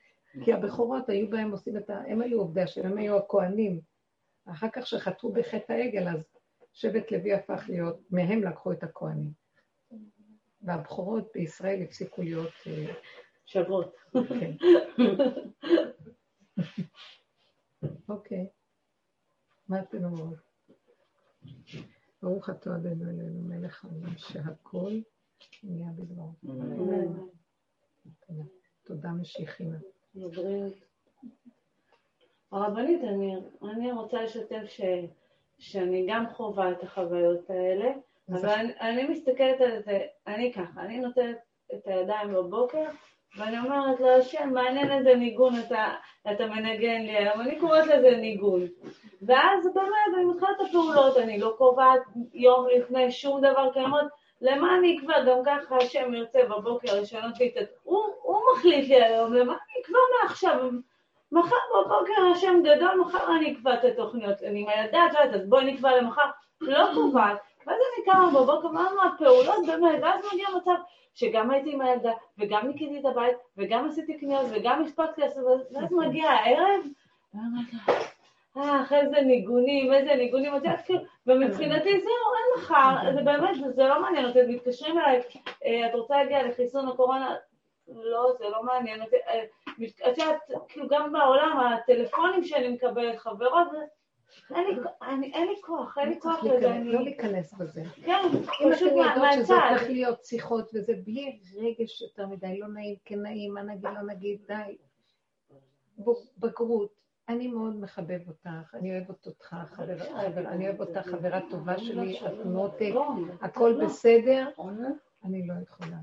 כי 0.45 0.53
הבכורות 0.53 1.09
היו 1.09 1.29
בהם 1.29 1.51
עושים 1.51 1.77
את 1.77 1.89
ה... 1.89 2.01
הם 2.07 2.21
היו 2.21 2.39
עובדי 2.39 2.61
השם, 2.61 2.85
הם 2.85 2.97
היו 2.97 3.17
הכוהנים. 3.17 3.81
אחר 4.45 4.67
כך 4.73 4.87
שחטאו 4.87 5.33
בחטא 5.33 5.73
העגל, 5.73 6.07
אז 6.07 6.23
שבט 6.73 7.11
לוי 7.11 7.33
הפך 7.33 7.65
להיות, 7.69 7.99
מהם 8.11 8.43
לקחו 8.43 8.71
את 8.71 8.83
הכוהנים. 8.83 9.31
והבכורות 10.61 11.31
בישראל 11.33 11.81
הפסיקו 11.81 12.21
להיות... 12.21 12.53
אה, 12.67 12.93
שוות. 13.45 13.95
כן. 14.13 14.51
אוקיי. 18.09 18.47
מה 19.67 19.79
אתם 19.79 20.03
אומרים? 20.03 20.37
ברוך 22.23 22.49
אתה 22.49 22.75
אדוני 22.75 23.03
אלינו 23.03 23.41
מלך 23.41 23.85
העולם 23.85 24.17
שהכל 24.17 24.99
נהיה 25.63 25.89
בדבר. 25.95 26.23
תודה 28.83 29.09
משיחינה. 29.11 29.77
הרבנית, 32.51 33.03
אני, 33.03 33.35
אני 33.61 33.91
רוצה 33.91 34.23
לשתף 34.23 34.63
ש, 34.67 34.81
שאני 35.57 36.05
גם 36.09 36.25
חווה 36.33 36.71
את 36.71 36.83
החוויות 36.83 37.49
האלה, 37.49 37.91
אבל 38.29 38.49
אני, 38.49 38.73
אני 38.79 39.07
מסתכלת 39.07 39.61
על 39.61 39.83
זה, 39.83 39.99
אני 40.27 40.53
ככה, 40.53 40.81
אני 40.81 40.99
נותנת 40.99 41.37
את 41.73 41.87
הידיים 41.87 42.33
בבוקר, 42.33 42.89
ואני 43.37 43.59
אומרת 43.59 43.99
לו, 43.99 44.09
השם, 44.09 44.49
מעניין 44.53 44.91
איזה 44.91 45.15
ניגון 45.15 45.53
אתה, 45.59 45.93
אתה 46.31 46.45
מנגן 46.45 47.01
לי 47.01 47.17
היום, 47.17 47.41
אני 47.41 47.59
קוראת 47.59 47.87
לזה 47.87 48.17
ניגון. 48.17 48.61
ואז 49.21 49.73
באמת, 49.73 50.15
אני 50.15 50.25
מתחילה 50.25 50.51
את 50.51 50.67
הפעולות, 50.67 51.17
אני 51.17 51.39
לא 51.39 51.55
קובעת 51.57 52.01
יום 52.33 52.67
לפני 52.77 53.11
שום 53.11 53.41
דבר, 53.41 53.73
כי 53.73 53.79
אני 53.79 53.85
אומרת, 53.85 54.07
למה 54.41 54.77
אני 54.77 54.97
אקבע? 54.97 55.23
גם 55.23 55.37
ככה 55.45 55.75
השם 55.75 56.13
יוצא 56.13 56.45
בבוקר 56.45 57.01
לשנות 57.01 57.39
לי 57.39 57.47
את... 57.47 57.67
הוא, 57.83 58.03
הוא 58.21 58.39
מחליט 58.55 58.89
לי 58.89 59.03
היום, 59.03 59.33
למה 59.33 59.53
אני 59.53 59.81
אקבע 59.83 59.99
מעכשיו? 60.21 60.69
מחר 61.31 61.55
בבוקר 61.75 62.31
השם 62.31 62.61
גדול, 62.63 63.01
מחר 63.05 63.35
אני 63.35 63.53
אקבע 63.53 63.73
את 63.73 63.83
התוכניות. 63.83 64.43
אני 64.43 64.61
עם 64.61 64.85
יודעת, 64.85 65.33
אז 65.33 65.49
בואי 65.49 65.73
נקבע 65.73 65.97
למחר. 65.97 66.29
לא 66.61 66.87
קובעת. 66.93 67.37
ואז 67.67 67.77
אני 67.77 68.05
קמה 68.05 68.29
בבוקר, 68.29 68.67
מה 68.67 68.89
הפעולות 69.15 69.65
באמת, 69.67 69.99
ואז 70.01 70.25
מגיע 70.33 70.47
מצב 70.57 70.75
שגם 71.13 71.51
הייתי 71.51 71.73
עם 71.73 71.81
הילדה, 71.81 72.11
וגם 72.37 72.67
ניקיתי 72.67 72.99
את 72.99 73.05
הבית, 73.05 73.37
וגם 73.57 73.87
עשיתי 73.87 74.19
קניות, 74.19 74.45
וגם 74.51 74.83
הספקתי 74.83 75.21
לעשות, 75.21 75.45
ואז 75.45 75.91
מגיע 75.91 76.29
הערב, 76.29 76.81
אה, 78.57 78.83
איזה 78.91 79.21
ניגונים, 79.21 79.93
איזה 79.93 80.15
ניגונים, 80.15 80.55
את 80.55 80.63
יודעת, 80.63 80.85
כאילו, 80.85 80.99
ומבחינתי 81.27 81.99
זהו, 82.01 82.13
אין 82.37 82.63
לך, 82.63 82.73
זה 83.15 83.21
באמת, 83.21 83.75
זה 83.75 83.83
לא 83.83 84.01
מעניין 84.01 84.25
אותי, 84.25 84.39
מתקשרים 84.47 84.99
אליי, 84.99 85.21
אה, 85.65 85.89
את 85.89 85.95
רוצה 85.95 86.17
להגיע 86.17 86.47
לחיסון 86.47 86.87
הקורונה? 86.87 87.35
לא, 87.87 88.33
זה 88.39 88.49
לא 88.49 88.63
מעניין 88.63 89.01
אותי. 89.01 89.15
אה, 89.15 89.43
את 90.11 90.17
יודעת, 90.17 90.51
כאילו 90.67 90.87
גם 90.87 91.11
בעולם, 91.11 91.59
הטלפונים 91.59 92.43
שאני 92.43 92.67
מקבלת, 92.67 93.19
חברות, 93.19 93.67
אין 94.55 95.47
לי 95.47 95.61
כוח, 95.61 95.97
אין 95.97 96.09
לי 96.09 96.19
כוח 96.19 96.43
לזה. 96.43 96.79
לא 96.83 97.03
להיכנס 97.03 97.53
בזה. 97.53 97.83
כן, 98.05 98.21
פשוט 98.31 98.51
מהצד. 98.53 98.61
אם 98.61 98.73
אתם 98.73 98.87
יודעות 98.87 99.33
שזה 99.33 99.53
הופך 99.53 99.89
להיות 99.89 100.25
שיחות, 100.25 100.69
וזה 100.73 100.93
בלי 101.05 101.39
רגש 101.57 102.01
יותר 102.01 102.27
מדי, 102.27 102.59
לא 102.59 102.67
נעים, 102.67 102.95
כן 103.05 103.21
נעים, 103.21 103.53
מה 103.53 103.61
נגיד, 103.61 103.83
לא 103.83 104.01
נגיד, 104.01 104.39
די. 104.47 104.77
בגרות. 106.37 107.03
אני 107.29 107.47
מאוד 107.47 107.75
מחבב 107.79 108.19
אותך, 108.27 108.75
אני 108.75 108.91
אוהבת 108.91 109.27
אותך, 109.27 109.55
אני 110.47 110.67
אוהבת 110.67 110.79
אותך, 110.79 111.07
חברה 111.09 111.39
טובה 111.49 111.77
שלי, 111.77 112.19
את 112.19 112.45
מותק, 112.45 112.93
הכל 113.41 113.85
בסדר, 113.85 114.49
אני 115.23 115.47
לא 115.47 115.53
יכולה. 115.63 115.97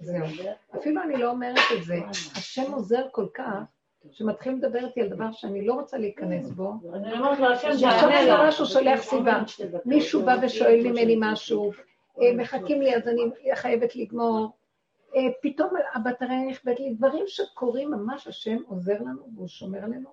זהו. 0.00 0.26
אפילו 0.76 1.02
אני 1.02 1.16
לא 1.16 1.30
אומרת 1.30 1.58
את 1.78 1.84
זה. 1.84 1.94
השם 2.36 2.72
עוזר 2.72 3.06
כל 3.12 3.26
כך, 3.34 3.62
שמתחילים 4.10 4.58
לדבר 4.58 4.86
איתי 4.86 5.00
על 5.00 5.08
דבר 5.08 5.32
שאני 5.32 5.66
לא 5.66 5.74
רוצה 5.74 5.98
להיכנס 5.98 6.50
בו. 6.50 6.72
אני 6.94 7.12
אומרת 7.12 7.38
לו, 7.38 7.46
השם 7.46 7.68
שהוא 8.50 8.66
שולח 8.66 9.02
סיבה. 9.02 9.42
מישהו 9.84 10.24
בא 10.24 10.36
ושואל 10.42 10.80
ממני 10.84 11.16
משהו, 11.20 11.72
אה, 12.22 12.34
מחכים 12.36 12.80
לי 12.82 12.96
אז 12.96 13.08
אני 13.08 13.22
חייבת 13.54 13.96
לגמור. 13.96 14.52
אה, 15.16 15.20
פתאום 15.42 15.70
הבטריה 15.94 16.46
נכבדת 16.46 16.80
לי, 16.80 16.94
דברים 16.94 17.24
שקורים 17.26 17.90
ממש, 17.90 18.26
השם 18.26 18.56
עוזר 18.66 19.02
לנו 19.02 19.28
והוא 19.34 19.48
שומר 19.48 19.84
עלינו. 19.84 20.10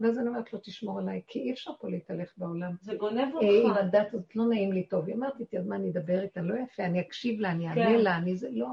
ואז 0.00 0.18
אני 0.18 0.28
אומרת 0.28 0.52
לו, 0.52 0.58
תשמור 0.62 0.98
עליי, 0.98 1.22
כי 1.26 1.38
אי 1.38 1.52
אפשר 1.52 1.70
פה 1.80 1.88
להתהלך 1.88 2.32
בעולם. 2.36 2.72
זה 2.80 2.94
גונב 2.94 3.34
אותך. 3.34 3.46
עם 3.64 3.70
הדת 3.70 4.14
הזאת 4.14 4.36
לא 4.36 4.44
נעים 4.44 4.72
לי 4.72 4.82
טוב. 4.82 5.06
היא 5.06 5.14
אמרת 5.14 5.40
איתי, 5.40 5.58
אז 5.58 5.66
מה, 5.66 5.76
אני 5.76 5.90
אדבר 5.90 6.22
איתה? 6.22 6.40
לא 6.40 6.54
יפה, 6.58 6.84
אני 6.84 7.00
אקשיב 7.00 7.40
לה, 7.40 7.50
אני 7.50 7.68
אענה 7.68 7.84
כן. 7.84 7.98
לה, 7.98 8.16
אני 8.16 8.36
זה, 8.36 8.48
לא, 8.50 8.68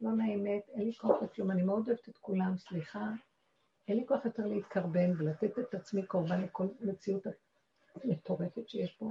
לא 0.00 0.10
נעים, 0.10 0.46
אין 0.46 0.62
לי 0.76 0.92
כוח 0.92 1.22
לכלום, 1.22 1.50
אני 1.50 1.62
מאוד 1.62 1.88
אוהבת 1.88 2.08
את 2.08 2.18
כולם, 2.18 2.56
סליחה. 2.56 3.10
אין 3.90 3.98
לי 3.98 4.06
כוח 4.06 4.24
יותר 4.24 4.46
להתקרבן 4.46 5.12
ולתת 5.18 5.58
את 5.58 5.74
עצמי 5.74 6.02
קורבן 6.02 6.40
לכל 6.40 6.66
מציאות 6.80 7.22
המטורפת 8.04 8.68
שיש 8.68 8.92
פה. 8.92 9.10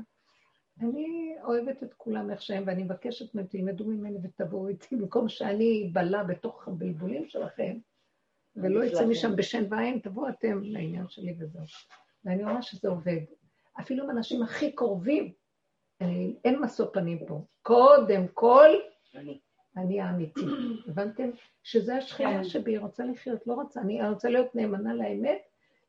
אני 0.81 1.35
אוהבת 1.43 1.83
את 1.83 1.93
כולם 1.93 2.31
איך 2.31 2.41
שהם, 2.41 2.63
ואני 2.67 2.83
מבקשת 2.83 3.35
מהם, 3.35 3.45
תלמדו 3.45 3.85
ממני 3.85 4.17
ותבואו 4.23 4.67
איתי, 4.67 4.95
במקום 4.95 5.29
שאני 5.29 5.89
אבלע 5.91 6.23
בתוך 6.23 6.67
הבלבולים 6.67 7.27
שלכם, 7.27 7.77
ולא 8.55 8.83
יצא 8.83 9.05
משם 9.05 9.35
בשן 9.35 9.73
ועין, 9.73 9.99
תבואו 9.99 10.29
אתם 10.29 10.63
לעניין 10.63 11.07
שלי 11.09 11.35
וזהו. 11.39 11.63
ואני 12.25 12.43
רואה 12.43 12.61
שזה 12.61 12.89
עובד. 12.89 13.21
אפילו 13.79 14.03
עם 14.03 14.09
אנשים 14.09 14.43
הכי 14.43 14.71
קרובים, 14.71 15.33
אני, 16.01 16.35
אין 16.45 16.59
משוא 16.59 16.85
פנים 16.93 17.25
פה. 17.25 17.45
קודם 17.61 18.27
כל, 18.33 18.69
אני, 19.15 19.39
אני 19.77 20.01
האמיתי. 20.01 20.45
הבנתם? 20.87 21.29
שזה 21.63 21.95
השכינה 21.95 22.37
כן. 22.37 22.43
שבי, 22.43 22.77
רוצה 22.77 23.05
לחיות, 23.05 23.47
לא 23.47 23.53
רוצה. 23.53 23.81
אני 23.81 24.09
רוצה 24.09 24.29
להיות 24.29 24.55
נאמנה 24.55 24.93
לאמת 24.93 25.41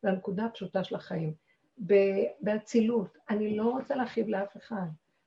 לנקודה 0.05 0.45
הפשוטה 0.45 0.85
של 0.85 0.95
החיים. 0.95 1.33
באצילות, 2.41 3.19
אני 3.31 3.57
לא 3.57 3.71
רוצה 3.71 3.95
להכאיב 3.95 4.29
לאף 4.29 4.57
אחד. 4.57 4.87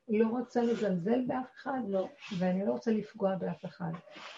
לא 0.10 0.28
רוצה 0.28 0.62
לזלזל 0.62 1.22
באף 1.28 1.45
אחד, 1.56 1.80
לא. 1.88 2.10
ואני 2.38 2.66
לא 2.66 2.72
רוצה 2.72 2.91
לפגוע 2.91 3.36
באף 3.36 3.66
אחד. 3.66 3.91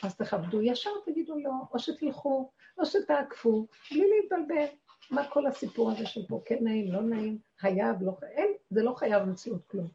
אז 0.03 0.15
תכבדו, 0.15 0.61
ישר 0.61 0.89
תגידו 1.05 1.39
לא, 1.39 1.51
או 1.73 1.79
שתלכו, 1.79 2.49
או 2.77 2.85
שתעקפו, 2.85 3.67
בלי 3.91 4.05
להתבלבל. 4.09 4.65
מה 5.11 5.27
כל 5.29 5.47
הסיפור 5.47 5.91
הזה 5.91 6.05
של 6.05 6.27
פה, 6.27 6.41
כן 6.45 6.57
נעים, 6.61 6.93
לא 6.93 7.01
נעים, 7.01 7.37
חייב, 7.57 7.95
לא 8.01 8.11
חייב, 8.19 8.49
זה 8.69 8.83
לא 8.83 8.93
חייב 8.93 9.23
במציאות 9.23 9.67
כלום. 9.67 9.87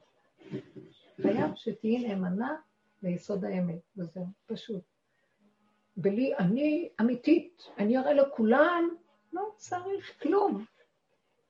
חייב 1.23 1.51
שתהיי 1.55 2.09
נאמנה 2.09 2.57
ליסוד 3.03 3.45
האמת, 3.45 3.81
וזהו, 3.97 4.27
פשוט. 4.47 4.83
בלי, 5.97 6.37
אני 6.39 6.89
אמיתית, 7.01 7.63
אני 7.79 7.99
אראה 7.99 8.13
לכולם, 8.13 8.89
לא 9.33 9.43
צריך 9.57 10.23
כלום. 10.23 10.65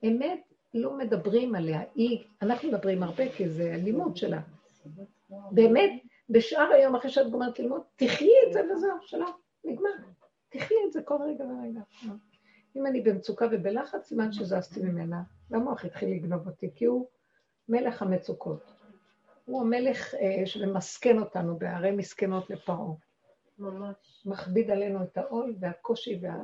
אמת 0.04 0.40
לא 0.74 0.98
מדברים 0.98 1.54
עליה, 1.54 1.82
היא, 1.94 2.24
אנחנו 2.42 2.68
מדברים 2.68 3.02
הרבה 3.02 3.32
כי 3.32 3.48
זה 3.48 3.74
הלימוד 3.74 4.16
שלה. 4.16 4.40
באמת, 5.50 5.90
בשאר 6.30 6.70
היום 6.72 6.96
אחרי 6.96 7.10
שאת 7.10 7.30
גומרת 7.30 7.58
ללמוד, 7.58 7.82
תחי 7.96 8.30
את 8.46 8.52
זה 8.52 8.60
וזהו, 8.72 8.96
שלום, 9.02 9.32
נגמר. 9.64 9.90
תחי 10.48 10.74
את 10.86 10.92
זה 10.92 11.02
כל 11.02 11.18
רגע 11.22 11.44
ורגע. 11.44 11.80
אם 12.76 12.86
אני 12.86 13.00
במצוקה 13.00 13.46
ובלחץ, 13.52 14.08
סימן 14.08 14.32
שזזתי 14.32 14.82
ממנה. 14.82 15.22
והמוח 15.50 15.84
התחיל 15.84 16.10
לגנוב 16.10 16.46
אותי, 16.46 16.70
כי 16.74 16.84
הוא 16.84 17.06
מלך 17.68 18.02
המצוקות. 18.02 18.79
הוא 19.44 19.60
המלך 19.60 20.14
אה, 20.14 20.46
שממסכן 20.46 21.18
אותנו 21.18 21.58
בערי 21.58 21.90
מסכנות 21.90 22.50
לפרעה. 22.50 22.94
ממש. 23.58 24.22
מכביד 24.26 24.70
עלינו 24.70 25.02
את 25.02 25.18
העול 25.18 25.56
והקושי, 25.60 26.18
וה... 26.22 26.34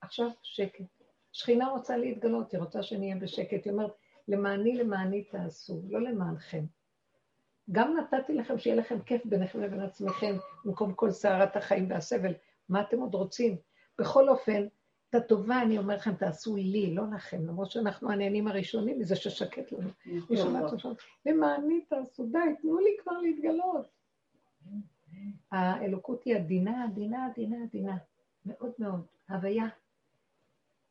עכשיו 0.00 0.28
שקט. 0.42 0.84
שכינה 1.32 1.68
רוצה 1.68 1.96
להתגלות, 1.96 2.52
היא 2.52 2.60
רוצה 2.60 2.82
שנהיה 2.82 3.16
בשקט. 3.16 3.64
היא 3.64 3.72
אומרת, 3.72 3.92
למעני 4.28 4.74
למעני 4.74 5.24
תעשו, 5.24 5.82
לא 5.88 6.00
למענכם. 6.00 6.64
גם 7.72 7.96
נתתי 7.96 8.34
לכם 8.34 8.58
שיהיה 8.58 8.76
לכם 8.76 9.00
כיף 9.00 9.26
ביניכם 9.26 9.60
לבין 9.60 9.80
עצמכם, 9.80 10.36
במקום 10.64 10.94
כל 10.94 11.10
סערת 11.10 11.56
החיים 11.56 11.90
והסבל. 11.90 12.32
מה 12.68 12.80
אתם 12.80 13.00
עוד 13.00 13.14
רוצים? 13.14 13.56
בכל 13.98 14.28
אופן, 14.28 14.66
את 15.10 15.14
הטובה, 15.14 15.62
אני 15.62 15.78
אומר 15.78 15.96
לכם, 15.96 16.14
תעשו 16.14 16.56
לי, 16.56 16.94
לא 16.94 17.02
לכם, 17.14 17.46
למרות 17.46 17.70
שאנחנו 17.70 18.10
הנהנים 18.12 18.48
הראשונים 18.48 18.98
מזה 18.98 19.16
ששקט 19.16 19.72
לנו. 19.72 19.88
למעני 21.26 21.80
תעשו, 21.88 22.26
די, 22.26 22.38
תנו 22.62 22.78
לי 22.78 22.90
כבר 23.02 23.18
להתגלות. 23.18 23.86
האלוקות 25.50 26.24
היא 26.24 26.36
עדינה, 26.36 26.84
עדינה, 26.84 27.26
עדינה, 27.26 27.56
עדינה. 27.62 27.96
מאוד 28.46 28.72
מאוד. 28.78 29.00
הוויה. 29.28 29.66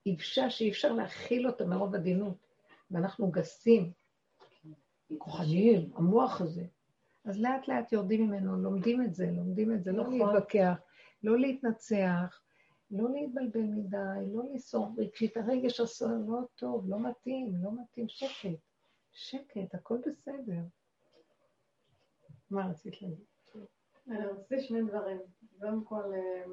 יבשה 0.05 0.49
שאי 0.49 0.69
אפשר 0.69 0.93
להכיל 0.93 1.47
אותה 1.47 1.65
מרוב 1.65 1.95
עדינות, 1.95 2.37
ואנחנו 2.91 3.31
גסים. 3.31 3.91
כוחניים, 5.17 5.89
המוח 5.95 6.41
הזה. 6.41 6.63
אז 7.25 7.39
לאט 7.41 7.67
לאט 7.67 7.91
יורדים 7.91 8.27
ממנו, 8.27 8.57
לומדים 8.57 9.01
את 9.01 9.13
זה, 9.13 9.31
לומדים 9.31 9.71
את 9.73 9.83
זה, 9.83 9.91
לא 9.91 10.03
נכון. 10.03 10.19
להתווכח, 10.19 10.77
לא 11.23 11.39
להתנצח, 11.39 12.41
לא 12.91 13.09
להתבלבל 13.13 13.61
מדי, 13.61 13.97
לא 14.33 14.43
לסור 14.53 14.87
רגשית, 14.97 15.37
הרגש 15.37 15.79
עושה 15.79 16.05
לא 16.27 16.39
טוב, 16.55 16.89
לא 16.89 16.99
מתאים, 16.99 17.53
לא 17.63 17.69
מתאים, 17.81 18.05
שקט. 18.09 18.59
שקט, 19.11 19.73
הכל 19.75 19.97
בסדר. 20.05 20.59
מה 22.51 22.67
רצית 22.69 23.01
להגיד? 23.01 23.25
אני 24.07 24.25
רציתי 24.25 24.61
שני 24.61 24.81
דברים. 24.81 25.17
קודם 25.59 25.83
כל, 25.83 26.01
אה, 26.13 26.43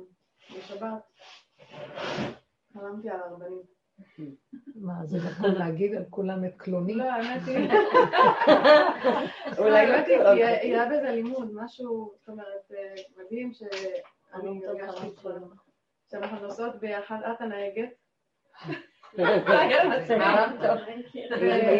בשבת 0.58 1.02
חלמתי 2.72 3.10
על 3.10 3.20
הרבנית. 3.20 3.66
מה, 4.74 5.06
זה 5.06 5.18
נכון 5.18 5.50
להגיד 5.54 5.94
על 5.94 6.04
כולם 6.10 6.44
את 6.44 6.54
קלוני? 6.56 6.94
לא, 6.94 7.04
האמת 7.04 7.42
היא... 7.46 7.68
אולי 9.58 9.86
לא. 9.86 10.04
כי 10.06 10.44
היה 10.44 10.86
בזה 10.86 11.10
לימוד, 11.10 11.50
משהו, 11.54 12.12
זאת 12.18 12.28
אומרת, 12.28 12.72
אה, 12.74 12.94
מדהים 13.16 13.52
שאני 13.52 14.66
הרגשתי 14.66 15.06
ש- 15.06 15.26
שאנחנו 16.10 16.40
נוסעות 16.40 16.76
ביחד, 16.76 17.18
את 17.32 17.40
הנהגת. 17.40 17.88
היא 19.16 19.26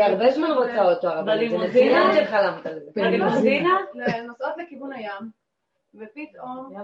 הרבה 0.02 0.30
זמן 0.30 0.50
רוצה 0.50 0.82
אותו, 0.84 1.08
אבל 1.20 1.48
זה? 1.48 1.58
מצוין 1.58 2.02
שחלמת 2.24 2.66
על 2.66 2.80
זה. 2.80 2.90
בלימוזינה? 2.96 3.76
נוסעות 4.26 4.56
לכיוון 4.56 4.92
הים, 4.92 5.30
ופתאום, 5.94 6.76
אה, 6.76 6.82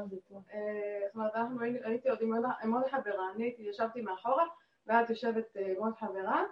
זאת 1.07 1.15
אומרת, 1.15 1.37
אנחנו 1.37 1.61
הייתי 1.85 2.09
עוד 2.09 2.19
עם 2.63 2.75
עוד- 2.75 2.87
חברה, 2.91 3.31
אני 3.35 3.45
הייתי, 3.45 3.63
ישבתי 3.63 4.01
מאחורה, 4.01 4.45
ואת 4.87 5.11
יושבת 5.11 5.57
אה, 5.57 5.67
עם 5.67 5.85
עוד 5.85 5.95
חברה, 5.95 6.43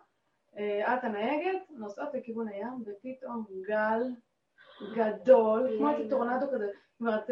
אה, 0.59 0.95
את 0.95 1.05
הנהגת, 1.05 1.61
נוסעות 1.71 2.15
לכיוון 2.15 2.49
הים, 2.49 2.85
ופתאום 2.87 3.45
גל 3.67 4.03
גדול, 4.95 5.75
כמו 5.79 5.91
איזה 5.91 6.11
טורנדו 6.11 6.47
כזה, 6.53 6.67
זאת 6.67 7.01
אומרת, 7.01 7.31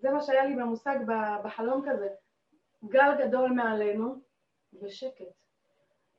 זה 0.00 0.10
מה 0.10 0.20
שהיה 0.20 0.44
לי 0.44 0.56
במושג 0.56 0.96
בחלום 1.44 1.82
כזה, 1.90 2.08
גל 2.84 3.14
גדול 3.18 3.50
מעלינו, 3.50 4.20
ושקט. 4.82 5.24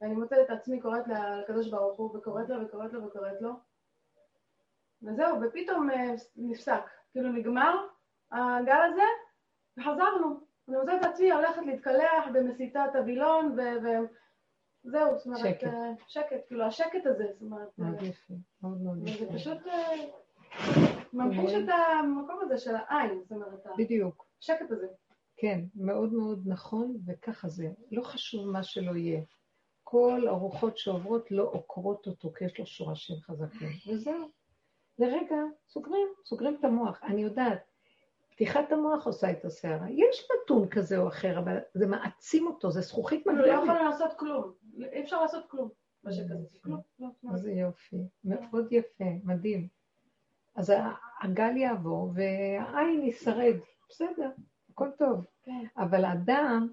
ואני 0.01 0.13
מוצאת 0.13 0.39
את 0.45 0.49
עצמי 0.49 0.81
קוראת 0.81 1.03
לקדוש 1.07 1.69
ברוך 1.69 1.97
הוא, 1.97 2.17
וקוראת 2.17 2.49
לו 2.49 2.65
וקוראת 2.65 2.93
לו 2.93 3.05
וקוראת 3.05 3.41
לו, 3.41 3.51
וזהו, 5.03 5.37
ופתאום 5.41 5.89
אה, 5.91 6.13
נפסק, 6.35 6.83
כאילו 7.11 7.29
נגמר 7.31 7.87
הגל 8.31 8.81
הזה, 8.91 9.03
וחזרנו. 9.77 10.39
אני 10.69 10.77
מוצאת 10.77 11.01
את 11.01 11.05
עצמי 11.05 11.31
הולכת 11.31 11.61
להתקלח 11.65 12.25
במסיתת 12.33 12.95
הווילון, 12.95 13.57
וזהו, 14.85 15.17
זאת 15.17 15.25
אומרת, 15.25 15.39
שקט. 15.39 15.63
אה, 15.63 15.91
שקט, 16.07 16.47
כאילו 16.47 16.65
השקט 16.65 17.05
הזה, 17.05 17.25
זאת 17.33 17.41
אומרת, 17.41 17.69
אה, 17.79 17.85
מאוד 17.85 18.01
יפה, 18.01 18.33
מאוד 18.61 18.81
מאוד 18.81 18.97
וזה 18.97 19.09
יפה. 19.09 19.33
פשוט 19.33 19.67
אה, 19.67 19.89
ממחיש 21.13 21.53
את 21.53 21.69
המקום 21.69 22.39
הזה 22.41 22.57
של 22.57 22.75
העין, 22.75 23.21
זאת 23.21 23.31
אומרת, 23.31 23.63
בדיוק. 23.77 24.25
השקט 24.41 24.71
הזה. 24.71 24.87
כן, 25.41 25.59
מאוד 25.75 26.13
מאוד 26.13 26.41
נכון, 26.45 26.97
וככה 27.05 27.47
זה. 27.49 27.71
לא 27.91 28.03
חשוב 28.03 28.47
מה 28.47 28.63
שלא 28.63 28.95
יהיה. 28.95 29.21
כל 29.83 30.27
הרוחות 30.27 30.77
שעוברות 30.77 31.31
לא 31.31 31.43
עוקרות 31.43 32.07
אותו, 32.07 32.33
כי 32.33 32.45
יש 32.45 32.59
לו 32.59 32.65
שורשים 32.65 33.15
חזקים. 33.21 33.69
וזהו. 33.89 34.27
לרגע, 34.99 35.35
סוגרים, 35.67 36.07
סוגרים 36.25 36.57
את 36.59 36.63
המוח. 36.63 37.03
אני 37.03 37.21
יודעת, 37.21 37.71
פתיחת 38.31 38.71
המוח 38.71 39.05
עושה 39.05 39.31
את 39.31 39.45
הסערה. 39.45 39.89
יש 39.89 40.27
נתון 40.43 40.69
כזה 40.69 40.97
או 40.97 41.07
אחר, 41.07 41.39
אבל 41.39 41.57
זה 41.73 41.87
מעצים 41.87 42.47
אותו, 42.47 42.71
זה 42.71 42.81
זכוכית 42.81 43.23
כאילו, 43.23 43.37
לא. 43.37 43.47
יכולנו 43.47 43.85
לעשות 43.85 44.13
כלום, 44.17 44.51
אי 44.91 45.03
אפשר 45.03 45.21
לעשות 45.21 45.43
כלום 45.47 45.69
בשקט 46.03 46.31
הזה, 46.31 46.57
כלום. 46.61 46.79
לא, 46.99 47.07
לא. 47.23 47.31
איזה 47.33 47.51
יופי, 47.51 47.97
מאוד 48.23 48.67
יפה, 48.71 49.05
מדהים. 49.23 49.67
אז 50.55 50.73
הגל 51.21 51.57
יעבור 51.57 52.13
והעין 52.15 53.03
ישרד, 53.03 53.55
בסדר, 53.89 54.29
הכל 54.69 54.89
טוב. 54.97 55.25
כן. 55.43 55.65
אבל 55.77 56.05
האדם 56.05 56.67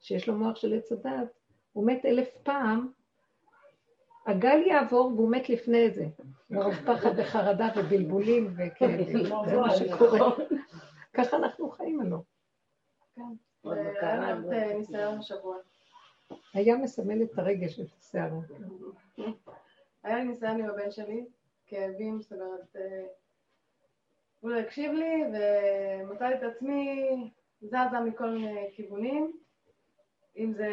שיש 0.00 0.28
לו 0.28 0.34
מוח 0.34 0.56
של 0.56 0.74
עץ 0.74 0.92
הדת, 0.92 1.38
הוא 1.72 1.86
מת 1.86 2.04
אלף 2.04 2.28
פעם, 2.42 2.92
הגל 4.26 4.62
יעבור 4.66 5.12
והוא 5.16 5.30
מת 5.30 5.48
לפני 5.48 5.90
זה. 5.90 6.06
מרוב 6.50 6.74
פחד 6.86 7.10
וחרדה 7.16 7.68
ובלבולים 7.76 8.54
וכאבים, 8.56 9.26
זה 9.48 9.56
מה 9.56 9.74
שקורה. 9.76 10.36
ככה 11.14 11.36
אנחנו 11.36 11.70
חיים 11.70 12.00
לנו 12.00 12.22
את 13.64 14.52
אה, 14.52 14.74
ניסיון 14.74 15.18
השבוע. 15.18 15.56
היה 16.54 16.76
מסמל 16.76 17.22
את 17.22 17.38
הרגש 17.38 17.78
ואת 17.78 17.92
הסערה. 17.98 18.38
היה 20.04 20.16
לי 20.16 20.24
ניסיון 20.24 20.60
עם 20.60 20.70
הבן 20.70 20.90
שלי, 20.90 21.26
כאבים, 21.66 22.20
זאת 22.20 22.32
אומרת, 22.32 22.76
אה, 22.76 23.06
הוא 24.40 24.50
לא 24.50 24.58
הקשיב 24.58 24.92
לי, 24.92 25.24
ומצאתי 25.32 26.34
את 26.34 26.42
עצמי 26.42 27.30
זזה 27.62 28.00
מכל 28.04 28.28
מיני 28.30 28.70
כיוונים, 28.74 29.32
אם 30.36 30.52
זה 30.52 30.68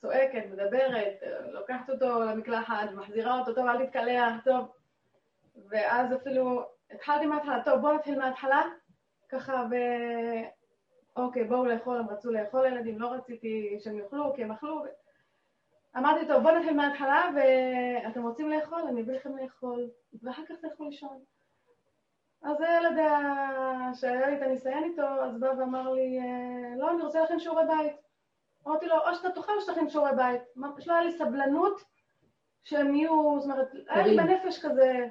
צועקת, 0.00 0.44
מדברת, 0.50 1.22
לוקחת 1.52 1.90
אותו 1.90 2.20
למקלחת, 2.20 2.90
מחזירה 2.94 3.38
אותו, 3.38 3.54
טוב, 3.54 3.66
אל 3.66 3.86
תתקלח, 3.86 4.32
טוב. 4.44 4.72
ואז 5.68 6.14
אפילו 6.14 6.62
התחלתי 6.90 7.26
מההתחלה, 7.26 7.64
טוב, 7.64 7.80
בואו 7.80 7.94
נתחיל 7.94 8.18
מההתחלה, 8.18 8.62
ככה, 9.28 9.64
ו... 9.70 9.74
אוקיי, 11.16 11.44
בואו 11.44 11.64
לאכול, 11.64 11.98
הם 11.98 12.08
רצו 12.08 12.32
לאכול 12.32 12.64
הילדים, 12.64 12.98
לא 12.98 13.12
רציתי 13.12 13.76
שהם 13.80 13.98
יאכלו, 13.98 14.32
כי 14.34 14.42
הם 14.42 14.52
אכלו. 14.52 14.84
אמרתי, 15.96 16.26
טוב, 16.26 16.42
בואו 16.42 16.58
נתחיל 16.58 16.76
מההתחלה, 16.76 17.30
ואתם 17.36 18.22
רוצים 18.22 18.50
לאכול, 18.50 18.82
אני 18.88 19.02
אביא 19.02 19.14
לכם 19.14 19.36
לאכול, 19.36 19.90
ואחר 20.22 20.42
כך 20.48 20.54
תלכו 20.60 20.84
לישון. 20.84 21.24
אז 22.44 22.60
הילד 22.60 22.98
שהיה 23.94 24.30
לי 24.30 24.36
את 24.36 24.42
הניסיון 24.42 24.84
איתו, 24.84 25.02
אז 25.02 25.40
בא 25.40 25.46
ואמר 25.58 25.92
לי, 25.92 26.18
"אה, 26.20 26.76
לא, 26.76 26.90
אני 26.90 27.02
רוצה 27.02 27.22
לכם 27.24 27.38
שיעורי 27.38 27.64
בית. 27.66 27.96
אמרתי 28.66 28.86
לו, 28.86 28.94
או 29.08 29.14
שאתה 29.14 29.30
תאכל 29.30 29.52
או 29.56 29.60
שתכין 29.60 29.90
שיעורי 29.90 30.10
בית. 30.16 30.42
ממש 30.56 30.88
לא 30.88 30.92
היה 30.94 31.02
לי 31.04 31.12
סבלנות 31.12 31.80
שהם 32.64 32.94
יהיו, 32.94 33.40
זאת 33.40 33.50
אומרת, 33.50 33.68
היה 33.88 34.06
לי. 34.06 34.16
בנפש 34.16 34.64
כזה. 34.66 35.08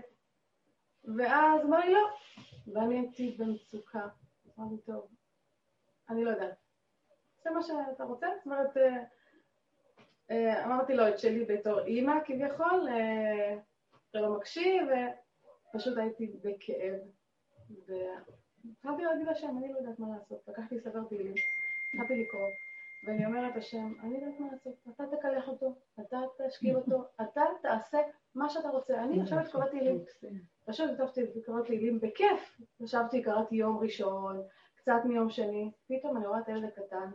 ואז 1.18 1.66
אמר 1.66 1.80
לי, 1.80 1.94
לא. 1.94 2.10
ואני 2.74 3.00
הייתי 3.00 3.36
במצוקה. 3.40 4.08
אמרתי, 4.60 4.78
טוב, 4.86 5.08
אני 6.10 6.24
לא 6.24 6.30
יודעת. 6.30 6.56
זה 7.44 7.50
מה 7.52 7.62
שאתה 7.62 8.04
רוצה? 8.04 8.28
זאת 8.38 8.46
אומרת, 8.46 8.78
אה, 8.78 9.04
אה, 10.32 10.66
אמרתי 10.66 10.94
לו 10.94 11.08
את 11.08 11.20
שלי 11.20 11.46
בתור 11.46 11.80
אימא 11.80 12.14
כביכול, 12.26 12.88
אה, 12.90 13.58
לא 14.14 14.38
מקשיב, 14.38 14.88
ופשוט 15.74 15.98
הייתי 15.98 16.28
בכאב. 16.42 17.00
והתחלתי 17.70 19.04
להגיד 19.04 19.28
לשם, 19.28 19.58
אני 19.58 19.74
לא 19.74 19.78
יודעת 19.78 20.00
מה 20.00 20.08
לעשות. 20.16 20.48
לקחתי 20.48 20.80
ספר 20.80 21.04
תהילים, 21.04 21.34
התחלתי 21.94 22.22
לקרוא, 22.24 22.50
ואני 23.08 23.26
אומרת 23.26 23.56
השם, 23.56 23.94
אני 24.00 24.22
לא 24.22 24.26
יודעת 24.26 24.40
מה 24.40 24.48
לעשות. 24.52 24.74
אתה 24.96 25.04
תקלח 25.18 25.48
אותו, 25.48 25.76
אתה 26.00 26.18
תשקיע 26.48 26.76
אותו, 26.76 27.04
אתה 27.22 27.42
תעשה 27.62 27.98
מה 28.36 28.50
שאתה 28.50 28.70
רוצה. 28.70 29.04
אני 29.04 29.16
יושבת 29.16 29.52
קוראת 29.52 29.70
תהילים. 29.70 30.00
פשוט 30.66 30.92
כתבתי 30.92 31.22
לקרוא 31.36 31.62
תהילים 31.62 32.00
בכיף. 32.00 32.58
ישבתי, 32.80 33.24
קראתי 33.24 33.56
יום 33.56 33.78
ראשון, 33.78 34.42
קצת 34.76 35.02
מיום 35.06 35.30
שני, 35.30 35.72
פתאום 35.88 36.18
אני 36.18 36.28
רואה 36.28 36.40
את 36.40 36.48
הילד 36.48 36.64
הקטן, 36.64 37.12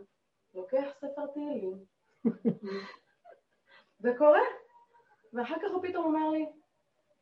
לוקח 0.53 0.87
ספר 0.97 1.27
תהילים, 1.27 1.77
וקורא. 4.01 4.39
ואחר 5.33 5.55
כך 5.55 5.71
הוא 5.73 5.83
פתאום 5.87 6.05
אומר 6.05 6.29
לי, 6.29 6.45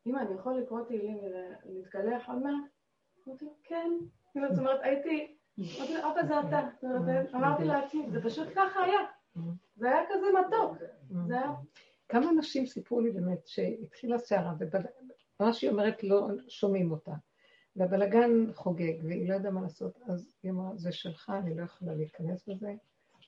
אמא, 0.06 0.18
אני 0.20 0.34
יכול 0.34 0.58
לקרוא 0.58 0.84
תהילים 0.84 1.18
ולהתקלח 1.18 2.28
עוד 2.28 2.38
מעט? 2.38 2.77
אמרתי 3.28 3.44
לו, 3.44 3.50
כן. 3.64 3.90
זאת 4.34 4.58
אומרת, 4.58 4.80
הייתי, 4.82 5.36
אמרתי 5.58 5.94
לו, 5.94 6.00
אבא 6.00 6.26
זה 6.26 6.40
אתה. 6.40 6.68
אומרת, 6.82 7.34
אמרתי 7.34 7.64
לעצמי, 7.64 8.10
זה 8.10 8.22
פשוט 8.22 8.48
ככה 8.54 8.84
היה. 8.84 8.98
זה 9.76 9.88
היה 9.88 10.02
כזה 10.08 10.26
מתוק. 10.40 10.76
זה 11.26 11.34
היה... 11.34 11.52
כמה 12.08 12.30
אנשים 12.30 12.66
סיפרו 12.66 13.00
לי 13.00 13.10
באמת 13.10 13.46
שהתחילה 13.46 14.18
סערה, 14.18 14.54
ומה 15.40 15.52
שהיא 15.52 15.70
אומרת 15.70 16.04
לא 16.04 16.28
שומעים 16.48 16.90
אותה. 16.90 17.12
והבלגן 17.76 18.52
חוגג, 18.54 19.04
והיא 19.04 19.28
לא 19.28 19.34
יודעה 19.34 19.52
מה 19.52 19.62
לעשות, 19.62 19.98
אז 20.06 20.36
היא 20.42 20.50
אמרה, 20.50 20.76
זה 20.76 20.92
שלך, 20.92 21.32
אני 21.42 21.56
לא 21.56 21.62
יכולה 21.62 21.94
להיכנס 21.94 22.48
בזה, 22.48 22.74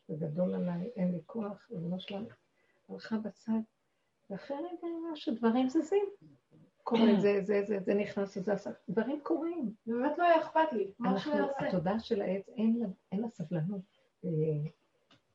זה 0.09 0.17
גדול 0.17 0.55
עליי, 0.55 0.91
אין 0.97 1.13
לי 1.13 1.19
כוח, 1.27 1.69
ריבונו 1.71 2.01
שלה 2.01 2.21
הלכה 2.89 3.19
בצד, 3.19 3.61
ואחרי 4.31 4.57
רגע 4.57 4.67
היא 4.83 4.97
אמרה 5.01 5.17
שדברים 5.17 5.69
זזים. 5.69 6.05
קורה, 6.85 7.21
זה, 7.21 7.41
זה, 7.43 7.63
זה, 7.67 7.79
זה 7.81 7.95
נכנס, 7.95 8.39
זה 8.39 8.53
עשה, 8.53 8.71
דברים 8.89 9.21
קורים. 9.23 9.73
באמת 9.87 10.19
לא 10.19 10.25
היה 10.25 10.41
אכפת 10.41 10.73
לי, 10.73 10.91
מה 10.99 11.19
שהוא 11.19 11.35
יעשה. 11.35 11.69
התודעה 11.69 12.01
של 12.01 12.23
העץ, 12.23 12.49
אין 12.49 12.77
לה, 12.81 12.87
אין 13.13 13.21
לה 13.21 13.29
סבלנות. 13.29 13.81
אה, 14.25 14.31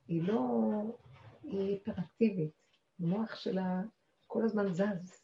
היא 0.08 0.24
לא, 0.24 0.72
היא 1.44 1.60
היפראקטיבית. 1.60 2.52
המוח 3.00 3.36
שלה 3.36 3.82
כל 4.28 4.44
הזמן 4.44 4.74
זז, 4.74 5.24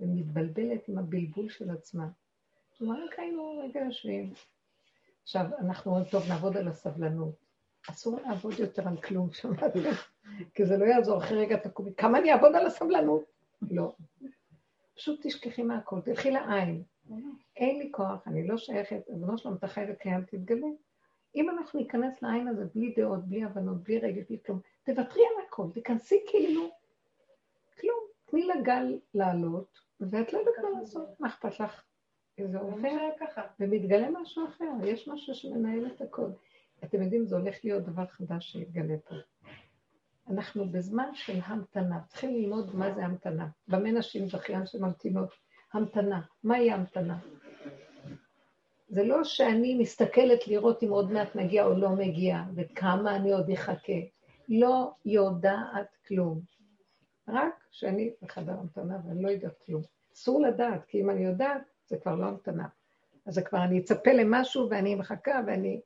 ומתבלבלת 0.00 0.88
עם 0.88 0.98
הבלבול 0.98 1.48
של 1.48 1.70
עצמה. 1.70 2.08
כלומר, 2.78 3.04
רק 3.04 3.18
היינו 3.18 3.58
רגע 3.64 3.80
יושבים. 3.80 4.32
עכשיו, 5.22 5.46
אנחנו 5.58 5.90
אומרים, 5.90 6.10
טוב, 6.10 6.28
נעבוד 6.28 6.56
על 6.56 6.68
הסבלנות. 6.68 7.34
אסור 7.90 8.20
לעבוד 8.20 8.58
יותר 8.58 8.88
על 8.88 8.96
כלום, 8.96 9.32
שמעתם? 9.32 9.80
כי 10.54 10.66
זה 10.66 10.76
לא 10.76 10.84
יעזור, 10.84 11.18
אחרי 11.18 11.38
רגע 11.38 11.56
תקומי, 11.56 11.90
כמה 11.96 12.18
אני 12.18 12.32
אעבוד 12.32 12.54
על 12.54 12.66
הסבלנות? 12.66 13.24
לא. 13.70 13.92
פשוט 14.96 15.20
תשכחי 15.26 15.62
מהכל, 15.62 16.00
תלכי 16.00 16.30
לעין. 16.30 16.82
אין 17.56 17.78
לי 17.78 17.92
כוח, 17.92 18.28
אני 18.28 18.46
לא 18.46 18.56
שייכת, 18.56 19.08
אדונו 19.10 19.38
שלום, 19.38 19.54
אתה 19.54 19.68
חי 19.68 19.84
וקיים, 19.92 20.24
תתגלה. 20.24 20.66
אם 21.34 21.50
אנחנו 21.50 21.80
ניכנס 21.80 22.22
לעין 22.22 22.48
הזה 22.48 22.64
בלי 22.74 22.94
דעות, 22.96 23.24
בלי 23.24 23.44
הבנות, 23.44 23.82
בלי 23.82 23.98
רגל, 23.98 24.22
בלי 24.28 24.38
כלום, 24.46 24.60
תוותרי 24.84 25.22
על 25.22 25.44
הכל, 25.46 25.66
תיכנסי 25.74 26.24
כאילו, 26.26 26.70
כלום. 27.80 27.98
תני 28.24 28.44
לגל 28.44 28.98
לעלות, 29.14 29.78
ואת 30.00 30.32
לא 30.32 30.38
יודעת 30.38 30.54
מה 30.62 30.80
לעשות, 30.80 31.20
מה 31.20 31.28
אכפת 31.28 31.60
לך? 31.60 31.82
זה 32.44 32.58
עובר 32.58 33.08
ומתגלה 33.60 34.08
משהו 34.10 34.46
אחר, 34.46 34.70
יש 34.84 35.08
משהו 35.08 35.34
שמנהל 35.34 35.86
את 35.86 36.00
הכל. 36.00 36.26
אתם 36.84 37.02
יודעים, 37.02 37.26
זה 37.26 37.36
הולך 37.36 37.56
להיות 37.64 37.82
דבר 37.82 38.06
חדש 38.06 38.52
שיתגלה 38.52 38.94
פה. 39.08 39.14
אנחנו 40.30 40.68
בזמן 40.68 41.08
של 41.14 41.38
המתנה, 41.44 42.00
צריכים 42.08 42.34
ללמוד 42.34 42.76
מה 42.76 42.94
זה 42.94 43.04
המתנה. 43.04 43.48
במה 43.68 43.90
נשים 43.90 44.28
זכיין 44.28 44.66
שממתינות? 44.66 45.30
המתנה. 45.72 46.20
מהי 46.44 46.70
המתנה? 46.70 47.18
זה 48.88 49.02
לא 49.02 49.24
שאני 49.24 49.78
מסתכלת 49.78 50.48
לראות 50.48 50.82
אם 50.82 50.88
עוד 50.88 51.12
מעט 51.12 51.34
מגיע 51.34 51.64
או 51.64 51.74
לא 51.74 51.90
מגיע, 51.90 52.42
וכמה 52.54 53.16
אני 53.16 53.32
עוד 53.32 53.50
אחכה. 53.50 53.92
לא 54.48 54.92
יודעת 55.04 55.96
כלום. 56.08 56.40
רק 57.28 57.64
שאני 57.70 58.10
בחדר 58.22 58.52
המתנה 58.52 58.98
ואני 59.06 59.22
לא 59.22 59.28
יודעת 59.28 59.58
כלום. 59.66 59.82
אסור 60.14 60.40
לדעת, 60.40 60.84
כי 60.84 61.00
אם 61.00 61.10
אני 61.10 61.24
יודעת, 61.24 61.62
זה 61.86 61.96
כבר 61.96 62.14
לא 62.14 62.26
המתנה. 62.26 62.68
אז 63.26 63.34
זה 63.34 63.42
כבר 63.42 63.64
אני 63.64 63.78
אצפה 63.78 64.12
למשהו 64.12 64.70
ואני 64.70 64.94
מחכה 64.94 65.40
ואני 65.46 65.80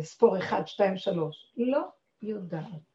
אספור 0.00 0.38
אחד, 0.38 0.66
שתיים, 0.66 0.96
שלוש. 0.96 1.52
לא 1.56 1.88
יודעת. 2.22 2.87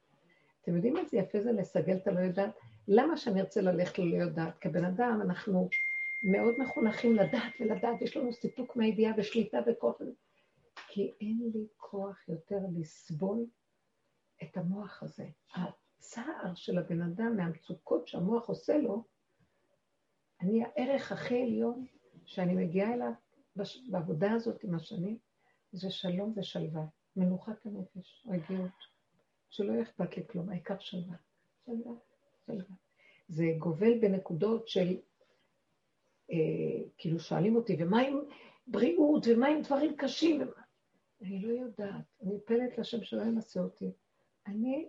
אתם 0.63 0.75
יודעים 0.75 0.97
איזה 0.97 1.17
יפה 1.17 1.41
זה 1.41 1.51
לסגל 1.51 1.97
את 1.97 2.07
הלא 2.07 2.19
יודעת? 2.19 2.55
למה 2.87 3.17
שאני 3.17 3.41
ארצה 3.41 3.61
ללכת 3.61 3.99
ללא 3.99 4.23
יודעת? 4.23 4.57
כבן 4.57 4.85
אדם 4.85 5.19
אנחנו 5.25 5.69
מאוד 6.31 6.53
מחונכים 6.59 7.15
לדעת 7.15 7.53
ולדעת, 7.59 8.01
יש 8.01 8.17
לנו 8.17 8.33
סיפוק 8.33 8.75
מהידיעה 8.75 9.13
ושליטה 9.17 9.57
וכוח. 9.67 10.01
כי 10.87 11.13
אין 11.21 11.49
לי 11.53 11.67
כוח 11.77 12.29
יותר 12.29 12.59
לסבול 12.79 13.45
את 14.43 14.57
המוח 14.57 15.03
הזה. 15.03 15.25
הצער 15.55 16.55
של 16.55 16.77
הבן 16.77 17.01
אדם 17.01 17.37
מהמצוקות 17.37 18.07
שהמוח 18.07 18.49
עושה 18.49 18.77
לו, 18.77 19.03
אני 20.41 20.63
הערך 20.63 21.11
הכי 21.11 21.41
עליון 21.41 21.85
שאני 22.25 22.55
מגיעה 22.55 22.93
אליו 22.93 23.11
בעבודה 23.89 24.31
הזאת 24.31 24.63
עם 24.63 24.75
השנים, 24.75 25.17
זה 25.71 25.91
שלום 25.91 26.33
ושלווה, 26.37 26.85
מנוחת 27.15 27.65
הנפש, 27.65 28.27
רגיעות, 28.27 28.92
שלא 29.53 29.81
אכפת 29.81 30.17
לי 30.17 30.27
כלום, 30.27 30.49
העיקר 30.49 30.79
שלווה, 30.79 31.15
שלווה, 31.65 31.93
שלווה. 32.45 32.75
זה 33.27 33.45
גובל 33.57 33.99
בנקודות 33.99 34.67
של, 34.67 34.97
אה, 36.31 36.37
כאילו 36.97 37.19
שואלים 37.19 37.55
אותי, 37.55 37.77
ומה 37.79 38.01
עם 38.01 38.19
בריאות, 38.67 39.27
ומה 39.27 39.47
עם 39.47 39.61
דברים 39.61 39.95
קשים? 39.97 40.41
ומה... 40.41 40.61
אני 41.21 41.39
לא 41.39 41.47
יודעת, 41.47 42.05
אני 42.21 42.39
פלט 42.45 42.79
לשם 42.79 43.03
שלא 43.03 43.21
ינסה 43.21 43.59
אותי. 43.59 43.91
אני 44.47 44.87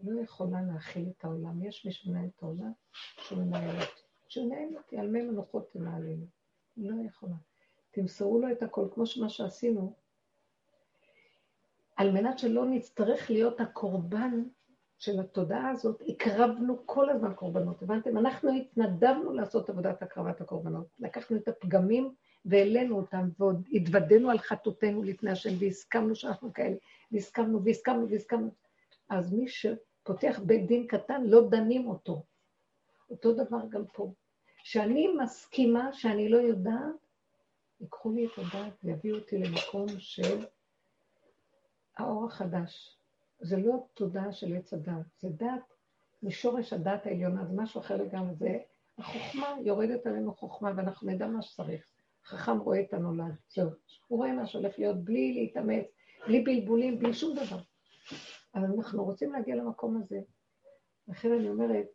לא 0.00 0.20
יכולה 0.20 0.62
להכיל 0.62 1.08
את 1.16 1.24
העולם. 1.24 1.62
יש 1.62 1.86
מי 1.86 1.92
שמנהל 1.92 2.28
את 2.36 2.42
העולם, 2.42 2.72
שהוא 2.92 3.38
מנהל 3.38 3.80
אותי. 3.80 4.02
שמנהל 4.28 4.76
אותי, 4.76 4.98
על 4.98 5.08
מי 5.08 5.22
מנוחות 5.22 5.72
תנהלנו. 5.72 6.26
לא 6.76 7.06
יכולה. 7.06 7.36
תמסרו 7.90 8.40
לו 8.40 8.52
את 8.52 8.62
הכל, 8.62 8.88
כמו 8.94 9.06
שמה 9.06 9.28
שעשינו, 9.28 9.94
על 12.00 12.10
מנת 12.10 12.38
שלא 12.38 12.64
נצטרך 12.64 13.30
להיות 13.30 13.60
הקורבן 13.60 14.42
של 14.98 15.20
התודעה 15.20 15.70
הזאת, 15.70 16.02
הקרבנו 16.08 16.86
כל 16.86 17.10
הזמן 17.10 17.34
קורבנות. 17.34 17.82
הבנתם? 17.82 18.18
אנחנו 18.18 18.50
התנדבנו 18.56 19.32
לעשות 19.32 19.70
עבודת 19.70 20.02
הקרבת 20.02 20.40
הקורבנות. 20.40 20.86
לקחנו 20.98 21.36
את 21.36 21.48
הפגמים 21.48 22.14
והעלינו 22.44 22.96
אותם, 22.96 23.28
ועוד 23.38 23.68
התוודענו 23.72 24.30
על 24.30 24.38
חטאותינו 24.38 25.02
לפני 25.02 25.30
השם, 25.30 25.50
והסכמנו 25.58 26.14
שאנחנו 26.14 26.52
כאלה, 26.52 26.76
והסכמנו 27.12 27.64
והסכמנו 27.64 28.10
והסכמנו. 28.10 28.50
אז 29.08 29.32
מי 29.32 29.48
שפותח 29.48 30.40
בית 30.46 30.66
דין 30.66 30.86
קטן, 30.86 31.22
לא 31.24 31.48
דנים 31.48 31.88
אותו. 31.88 32.22
אותו 33.10 33.32
דבר 33.32 33.60
גם 33.68 33.86
פה. 33.92 34.12
כשאני 34.62 35.08
מסכימה 35.22 35.92
שאני 35.92 36.28
לא 36.28 36.36
יודעת, 36.36 36.94
ייקחו 37.80 38.12
לי 38.12 38.26
את 38.26 38.38
הדעת 38.38 38.72
ויביאו 38.84 39.16
אותי 39.16 39.38
למקום 39.38 39.86
של 39.98 40.44
האור 42.00 42.24
החדש. 42.24 42.96
זה 43.40 43.56
לא 43.56 43.86
תודעה 43.94 44.32
של 44.32 44.56
עץ 44.56 44.72
הדת, 44.72 45.06
זה 45.20 45.28
דת 45.28 45.74
משורש 46.22 46.72
הדת 46.72 47.06
העליונה, 47.06 47.44
זה 47.44 47.52
משהו 47.56 47.80
אחר 47.80 47.96
לגמרי, 47.96 48.34
זה 48.34 48.58
החוכמה, 48.98 49.56
יורדת 49.64 50.06
עלינו 50.06 50.34
חוכמה 50.34 50.72
ואנחנו 50.76 51.10
נדע 51.10 51.26
מה 51.26 51.42
שצריך. 51.42 51.86
חכם 52.24 52.58
רואה 52.58 52.80
את 52.80 52.94
הנולד, 52.94 53.34
זהו. 53.54 53.70
הוא 54.08 54.18
רואה 54.18 54.32
מה 54.32 54.46
שהולך 54.46 54.78
להיות 54.78 55.04
בלי 55.04 55.34
להתאמץ, 55.34 55.86
בלי 56.26 56.40
בלבולים, 56.40 56.98
בלי 56.98 57.14
שום 57.14 57.36
דבר. 57.36 57.58
אבל 58.54 58.64
אנחנו 58.76 59.04
רוצים 59.04 59.32
להגיע 59.32 59.56
למקום 59.56 60.02
הזה. 60.02 60.20
לכן 61.08 61.32
אני 61.32 61.48
אומרת 61.48 61.86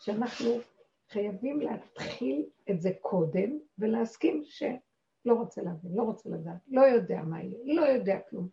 שאנחנו 0.00 0.50
חייבים 1.08 1.60
להתחיל 1.60 2.46
את 2.70 2.80
זה 2.80 2.90
קודם 3.00 3.58
ולהסכים 3.78 4.42
שלא 4.44 5.34
רוצה 5.34 5.62
להבין, 5.62 5.90
לא 5.94 6.02
רוצה 6.02 6.28
לדעת, 6.28 6.56
לא 6.68 6.80
יודע 6.80 7.22
מה 7.22 7.42
יהיה, 7.42 7.58
לא 7.64 7.82
יודע 7.82 8.18
כלום. 8.30 8.48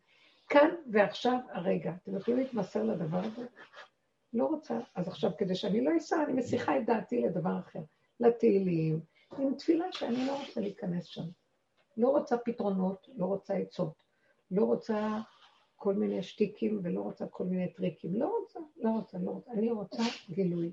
כאן 0.52 0.70
ועכשיו 0.92 1.38
הרגע. 1.52 1.94
אתם 2.04 2.18
יכולים 2.18 2.40
להתמסר 2.40 2.84
לדבר 2.84 3.18
הזה? 3.18 3.46
לא 4.34 4.46
רוצה. 4.46 4.80
אז 4.96 5.08
עכשיו, 5.08 5.32
כדי 5.38 5.56
שאני 5.56 5.82
לא 5.82 5.92
אסע, 5.98 6.24
אני 6.24 6.34
מסיחה 6.34 6.78
את 6.78 6.86
דעתי 6.86 7.22
לדבר 7.22 7.60
אחר. 7.60 7.80
לתהילים, 8.20 9.00
עם 9.40 9.54
תפילה 9.56 9.86
שאני 9.92 10.26
לא 10.28 10.40
רוצה 10.40 10.62
להיכנס 10.62 11.06
שם. 11.06 11.24
לא 11.98 12.10
רוצה 12.10 12.38
פתרונות, 12.38 13.10
לא 13.18 13.26
רוצה 13.26 13.54
עצות, 13.54 14.04
לא 14.52 14.66
רוצה 14.66 15.20
כל 15.76 15.94
מיני 15.94 16.24
שטיקים 16.24 16.80
ולא 16.84 17.02
רוצה 17.02 17.28
כל 17.28 17.44
מיני 17.44 17.74
טריקים. 17.74 18.16
לא 18.16 18.38
רוצה, 18.40 18.60
לא 18.78 18.90
רוצה, 18.90 19.18
לא 19.18 19.32
רוצה. 19.32 19.52
אני 19.52 19.72
רוצה 19.72 20.04
גילוי. 20.30 20.72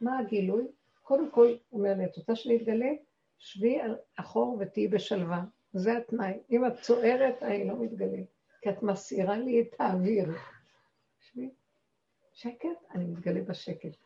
מה 0.00 0.18
הגילוי? 0.18 0.66
קודם 1.02 1.30
כל, 1.30 1.54
אומר 1.72 1.94
לי, 1.98 2.04
את 2.04 2.16
רוצה 2.16 2.36
שנתגלה? 2.36 2.90
שבי 3.38 3.78
אחור 4.16 4.56
ותהיי 4.60 4.88
בשלווה. 4.88 5.44
זה 5.72 5.96
התנאי. 5.96 6.32
אם 6.50 6.66
את 6.66 6.80
צוערת, 6.80 7.42
אני 7.42 7.68
לא 7.68 7.76
מתגלה. 7.76 8.22
כי 8.66 8.70
את 8.70 8.82
מסעירה 8.82 9.38
לי 9.38 9.60
את 9.60 9.80
האוויר. 9.80 10.28
שקט, 12.32 12.68
אני 12.94 13.04
מתגלה 13.04 13.42
בשקט. 13.42 13.96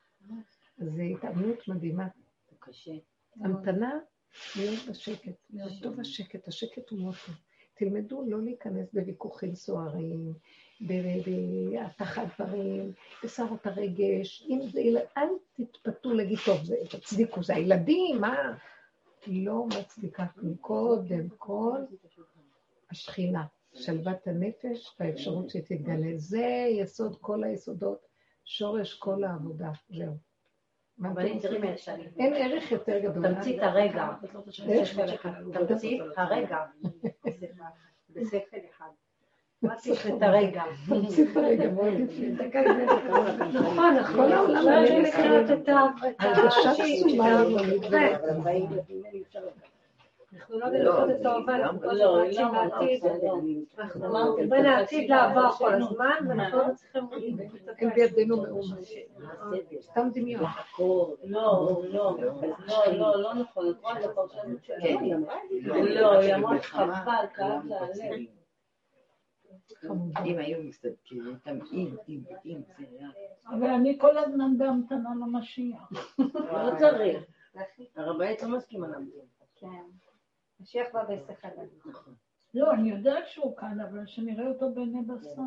זו 0.79 1.03
התאמנות 1.03 1.69
מדהימה. 1.69 2.09
זה 2.51 2.57
קשה. 2.59 2.93
המתנה, 3.37 3.99
להיות 4.57 4.79
בשקט. 4.89 5.33
להיות 5.51 5.73
טוב 5.83 6.01
השקט, 6.01 6.49
השקט 6.49 6.91
הוא 6.91 7.01
מאוד 7.01 7.15
טוב. 7.27 7.35
תלמדו 7.75 8.25
לא 8.27 8.43
להיכנס 8.43 8.89
בוויכוחים 8.93 9.55
סוערים, 9.55 10.33
בהתחת 10.81 12.23
דברים, 12.41 12.93
בסערות 13.25 13.67
הרגש. 13.67 14.47
אם 14.49 14.61
זה 14.73 14.81
ילד, 14.81 15.03
אל 15.17 15.29
תתפתו 15.53 16.15
להגיד, 16.15 16.39
טוב, 16.47 16.65
זה, 16.65 16.77
תצדיקו, 16.91 17.43
זה 17.43 17.55
הילדים, 17.55 18.21
מה? 18.21 18.37
לא 19.27 19.67
מצדיקה 19.67 20.27
קודם 20.61 21.29
כל 21.39 21.79
השכינה. 22.91 23.45
שלוות 23.75 24.27
הנפש 24.27 24.97
והאפשרות 25.01 25.51
שתתגלה. 25.51 26.13
זה 26.17 26.67
יסוד 26.71 27.17
כל 27.21 27.45
היסודות, 27.45 28.07
שורש 28.45 28.95
כל 28.95 29.25
העבודה. 29.25 29.71
זהו. 29.91 30.15
אין 32.19 32.35
ערך 32.35 32.73
יותר 32.73 32.99
גדול. 32.99 33.35
תמצית 33.35 33.59
הרגע. 33.63 34.09
תמצית 35.53 36.01
הרגע. 36.17 36.59
בספר 38.11 38.59
אחד. 38.71 38.89
מה 39.63 39.77
צריך 39.77 40.07
את 40.07 40.23
הרגע? 40.23 40.63
תמצית 40.89 41.37
הרגע, 41.37 41.69
בואי. 41.69 42.05
נכון, 43.53 43.95
נכון. 43.97 44.31
לקראת 45.03 45.51
את 45.51 45.69
הרגשה 46.19 46.73
קסומה. 46.73 47.43
אנחנו 50.35 50.59
לא 50.59 50.69
נלכות 50.69 51.11
את 51.11 51.27
האהבה, 51.27 51.57
אנחנו 51.57 51.81
כל 51.81 52.01
הזמן 52.01 52.05
רצים 52.05 52.47
לעתיד. 52.55 53.05
אנחנו 53.79 54.37
בין 54.49 54.67
העתיד 54.67 55.11
לעבר 55.11 55.51
כל 55.51 55.75
הזמן, 55.75 56.15
ואנחנו 56.29 56.59
לא 56.59 56.75
צריכים... 56.75 57.09
אין 57.79 57.91
בידינו 57.95 58.43
מאומה. 58.43 58.77
סתם 59.81 60.09
דמיון. 60.15 60.45
לא, 60.79 61.17
לא, 61.25 61.83
לא, 61.89 62.17
לא, 62.93 63.23
לא 63.23 63.35
נכון, 63.35 63.71
את 63.71 63.77
רואה 63.83 64.01
את 64.01 64.05
הפרשנות 64.05 64.65
שלה. 64.65 64.77
לא, 65.61 66.19
היא 66.19 66.35
אמרה 66.35 66.61
חבל, 66.63 67.27
כאב 67.35 67.67
לה 67.67 67.79
הלב. 67.81 68.27
אם 70.27 70.39
היו 70.39 70.63
מסתדקים 70.63 71.27
אותם, 71.27 71.59
אם, 71.73 71.97
אם, 72.09 72.21
אם, 72.47 72.61
זה 72.67 72.73
היה... 72.79 73.09
אבל 73.47 73.67
אני 73.67 73.99
כל 74.01 74.19
הזמן 74.19 74.59
בהמתנה 74.59 75.11
למשיח. 75.21 75.93
לא 76.35 76.71
צריך. 76.79 77.25
הרבנית 77.97 78.43
לא 78.43 78.49
מסכימה 78.49 78.89
להמתין. 78.89 79.21
כן. 79.57 80.10
משיח 80.61 80.87
בא 80.93 81.01
הדעת. 81.01 81.33
לא, 82.55 82.73
אני 82.73 82.91
יודעת 82.91 83.29
שהוא 83.29 83.57
כאן, 83.57 83.81
אבל 83.81 84.07
שנראה 84.07 84.49
אותו 84.49 84.75
בעיני 84.75 85.03
בשר. 85.03 85.43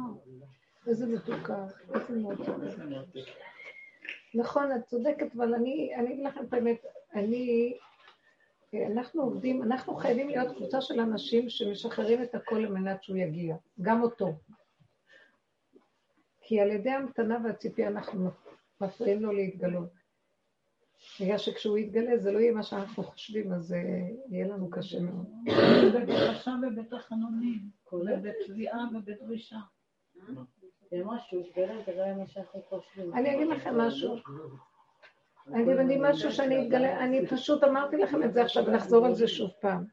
איזה 0.87 1.07
מתוקה, 1.07 1.65
איזה 1.93 2.19
מאוד 2.19 2.41
נכון, 4.35 4.71
את 4.75 4.85
צודקת, 4.85 5.35
אבל 5.35 5.53
אני 5.53 5.91
אגיד 5.99 6.25
לכם 6.25 6.45
את 6.45 6.53
האמת, 6.53 6.85
אני, 7.13 7.77
אנחנו 8.73 9.21
עובדים, 9.21 9.63
אנחנו 9.63 9.95
חייבים 9.95 10.29
להיות 10.29 10.55
קבוצה 10.55 10.81
של 10.81 10.99
אנשים 10.99 11.49
שמשחררים 11.49 12.23
את 12.23 12.35
הכל 12.35 12.55
על 12.55 12.71
מנת 12.71 13.03
שהוא 13.03 13.17
יגיע, 13.17 13.55
גם 13.81 14.01
אותו. 14.01 14.33
כי 16.41 16.61
על 16.61 16.71
ידי 16.71 16.89
ההמתנה 16.89 17.37
והציפייה 17.43 17.87
אנחנו 17.87 18.29
מפריעים 18.81 19.21
לו 19.21 19.31
להתגלות. 19.31 20.02
בגלל 21.19 21.37
שכשהוא 21.37 21.77
יתגלה 21.77 22.17
זה 22.17 22.31
לא 22.31 22.39
יהיה 22.39 22.51
מה 22.51 22.63
שאנחנו 22.63 23.03
חושבים, 23.03 23.53
אז 23.53 23.75
יהיה 24.29 24.47
לנו 24.47 24.69
קשה 24.69 24.99
מאוד. 24.99 25.25
בבקשה 25.95 26.51
ובית 26.67 26.93
החנונים, 26.93 27.59
ובתביעה 27.93 28.87
ובדרישה. 28.95 29.59
אני 33.13 33.35
אגיד 33.35 33.47
לכם 33.47 33.77
משהו. 33.77 34.15
אני 35.47 35.81
אגיד 35.81 35.97
משהו 36.01 36.31
שאני 36.31 36.65
אתגלה, 36.65 37.03
אני 37.03 37.27
פשוט 37.27 37.63
אמרתי 37.63 37.97
לכם 37.97 38.23
את 38.23 38.33
זה 38.33 38.41
עכשיו, 38.41 38.65
ונחזור 38.65 39.05
על 39.05 39.13
זה 39.13 39.27
שוב 39.27 39.51
פעם. 39.61 39.85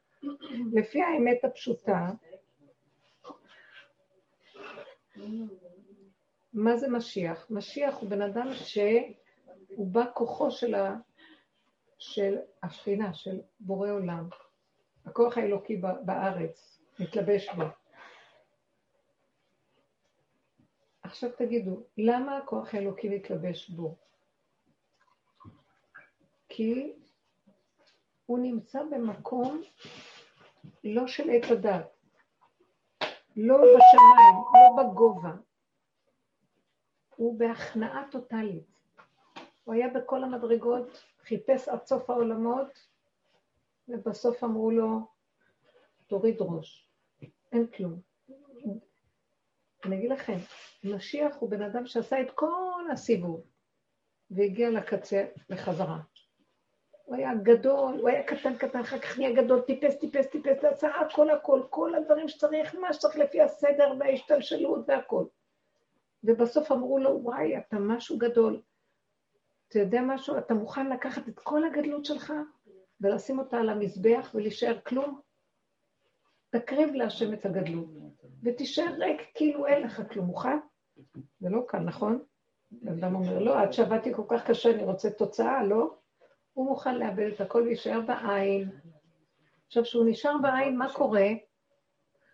לפי 0.73 1.01
האמת 1.01 1.45
הפשוטה, 1.45 2.09
מה 6.53 6.77
זה 6.77 6.89
משיח? 6.89 7.47
משיח 7.49 7.97
הוא 7.97 8.09
בן 8.09 8.21
אדם 8.21 8.47
שהוא 8.53 9.87
בא 9.87 10.05
כוחו 10.13 10.51
של, 10.51 10.75
ה... 10.75 10.95
של 12.01 12.37
השכינה, 12.63 13.13
של 13.13 13.41
בורא 13.59 13.91
עולם. 13.91 14.29
הכוח 15.05 15.37
האלוקי 15.37 15.81
בארץ, 16.05 16.81
מתלבש 16.99 17.49
בו. 17.49 17.63
עכשיו 21.03 21.29
תגידו, 21.37 21.83
למה 21.97 22.37
הכוח 22.37 22.73
האלוקי 22.73 23.09
מתלבש 23.09 23.69
בו? 23.69 23.95
כי 26.49 26.93
הוא 28.25 28.39
נמצא 28.39 28.83
במקום 28.83 29.61
לא 30.83 31.07
של 31.07 31.29
עת 31.29 31.51
הדת, 31.51 31.97
לא 33.35 33.57
בשמיים, 33.57 34.35
לא 34.53 34.83
בגובה, 34.83 35.31
הוא 37.15 37.39
בהכנעה 37.39 38.03
טוטאלית. 38.11 38.71
הוא 39.63 39.73
היה 39.73 39.87
בכל 39.87 40.23
המדרגות, 40.23 41.03
חיפש 41.31 41.67
עד 41.67 41.85
סוף 41.85 42.09
העולמות, 42.09 42.87
ובסוף 43.87 44.43
אמרו 44.43 44.71
לו, 44.71 44.99
תוריד 46.07 46.37
ראש, 46.39 46.87
אין 47.51 47.67
כלום. 47.67 47.99
אני 49.85 49.97
אגיד 49.97 50.11
לכם, 50.11 50.37
משיח 50.83 51.35
הוא 51.39 51.49
בן 51.49 51.61
אדם 51.61 51.85
שעשה 51.85 52.21
את 52.21 52.31
כל 52.31 52.83
הסיבוב, 52.91 53.43
והגיע 54.31 54.69
לקצה 54.69 55.25
בחזרה. 55.49 55.99
הוא 57.05 57.15
היה 57.15 57.35
גדול, 57.43 57.99
הוא 57.99 58.09
היה 58.09 58.23
קטן 58.23 58.57
קטן, 58.57 58.79
אחר 58.79 58.99
כך 58.99 59.19
נהיה 59.19 59.43
גדול, 59.43 59.61
טיפס, 59.61 59.99
טיפס, 59.99 60.27
טיפס, 60.27 60.63
עשה 60.63 60.87
הכל 60.87 61.29
הכל, 61.29 61.61
כל 61.69 61.95
הדברים 61.95 62.27
שצריך, 62.27 62.75
מה 62.75 62.93
שצריך 62.93 63.15
לפי 63.15 63.41
הסדר 63.41 63.93
וההשתלשלות 63.99 64.85
והכל. 64.87 65.25
ובסוף 66.23 66.71
אמרו 66.71 66.97
לו, 66.99 67.19
וואי, 67.23 67.57
אתה 67.57 67.79
משהו 67.79 68.17
גדול. 68.17 68.61
אתה 69.71 69.79
יודע 69.79 70.01
משהו? 70.01 70.37
אתה 70.37 70.53
מוכן 70.53 70.89
לקחת 70.89 71.29
את 71.29 71.39
כל 71.39 71.63
הגדלות 71.63 72.05
שלך 72.05 72.33
ולשים 73.01 73.39
אותה 73.39 73.57
על 73.57 73.69
המזבח 73.69 74.31
ולהישאר 74.33 74.79
כלום? 74.85 75.19
תקריב 76.49 76.93
להשם 76.93 77.33
את 77.33 77.45
הגדלות, 77.45 77.89
ותישאר 78.43 78.93
ריק 78.97 79.21
כאילו 79.35 79.67
אין 79.67 79.83
לך 79.83 80.01
כלום. 80.11 80.25
מוכן? 80.25 80.57
זה 81.39 81.49
לא 81.49 81.65
כאן, 81.67 81.83
נכון? 81.83 82.23
אדם 82.87 83.15
אומר, 83.15 83.39
לא, 83.39 83.59
עד 83.59 83.73
שעבדתי 83.73 84.13
כל 84.13 84.23
כך 84.27 84.45
קשה, 84.45 84.71
אני 84.71 84.83
רוצה 84.83 85.09
תוצאה, 85.09 85.63
לא? 85.63 85.95
הוא 86.53 86.65
מוכן 86.65 86.97
לאבד 86.97 87.29
את 87.35 87.41
הכל 87.41 87.61
ויישאר 87.61 88.01
בעין. 88.01 88.69
עכשיו, 89.67 89.83
כשהוא 89.83 90.05
נשאר 90.09 90.37
בעין, 90.41 90.77
מה 90.77 90.93
קורה? 90.93 91.27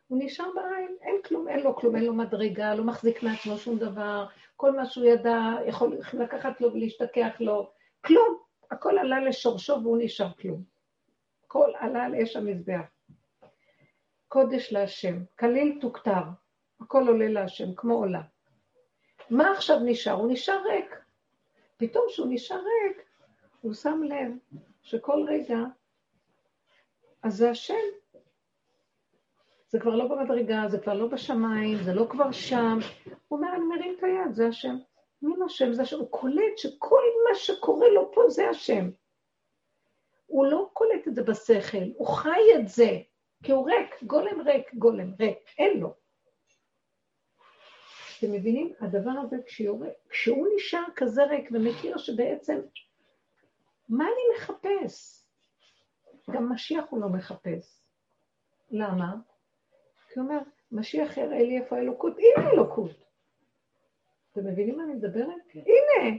הוא 0.07 0.19
נשאר 0.21 0.45
בעין, 0.55 0.97
אין 1.01 1.15
כלום, 1.25 1.47
אין 1.47 1.59
לו 1.59 1.75
כלום, 1.75 1.95
אין 1.95 2.05
לו 2.05 2.13
מדרגה, 2.13 2.75
לא 2.75 2.83
מחזיק 2.83 3.23
מעצמו 3.23 3.57
שום 3.57 3.77
דבר, 3.77 4.25
כל 4.57 4.71
מה 4.71 4.85
שהוא 4.85 5.05
ידע, 5.05 5.39
יכול 5.67 5.97
לקחת 6.13 6.61
לו 6.61 6.73
ולהשתכח 6.73 7.35
לו, 7.39 7.71
כלום, 8.05 8.37
הכל 8.71 8.97
עלה 8.97 9.19
לשורשו 9.19 9.79
והוא 9.83 9.97
נשאר 10.01 10.33
כלום. 10.41 10.63
הכל 11.45 11.71
עלה 11.79 12.03
על 12.03 12.15
אש 12.15 12.35
המזבח. 12.35 12.85
קודש 14.27 14.73
להשם, 14.73 15.23
כליל 15.39 15.77
תוכתר, 15.81 16.23
הכל 16.81 17.07
עולה 17.07 17.27
להשם, 17.27 17.75
כמו 17.75 17.93
עולה. 17.93 18.21
מה 19.29 19.51
עכשיו 19.51 19.79
נשאר? 19.85 20.13
הוא 20.13 20.31
נשאר 20.31 20.63
ריק. 20.63 20.95
פתאום 21.77 22.05
כשהוא 22.07 22.27
נשאר 22.29 22.57
ריק, 22.57 23.05
הוא 23.61 23.73
שם 23.73 24.01
לב 24.03 24.31
שכל 24.81 25.25
רגע, 25.27 25.57
אז 27.23 27.37
זה 27.37 27.49
השם. 27.49 27.73
זה 29.69 29.79
כבר 29.79 29.95
לא 29.95 30.07
במדרגה, 30.07 30.67
זה 30.67 30.79
כבר 30.79 30.93
לא 30.93 31.07
בשמיים, 31.07 31.77
זה 31.83 31.93
לא 31.93 32.07
כבר 32.09 32.31
שם. 32.31 32.77
הוא 33.27 33.39
אומר, 33.39 33.55
אני 33.55 33.65
מרים 33.65 33.95
את 33.97 34.03
היד, 34.03 34.33
זה 34.33 34.47
השם. 34.47 34.75
מי 35.21 35.33
השם? 35.45 35.73
זה 35.73 35.81
השם. 35.81 35.97
הוא 35.97 36.11
קולט 36.11 36.57
שכל 36.57 37.03
מה 37.29 37.35
שקורה 37.35 37.89
לו 37.89 38.11
פה 38.13 38.29
זה 38.29 38.49
השם. 38.49 38.89
הוא 40.25 40.45
לא 40.45 40.69
קולט 40.73 41.07
את 41.07 41.15
זה 41.15 41.23
בשכל, 41.23 41.83
הוא 41.97 42.07
חי 42.07 42.39
את 42.55 42.67
זה, 42.67 42.99
כי 43.43 43.51
הוא 43.51 43.69
ריק, 43.69 44.03
גולם 44.03 44.41
ריק, 44.41 44.73
גולם 44.73 45.13
ריק, 45.19 45.37
אין 45.57 45.79
לו. 45.79 45.93
אתם 48.17 48.31
מבינים? 48.31 48.73
הדבר 48.79 49.11
הזה, 49.23 49.35
כשיורד, 49.45 49.89
כשהוא 50.09 50.47
נשאר 50.55 50.83
כזה 50.95 51.23
ריק 51.23 51.49
ומכיר 51.51 51.97
שבעצם, 51.97 52.61
מה 53.89 54.03
אני 54.03 54.35
מחפש? 54.37 55.23
גם 56.29 56.51
משיח 56.51 56.85
הוא 56.89 57.01
לא 57.01 57.09
מחפש. 57.09 57.81
למה? 58.71 59.15
כי 60.17 60.21
הוא 60.21 60.29
אומר, 60.29 60.39
משיח 60.71 61.17
יראה 61.17 61.43
לי 61.43 61.57
איפה 61.57 61.75
האלוקות, 61.75 62.17
הנה 62.17 62.49
האלוקות. 62.49 62.91
אתם 64.31 64.45
מבינים 64.45 64.77
מה 64.77 64.83
אני 64.83 64.93
מדברת? 64.93 65.41
כן. 65.49 65.59
הנה. 65.59 66.17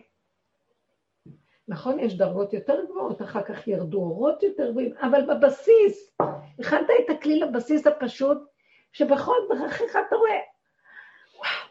נכון, 1.68 1.98
יש 1.98 2.16
דרגות 2.16 2.52
יותר 2.52 2.84
גבוהות, 2.84 3.22
אחר 3.22 3.42
כך 3.42 3.68
ירדו 3.68 3.98
אורות 3.98 4.42
יותר 4.42 4.70
גבוהים, 4.70 4.96
אבל 4.96 5.20
בבסיס, 5.26 6.16
הכנת 6.58 6.86
את 7.04 7.10
הכלי 7.10 7.40
לבסיס 7.40 7.86
הפשוט, 7.86 8.38
שבכל 8.92 9.36
דרכיך 9.48 9.96
אתה 10.08 10.16
רואה, 10.16 10.40
וואו, 11.36 11.68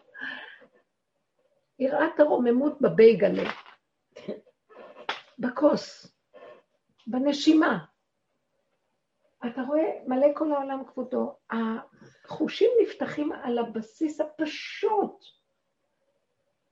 יראת 1.79 2.19
הרוממות 2.19 2.81
בבייגלה, 2.81 3.49
בכוס, 5.39 6.15
בנשימה. 7.07 7.85
אתה 9.45 9.61
רואה 9.61 9.99
מלא 10.07 10.27
כל 10.35 10.51
העולם 10.51 10.83
כבודו. 10.87 11.35
החושים 11.49 12.69
נפתחים 12.81 13.31
על 13.31 13.57
הבסיס 13.57 14.21
הפשוט. 14.21 15.25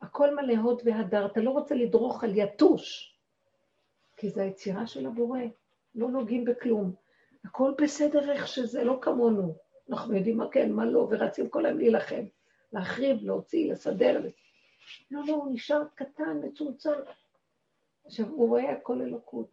הכל 0.02 0.36
מלא 0.36 0.54
הוד 0.54 0.82
והדר, 0.86 1.26
אתה 1.26 1.40
לא 1.40 1.50
רוצה 1.50 1.76
לדרוך 1.76 2.24
על 2.24 2.32
יתוש, 2.38 3.16
כי 4.18 4.30
זה 4.30 4.42
היצירה 4.42 4.88
של 4.88 5.06
הבורא, 5.06 5.40
לא 5.96 6.10
נוגעים 6.10 6.46
בכלום. 6.46 6.94
הכל 7.46 7.74
בסדר 7.82 8.32
איך 8.32 8.48
שזה, 8.48 8.84
לא 8.84 9.00
כמונו. 9.02 9.56
אנחנו 9.90 10.16
יודעים 10.16 10.38
מה 10.38 10.50
כן, 10.52 10.72
מה 10.72 10.86
לא, 10.86 11.00
ורצים 11.00 11.50
כל 11.50 11.66
היום 11.66 11.78
להילחם, 11.78 12.26
להחריב, 12.74 13.18
להוציא, 13.24 13.72
לסדר. 13.72 14.22
לא, 15.12 15.22
לא, 15.28 15.34
הוא 15.34 15.54
נשאר 15.54 15.84
קטן, 15.96 16.40
מצומצם. 16.44 16.92
עכשיו, 18.06 18.28
הוא 18.28 18.50
רואה 18.50 18.72
הכל 18.72 19.02
אלוקות. 19.02 19.50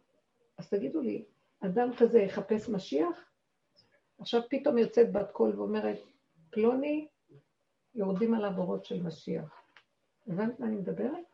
אז 0.57 0.69
תגידו 0.69 1.01
לי, 1.01 1.25
אדם 1.65 1.89
כזה 1.97 2.19
יחפש 2.19 2.69
משיח? 2.69 3.29
עכשיו 4.19 4.41
פתאום 4.49 4.77
יוצאת 4.77 5.11
בת 5.11 5.31
קול 5.31 5.59
ואומרת, 5.59 5.97
פלוני, 6.49 7.07
יורדים 7.95 8.33
עליו 8.33 8.57
אורות 8.57 8.85
של 8.85 9.03
משיח. 9.03 9.61
הבנת 10.27 10.59
מה 10.59 10.67
אני 10.67 10.75
מדברת? 10.75 11.25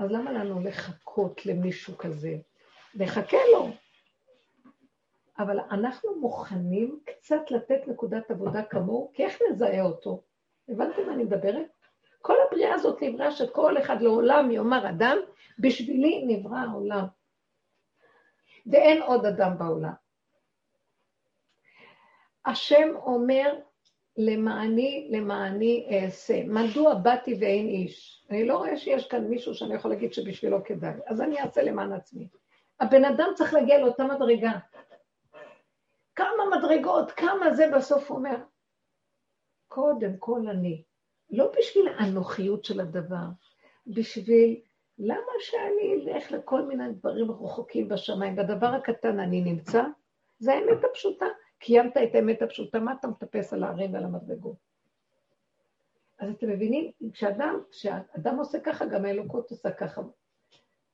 אז 0.00 0.10
למה 0.10 0.32
לנו 0.32 0.60
לחכות 0.60 1.46
למישהו 1.46 1.98
כזה? 1.98 2.36
נחכה 2.94 3.36
לו. 3.52 3.68
אבל 5.38 5.60
אנחנו 5.60 6.20
מוכנים 6.20 7.00
קצת 7.04 7.50
לתת 7.50 7.80
נקודת 7.86 8.30
עבודה 8.30 8.62
כמוהו, 8.62 9.10
כי 9.14 9.24
איך 9.24 9.38
נזהה 9.50 9.82
אותו? 9.82 10.22
הבנתם 10.68 11.06
מה 11.06 11.12
אני 11.12 11.24
מדברת? 11.24 11.66
כל 12.22 12.36
הבריאה 12.46 12.74
הזאת 12.74 13.02
נבראה 13.02 13.30
שכל 13.30 13.78
אחד 13.78 14.02
לעולם 14.02 14.50
יאמר 14.50 14.90
אדם, 14.90 15.18
בשבילי 15.58 16.24
נברא 16.26 16.58
העולם. 16.58 17.04
ואין 18.66 19.02
עוד 19.02 19.26
אדם 19.26 19.58
בעולם. 19.58 19.92
השם 22.44 22.88
אומר, 22.96 23.60
למעני, 24.16 25.08
למעני 25.10 25.88
אעשה. 25.90 26.42
מדוע 26.46 26.94
באתי 26.94 27.34
ואין 27.40 27.68
איש? 27.68 28.26
אני 28.30 28.46
לא 28.46 28.56
רואה 28.56 28.76
שיש 28.76 29.08
כאן 29.08 29.24
מישהו 29.24 29.54
שאני 29.54 29.74
יכול 29.74 29.90
להגיד 29.90 30.12
שבשבילו 30.12 30.64
כדאי, 30.64 30.92
אז 31.06 31.20
אני 31.20 31.40
אעשה 31.40 31.62
למען 31.62 31.92
עצמי. 31.92 32.28
הבן 32.80 33.04
אדם 33.04 33.28
צריך 33.34 33.54
להגיע 33.54 33.78
לאותה 33.78 34.04
מדרגה. 34.04 34.52
כמה 36.14 36.58
מדרגות, 36.58 37.10
כמה 37.10 37.54
זה 37.54 37.70
בסוף 37.76 38.10
אומר. 38.10 38.36
קודם 39.68 40.16
כל 40.18 40.48
אני. 40.48 40.82
לא 41.30 41.52
בשביל 41.58 41.88
האנוכיות 41.88 42.64
של 42.64 42.80
הדבר, 42.80 43.26
בשביל 43.86 44.60
למה 44.98 45.32
שאני 45.38 45.94
אלך 45.94 46.32
לכל 46.32 46.62
מיני 46.62 46.92
דברים 46.92 47.30
רחוקים 47.30 47.88
בשמיים? 47.88 48.36
בדבר 48.36 48.66
הקטן 48.66 49.20
אני 49.20 49.40
נמצא? 49.40 49.82
זה 50.38 50.52
האמת 50.52 50.84
הפשוטה. 50.90 51.26
קיימת 51.58 51.96
את 51.96 52.14
האמת 52.14 52.42
הפשוטה, 52.42 52.80
מה 52.80 52.94
אתה 53.00 53.08
מטפס 53.08 53.52
על 53.52 53.64
הערים 53.64 53.94
ועל 53.94 54.04
המדרגות? 54.04 54.56
אז 56.18 56.30
אתם 56.30 56.48
מבינים, 56.48 56.90
כשאדם, 57.12 57.60
כשאדם 57.70 58.38
עושה 58.38 58.60
ככה, 58.60 58.86
גם 58.86 59.04
האלוקות 59.04 59.50
עושה 59.50 59.70
ככה. 59.70 60.02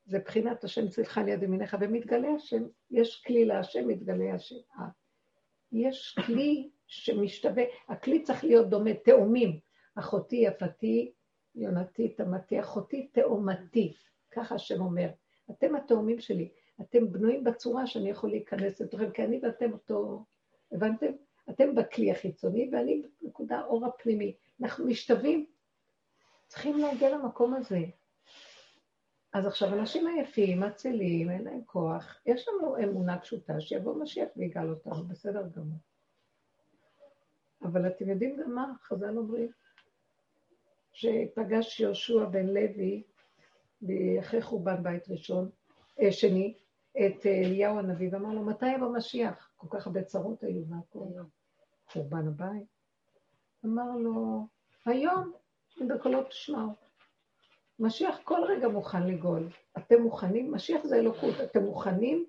זה 0.05 0.19
בחינת 0.19 0.65
השם 0.65 0.83
על 1.17 1.29
יד 1.29 1.43
ימיניך, 1.43 1.77
ומתגלה 1.81 2.29
השם. 2.29 2.63
יש 2.91 3.23
כלי 3.27 3.45
להשם, 3.45 3.89
מתגלה 3.89 4.35
השם. 4.35 4.57
אה. 4.79 4.87
יש 5.73 6.19
כלי 6.27 6.71
שמשתווה, 6.87 7.63
הכלי 7.89 8.23
צריך 8.23 8.45
להיות 8.45 8.71
דומה, 8.71 8.95
תאומים. 8.95 9.61
אחותי, 9.95 10.37
יפתי, 10.37 11.13
יונתי, 11.55 12.09
תמתי, 12.09 12.61
אחותי, 12.61 13.09
תאומתי. 13.13 13.95
ככה 14.31 14.55
השם 14.55 14.81
אומר. 14.81 15.11
אתם 15.51 15.77
התאומים 15.77 16.21
שלי. 16.21 16.49
אתם 16.81 17.13
בנויים 17.13 17.45
בצורה 17.45 17.87
שאני 17.87 18.11
יכול 18.11 18.31
להיכנס 18.31 18.81
לתוכם, 18.81 19.11
כי 19.11 19.25
אני 19.25 19.41
ואתם 19.43 19.73
אותו... 19.73 20.25
הבנתם? 20.73 21.13
אתם 21.51 21.75
בכלי 21.75 22.11
החיצוני 22.11 22.71
ואני 22.73 23.03
בנקודה 23.23 23.63
אור 23.63 23.87
הפנימי. 23.87 24.37
אנחנו 24.63 24.87
משתווים. 24.87 25.47
צריכים 26.47 26.79
להגיע 26.79 27.11
למקום 27.11 27.55
הזה. 27.55 27.79
אז 29.33 29.47
עכשיו, 29.47 29.75
אנשים 29.75 30.07
עייפים, 30.07 30.63
עצלים, 30.63 31.31
אין 31.31 31.45
להם 31.45 31.61
כוח, 31.67 32.21
יש 32.27 32.49
לנו 32.49 32.77
אמונה 32.77 33.19
פשוטה, 33.19 33.61
שיבוא 33.61 34.03
משיח 34.03 34.29
ויגאל 34.37 34.71
אותנו, 34.71 35.05
בסדר 35.05 35.49
גמור. 35.49 35.79
אבל 37.63 37.87
אתם 37.87 38.09
יודעים 38.09 38.37
גם 38.37 38.55
מה 38.55 38.73
חז"ל 38.83 39.19
אומרים? 39.19 39.51
שפגש 41.01 41.81
יהושע 41.81 42.25
בן 42.25 42.47
לוי 42.47 43.03
אחרי 44.21 44.43
חורבן 44.43 44.83
בית 44.83 45.09
ראשון, 45.09 45.51
אה, 46.01 46.13
שני, 46.13 46.55
את 46.93 47.27
אליהו 47.27 47.79
הנביא, 47.79 48.09
ואמר 48.13 48.35
לו, 48.35 48.43
מתי 48.43 48.73
יבוא 48.73 48.97
משיח? 48.97 49.53
כל 49.57 49.67
כך 49.71 49.87
הרבה 49.87 50.03
צרות 50.03 50.43
היו 50.43 50.63
והכל. 50.69 51.07
חורבן 51.87 52.29
הבית. 52.29 52.67
אמר 53.65 53.97
לו, 53.97 54.47
היום, 54.87 55.33
בקולות 55.89 56.29
תשמעו. 56.29 56.73
משיח 57.79 58.21
כל 58.25 58.41
רגע 58.49 58.69
מוכן 58.69 59.07
לגאול. 59.07 59.49
אתם 59.79 60.03
מוכנים? 60.03 60.53
משיח 60.53 60.85
זה 60.85 60.97
אלוקות. 60.97 61.35
אתם 61.45 61.63
מוכנים? 61.63 62.27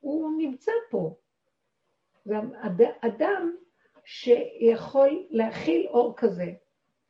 הוא 0.00 0.30
נמצא 0.38 0.72
פה. 0.90 1.16
אדם 3.00 3.56
שיכול 4.04 5.26
להכיל 5.30 5.86
אור 5.88 6.14
כזה, 6.16 6.52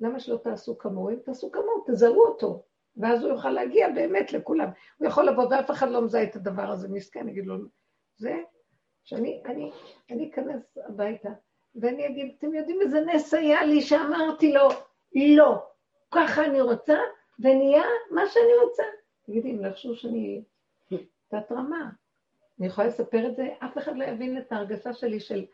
למה 0.02 0.20
שלא 0.20 0.36
תעשו 0.36 0.78
כמוהו? 0.78 1.10
אם 1.10 1.18
תעשו 1.24 1.52
כמוהו, 1.52 1.84
תזהו 1.86 2.24
אותו, 2.24 2.62
ואז 2.96 3.22
הוא 3.22 3.32
יוכל 3.32 3.50
להגיע 3.50 3.88
באמת 3.88 4.32
לכולם. 4.32 4.68
הוא 4.98 5.08
יכול 5.08 5.24
לבוא 5.24 5.44
ואף 5.50 5.70
אחד 5.70 5.88
לא 5.90 6.02
מזהה 6.02 6.22
את 6.22 6.36
הדבר 6.36 6.70
הזה, 6.70 6.88
מסכן, 6.88 7.28
יגיד 7.28 7.46
לו, 7.46 7.56
זה, 8.16 8.42
שאני 9.04 9.42
אני, 9.46 9.72
אני 10.10 10.30
אכנס 10.30 10.78
הביתה, 10.88 11.30
ואני 11.74 12.06
אגיד, 12.06 12.34
אתם 12.38 12.54
יודעים 12.54 12.80
איזה 12.80 13.00
נס 13.00 13.34
היה 13.34 13.64
לי 13.64 13.80
שאמרתי 13.80 14.52
לו, 14.52 14.68
לא, 15.36 15.66
ככה 16.10 16.44
אני 16.44 16.60
רוצה, 16.60 16.98
ונהיה 17.38 17.82
מה 18.10 18.26
שאני 18.26 18.54
רוצה. 18.64 18.82
תגידי, 19.26 19.50
אם 19.50 19.64
יחשבו 19.64 19.94
שאני 19.94 20.42
תת 21.28 21.52
רמה, 21.52 21.90
אני 22.58 22.66
יכולה 22.66 22.86
לספר 22.86 23.28
את 23.28 23.36
זה, 23.36 23.48
אף 23.58 23.78
אחד 23.78 23.96
לא 23.96 24.04
יבין 24.04 24.38
את 24.38 24.52
ההרגשה 24.52 24.92
שלי 24.92 25.20
של 25.20 25.46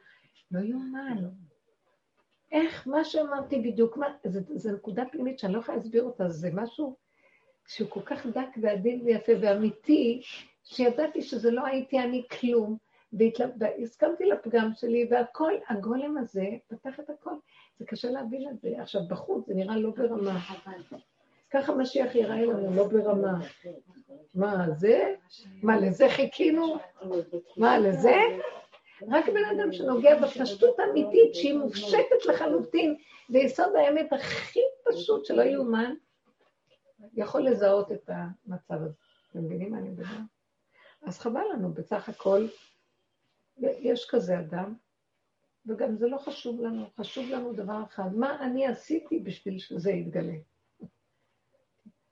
לא 0.51 0.61
יאומן. 0.61 1.29
איך 2.53 2.89
מה 2.89 3.05
שאמרתי 3.05 3.59
בדיוק, 3.61 3.97
מה, 3.97 4.07
זה, 4.25 4.41
זה 4.55 4.73
נקודה 4.73 5.05
פנימית 5.13 5.39
שאני 5.39 5.53
לא 5.53 5.59
יכולה 5.59 5.77
להסביר 5.79 6.03
אותה, 6.03 6.29
זה 6.29 6.51
משהו 6.53 6.97
שהוא 7.69 7.91
כל 7.91 8.03
כך 8.03 8.27
דק 8.27 8.49
ועדין 8.63 9.03
ויפה 9.05 9.33
ואמיתי, 9.41 10.23
שידעתי 10.65 11.23
שזה 11.23 11.51
לא 11.51 11.67
הייתי 11.67 11.99
אני 11.99 12.25
כלום, 12.41 12.77
והסכמתי 13.59 14.25
לפגם 14.25 14.71
שלי, 14.75 15.09
והכל, 15.11 15.53
הגולם 15.69 16.19
הזה 16.19 16.47
פתח 16.69 17.01
את 17.01 17.11
הכל. 17.11 17.35
זה 17.79 17.87
קשה 17.87 18.11
להבין 18.11 18.49
את 18.49 18.61
זה. 18.61 18.69
עכשיו, 18.79 19.01
בחוץ 19.09 19.47
זה 19.47 19.55
נראה 19.55 19.77
לא 19.77 19.91
ברמה. 19.91 20.41
ככה 21.51 21.75
משיח 21.75 22.15
יראה 22.15 22.43
לנו, 22.43 22.75
לא 22.75 22.89
ברמה. 22.89 23.39
מה, 24.35 24.71
זה? 24.71 25.15
מה, 25.63 25.81
לזה 25.81 26.09
חיכינו? 26.09 26.77
מה, 27.57 27.79
לזה? 27.79 28.15
רק 29.09 29.25
בן 29.29 29.45
אדם 29.57 29.73
שנוגע 29.73 30.21
בפשטות 30.21 30.81
אמיתית 30.81 31.35
שהיא 31.35 31.55
מופשטת 31.55 32.27
לחלוטין, 32.29 32.97
ויסוד 33.31 33.77
האמת 33.77 34.13
הכי 34.13 34.61
פשוט 34.85 35.25
שלא 35.25 35.43
יאומן, 35.43 35.95
יכול 37.15 37.47
לזהות 37.47 37.93
את 37.93 38.11
המצב 38.13 38.75
הזה. 38.75 38.95
אתם 39.31 39.45
מבינים 39.45 39.71
מה 39.71 39.79
אני 39.79 39.89
מדבר? 39.89 40.19
אז 41.03 41.19
חבל 41.19 41.43
לנו, 41.53 41.73
בסך 41.73 42.09
הכל, 42.09 42.47
יש 43.59 44.07
כזה 44.11 44.41
אדם, 44.41 44.75
וגם 45.67 45.97
זה 45.97 46.07
לא 46.07 46.19
חשוב 46.19 46.61
לנו, 46.61 46.87
חשוב 46.97 47.31
לנו 47.31 47.53
דבר 47.53 47.83
אחד, 47.85 48.15
מה 48.15 48.43
אני 48.43 48.67
עשיתי 48.67 49.19
בשביל 49.19 49.59
שזה 49.59 49.91
יתגלה. 49.91 50.35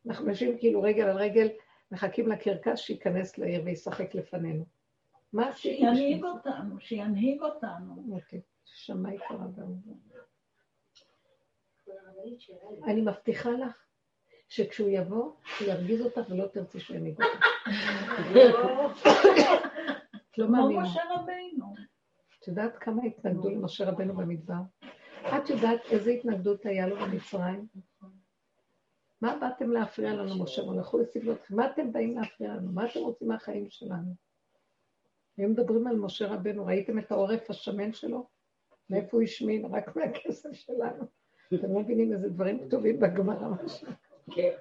אנחנו 0.07 0.29
יושבים 0.29 0.59
כאילו 0.59 0.83
רגל 0.83 1.05
על 1.05 1.17
רגל, 1.17 1.49
מחכים 1.91 2.29
לקרקס 2.29 2.79
שייכנס 2.79 3.39
לעיר 3.39 3.63
וישחק 3.65 4.15
לפנינו. 4.15 4.76
מה 5.37 5.53
שינהיג 5.53 6.25
אותנו, 6.25 6.81
שינהיג 6.81 7.43
אותנו. 7.43 8.07
אוקיי, 8.13 8.41
שמע 8.65 9.15
יקרה 9.15 9.47
גם. 9.57 9.73
אני 12.85 13.01
מבטיחה 13.01 13.51
לך 13.51 13.87
שכשהוא 14.49 14.89
יבוא, 14.89 15.33
הוא 15.61 15.69
ירגיז 15.69 16.01
אותך 16.03 16.21
ולא 16.31 16.47
תרצי 16.47 16.81
שהוא 16.81 16.97
ינהיג 16.97 17.23
אותך. 17.23 17.47
לא 20.39 20.49
מאמינה. 20.49 20.81
כמו 20.81 20.91
משה 20.91 21.01
רבינו. 21.11 21.75
את 22.41 22.49
יודעת 22.49 22.79
כמה 22.79 23.03
התנגדו 23.03 23.51
למשה 23.51 23.91
רבנו 23.91 24.17
במדבר? 24.17 24.61
את 25.27 25.51
יודעת 25.51 25.81
איזה 25.91 26.11
התנגדות 26.11 26.67
היה 26.67 26.87
לו 26.87 26.97
במצרים? 26.97 27.67
מה 29.21 29.37
באתם 29.41 29.71
להפריע 29.71 30.15
לנו, 30.15 30.43
משה? 30.43 30.63
הלכו 30.63 30.99
לסבלותכם. 30.99 31.57
מה 31.57 31.71
אתם 31.71 31.93
באים 31.93 32.19
להפריע 32.19 32.55
לנו? 32.55 32.73
מה 32.73 32.87
אתם 32.91 33.01
רוצים 33.01 33.29
מהחיים 33.29 33.71
שלנו? 33.71 34.26
אם 35.39 35.51
מדברים 35.51 35.87
על 35.87 35.97
משה 35.97 36.27
רבנו, 36.27 36.67
ראיתם 36.67 36.99
את 36.99 37.13
העורף 37.13 37.51
השמן 37.51 37.93
שלו? 37.93 38.29
מאיפה 38.91 39.17
הוא 39.17 39.23
השמין? 39.23 39.65
רק 39.75 39.97
מהכסף 39.97 40.53
שלנו. 40.53 41.05
אתם 41.55 41.73
לא 41.73 41.81
מבינים 41.81 42.13
איזה 42.13 42.29
דברים 42.29 42.69
כתובים 42.69 43.01
בגמרא 43.01 43.49
משהו. 43.49 43.89
כן. 44.35 44.57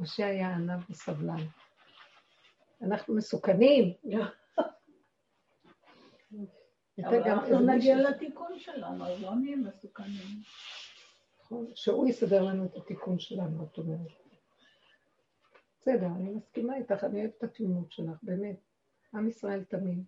משה 0.00 0.26
היה 0.26 0.54
ענב 0.54 0.90
וסבלן. 0.90 1.46
אנחנו 2.82 3.14
מסוכנים. 3.14 3.94
אבל 7.04 7.22
אנחנו 7.22 7.60
נגיע 7.60 7.96
לתיקון 7.96 8.58
שלנו, 8.58 9.06
אז 9.06 9.22
לא 9.22 9.34
נהיה 9.34 9.56
מסוכנים. 9.56 10.42
נכון, 11.40 11.66
שהוא 11.74 12.08
יסדר 12.08 12.42
לנו 12.42 12.64
את 12.64 12.76
התיקון 12.76 13.18
שלנו, 13.18 13.64
את 13.64 13.78
אומרת. 13.78 14.25
בסדר, 15.86 16.06
אני 16.06 16.30
מסכימה 16.30 16.76
איתך, 16.76 17.04
אני 17.04 17.20
אוהבת 17.20 17.38
את 17.38 17.42
התמימות 17.44 17.92
שלך, 17.92 18.18
באמת. 18.22 18.56
עם 19.14 19.28
ישראל 19.28 19.64
תמים. 19.64 20.04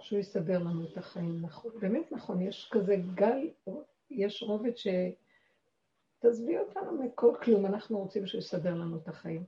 שהוא 0.00 0.18
יסדר 0.18 0.58
לנו 0.58 0.84
את 0.84 0.96
החיים. 0.96 1.40
נכון, 1.42 1.72
באמת 1.80 2.12
נכון, 2.12 2.40
יש 2.40 2.70
כזה 2.72 2.96
גל, 3.14 3.50
יש 4.10 4.42
רובד 4.42 4.76
ש... 4.76 4.86
תעזבי 6.18 6.58
אותנו 6.58 7.04
מכל 7.04 7.34
כלום, 7.42 7.66
אנחנו 7.66 7.98
רוצים 7.98 8.26
שהוא 8.26 8.38
יסדר 8.38 8.74
לנו 8.74 8.96
את 8.96 9.08
החיים. 9.08 9.44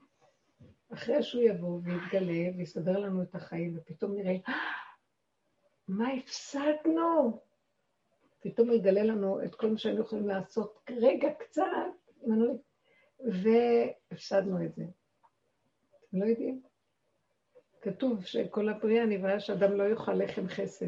אחרי 0.92 1.22
שהוא 1.22 1.42
יבוא 1.42 1.80
ויתגלה 1.82 2.56
ויסדר 2.56 2.98
לנו 2.98 3.22
את 3.22 3.34
החיים, 3.34 3.78
ופתאום 3.78 4.14
נראה, 4.14 4.36
מה 5.88 6.12
הפסדנו? 6.12 7.40
פתאום 8.40 8.70
יגלה 8.70 9.02
לנו 9.02 9.44
את 9.44 9.54
כל 9.54 9.70
מה 9.70 9.78
שהיינו 9.78 10.00
יכולים 10.00 10.28
לעשות 10.28 10.80
רגע 10.90 11.28
קצת, 11.38 11.62
והפסדנו 13.26 14.64
את 14.64 14.74
זה. 14.74 14.84
אתם 16.08 16.18
לא 16.18 16.24
יודעים? 16.24 16.62
כתוב 17.80 18.24
שכל 18.24 18.68
הבריאה 18.68 19.06
נבראה 19.06 19.40
שאדם 19.40 19.72
לא 19.72 19.84
יאכל 19.84 20.12
לחם 20.12 20.48
חסד. 20.48 20.86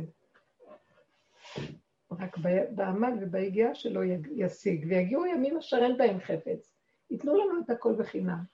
רק 2.10 2.38
בעמל 2.74 3.12
וביגיעה 3.20 3.74
שלו 3.74 4.00
ישיג, 4.36 4.86
ויגיעו 4.88 5.26
ימים 5.26 5.58
אשר 5.58 5.76
אין 5.76 5.96
בהם 5.96 6.20
חפץ. 6.20 6.72
ייתנו 7.10 7.34
לנו 7.34 7.60
את 7.64 7.70
הכל 7.70 7.94
בחינם. 7.98 8.44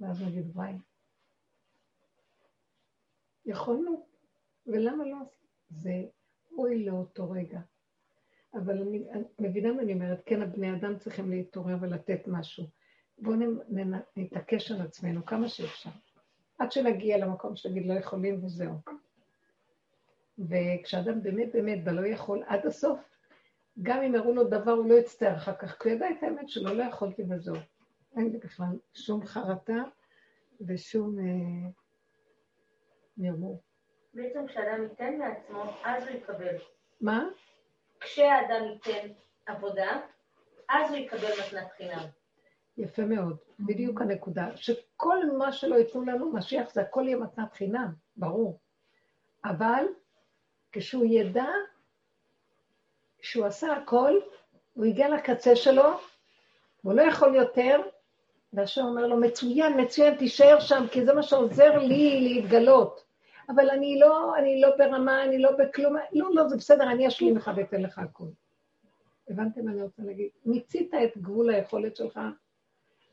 ואז 0.00 0.22
נגיד, 0.22 0.50
וואי, 0.54 0.72
יכולנו, 3.46 4.06
ולמה 4.66 5.04
לא? 5.04 5.16
זה 5.70 5.90
אוי 6.52 6.84
לאותו 6.84 7.30
רגע. 7.30 7.60
אבל 8.54 8.82
אני, 8.82 9.10
אני 9.12 9.24
מבינה 9.38 9.72
מה 9.72 9.82
אני 9.82 9.92
אומרת, 9.92 10.22
כן, 10.26 10.42
הבני 10.42 10.74
אדם 10.74 10.98
צריכים 10.98 11.30
להתעורר 11.30 11.76
ולתת 11.80 12.20
משהו. 12.26 12.64
בואו 13.18 13.36
נתעקש 14.16 14.70
על 14.70 14.80
עצמנו 14.80 15.26
כמה 15.26 15.48
שאפשר. 15.48 15.90
עד 16.58 16.72
שנגיע 16.72 17.18
למקום 17.18 17.56
שנגיד 17.56 17.86
לא 17.86 17.94
יכולים 17.94 18.44
וזהו. 18.44 18.74
וכשאדם 20.38 21.22
באמת 21.22 21.52
באמת 21.52 21.78
ולא 21.84 22.06
יכול 22.06 22.42
עד 22.46 22.66
הסוף, 22.66 22.98
גם 23.82 24.02
אם 24.02 24.14
הראו 24.14 24.34
לו 24.34 24.44
דבר, 24.44 24.72
הוא 24.72 24.88
לא 24.88 24.94
יצטער 24.94 25.36
אחר 25.36 25.54
כך, 25.54 25.82
כי 25.82 25.88
הוא 25.88 25.96
ידע 25.96 26.10
את 26.10 26.22
האמת 26.22 26.48
שלו, 26.48 26.74
לא 26.74 26.82
יכולתי 26.82 27.22
וזהו. 27.30 27.56
אין 28.16 28.32
לי 28.32 28.38
בכלל 28.38 28.78
שום 28.94 29.26
חרטה 29.26 29.82
ושום 30.60 31.18
אה, 31.18 31.70
נרמור. 33.16 33.62
בעצם 34.14 34.46
כשאדם 34.46 34.82
ייתן 34.82 35.18
מעצמו, 35.18 35.62
אז 35.84 36.02
הוא 36.02 36.16
יקבל. 36.16 36.56
מה? 37.00 37.24
כשאדם 38.00 38.64
ייתן 38.72 39.08
עבודה, 39.46 40.00
אז 40.68 40.90
הוא 40.90 40.96
יקבל 40.96 41.28
מתנת 41.46 41.72
חינם. 41.76 42.17
יפה 42.78 43.04
מאוד. 43.04 43.36
בדיוק 43.60 44.00
הנקודה. 44.00 44.56
שכל 44.56 45.36
מה 45.38 45.52
שלא 45.52 45.76
ייתנו 45.76 46.04
לנו, 46.04 46.32
משיח 46.32 46.72
זה 46.72 46.80
הכל 46.80 47.04
יהיה 47.06 47.16
מתנת 47.16 47.52
חינם, 47.52 47.92
ברור. 48.16 48.58
אבל 49.44 49.84
כשהוא 50.72 51.04
ידע 51.06 51.46
שהוא 53.20 53.46
עשה 53.46 53.72
הכל, 53.72 54.12
הוא 54.74 54.84
הגיע 54.84 55.08
לקצה 55.08 55.56
שלו, 55.56 55.98
והוא 56.84 56.94
לא 56.94 57.02
יכול 57.02 57.34
יותר, 57.34 57.80
והשם 58.52 58.84
אומר 58.84 59.06
לו, 59.06 59.16
מצוין, 59.16 59.80
מצוין, 59.80 60.16
תישאר 60.16 60.60
שם, 60.60 60.84
כי 60.90 61.04
זה 61.04 61.14
מה 61.14 61.22
שעוזר 61.22 61.78
לי 61.78 62.20
להתגלות. 62.20 63.04
אבל 63.48 63.70
אני 63.70 63.98
לא, 63.98 64.36
אני 64.38 64.60
לא 64.60 64.76
ברמה, 64.76 65.24
אני 65.24 65.38
לא 65.38 65.50
בכלום, 65.56 65.96
לא, 66.12 66.28
לא, 66.34 66.48
זה 66.48 66.56
בסדר, 66.56 66.90
אני 66.90 67.08
אשלים 67.08 67.36
לך 67.36 67.50
ואתן 67.56 67.82
לך 67.82 67.98
הכול. 67.98 68.28
הבנתם 69.28 69.64
מה 69.64 69.70
אני 69.70 69.82
רוצה 69.82 70.02
להגיד? 70.02 70.28
מיצית 70.46 70.94
את 70.94 71.18
גבול 71.18 71.50
היכולת 71.50 71.96
שלך, 71.96 72.20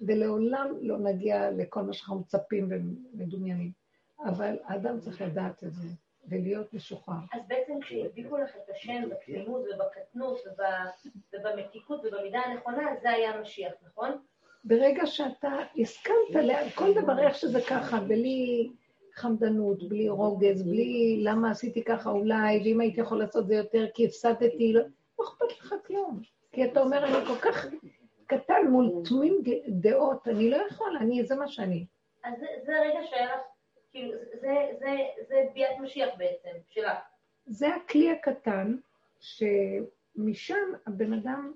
ולעולם 0.02 0.76
לא 0.82 0.98
נגיע 0.98 1.52
לכל 1.52 1.82
מה 1.82 1.94
שאנחנו 1.94 2.20
מצפים 2.20 2.70
ומדומיינים. 2.72 3.72
אבל 4.26 4.58
האדם 4.64 5.00
צריך 5.00 5.22
לדעת 5.22 5.64
את 5.64 5.74
זה, 5.74 5.88
ולהיות 6.30 6.74
משוחרר. 6.74 7.16
אז 7.34 7.42
בעצם 7.48 7.74
כשהדביקו 7.82 8.38
לך 8.38 8.56
את 8.56 8.70
השם 8.70 9.04
בתמימות 9.10 9.62
ובקטנות 9.62 10.40
וב- 10.48 11.10
ובמתיקות 11.34 12.02
ובמידה 12.06 12.40
הנכונה, 12.40 12.84
זה 13.02 13.10
היה 13.10 13.32
המשיח, 13.32 13.74
נכון? 13.86 14.12
ברגע 14.64 15.06
שאתה 15.06 15.50
הסכמת 15.80 16.36
לכל 16.36 16.94
דבר 17.02 17.20
איך 17.20 17.36
שזה 17.36 17.62
ככה, 17.70 18.00
בלי 18.00 18.70
חמדנות, 19.14 19.90
בלי 19.90 20.10
רוגז, 20.10 20.64
בלי 20.64 21.20
למה 21.24 21.52
עשיתי 21.52 21.84
ככה 21.84 22.10
אולי, 22.10 22.62
ואם 22.64 22.80
הייתי 22.80 23.02
יכול 23.02 23.20
לעשות 23.20 23.48
זה 23.48 23.56
יותר 23.56 23.86
כי 23.94 24.06
הפסדתי, 24.06 24.74
לא 24.74 24.82
אכפת 25.24 25.60
לך 25.60 25.76
כלום. 25.88 26.22
כי 26.52 26.66
אתה 26.66 26.82
אומר, 26.82 27.06
אני 27.06 27.26
כל 27.26 27.36
כך 27.52 27.68
קטן 28.28 28.68
מול 28.70 28.92
תמים 29.10 29.42
דעות, 29.68 30.28
אני 30.28 30.50
לא 30.50 30.58
יכול, 30.70 30.98
אני, 30.98 31.26
זה 31.26 31.36
מה 31.36 31.48
שאני. 31.48 31.86
אז 32.24 32.34
זה, 32.40 32.46
זה 32.66 32.78
הרגע 32.78 33.00
שהיה 33.10 33.26
לך, 33.26 33.42
כאילו, 33.92 34.12
זה, 34.12 34.38
זה, 34.42 34.56
זה, 34.80 34.96
זה 35.28 35.36
ביאת 35.54 35.80
משיח 35.82 36.10
בעצם, 36.18 36.50
שלך. 36.70 36.98
זה 37.46 37.76
הכלי 37.76 38.12
הקטן, 38.12 38.76
שמשם 39.20 40.68
הבן 40.88 41.14
אדם 41.14 41.54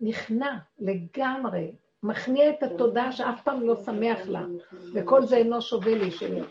נכנע 0.00 0.58
לגמרי, 0.78 1.72
מכניע 2.02 2.50
את 2.50 2.62
התודעה 2.62 3.12
שאף 3.12 3.42
פעם 3.42 3.62
לא 3.62 3.76
שמח 3.76 4.28
לה, 4.28 4.46
וכל 4.94 5.22
זה 5.22 5.36
אינו 5.36 5.62
שווה 5.62 5.94
לי, 5.94 6.10
של 6.10 6.44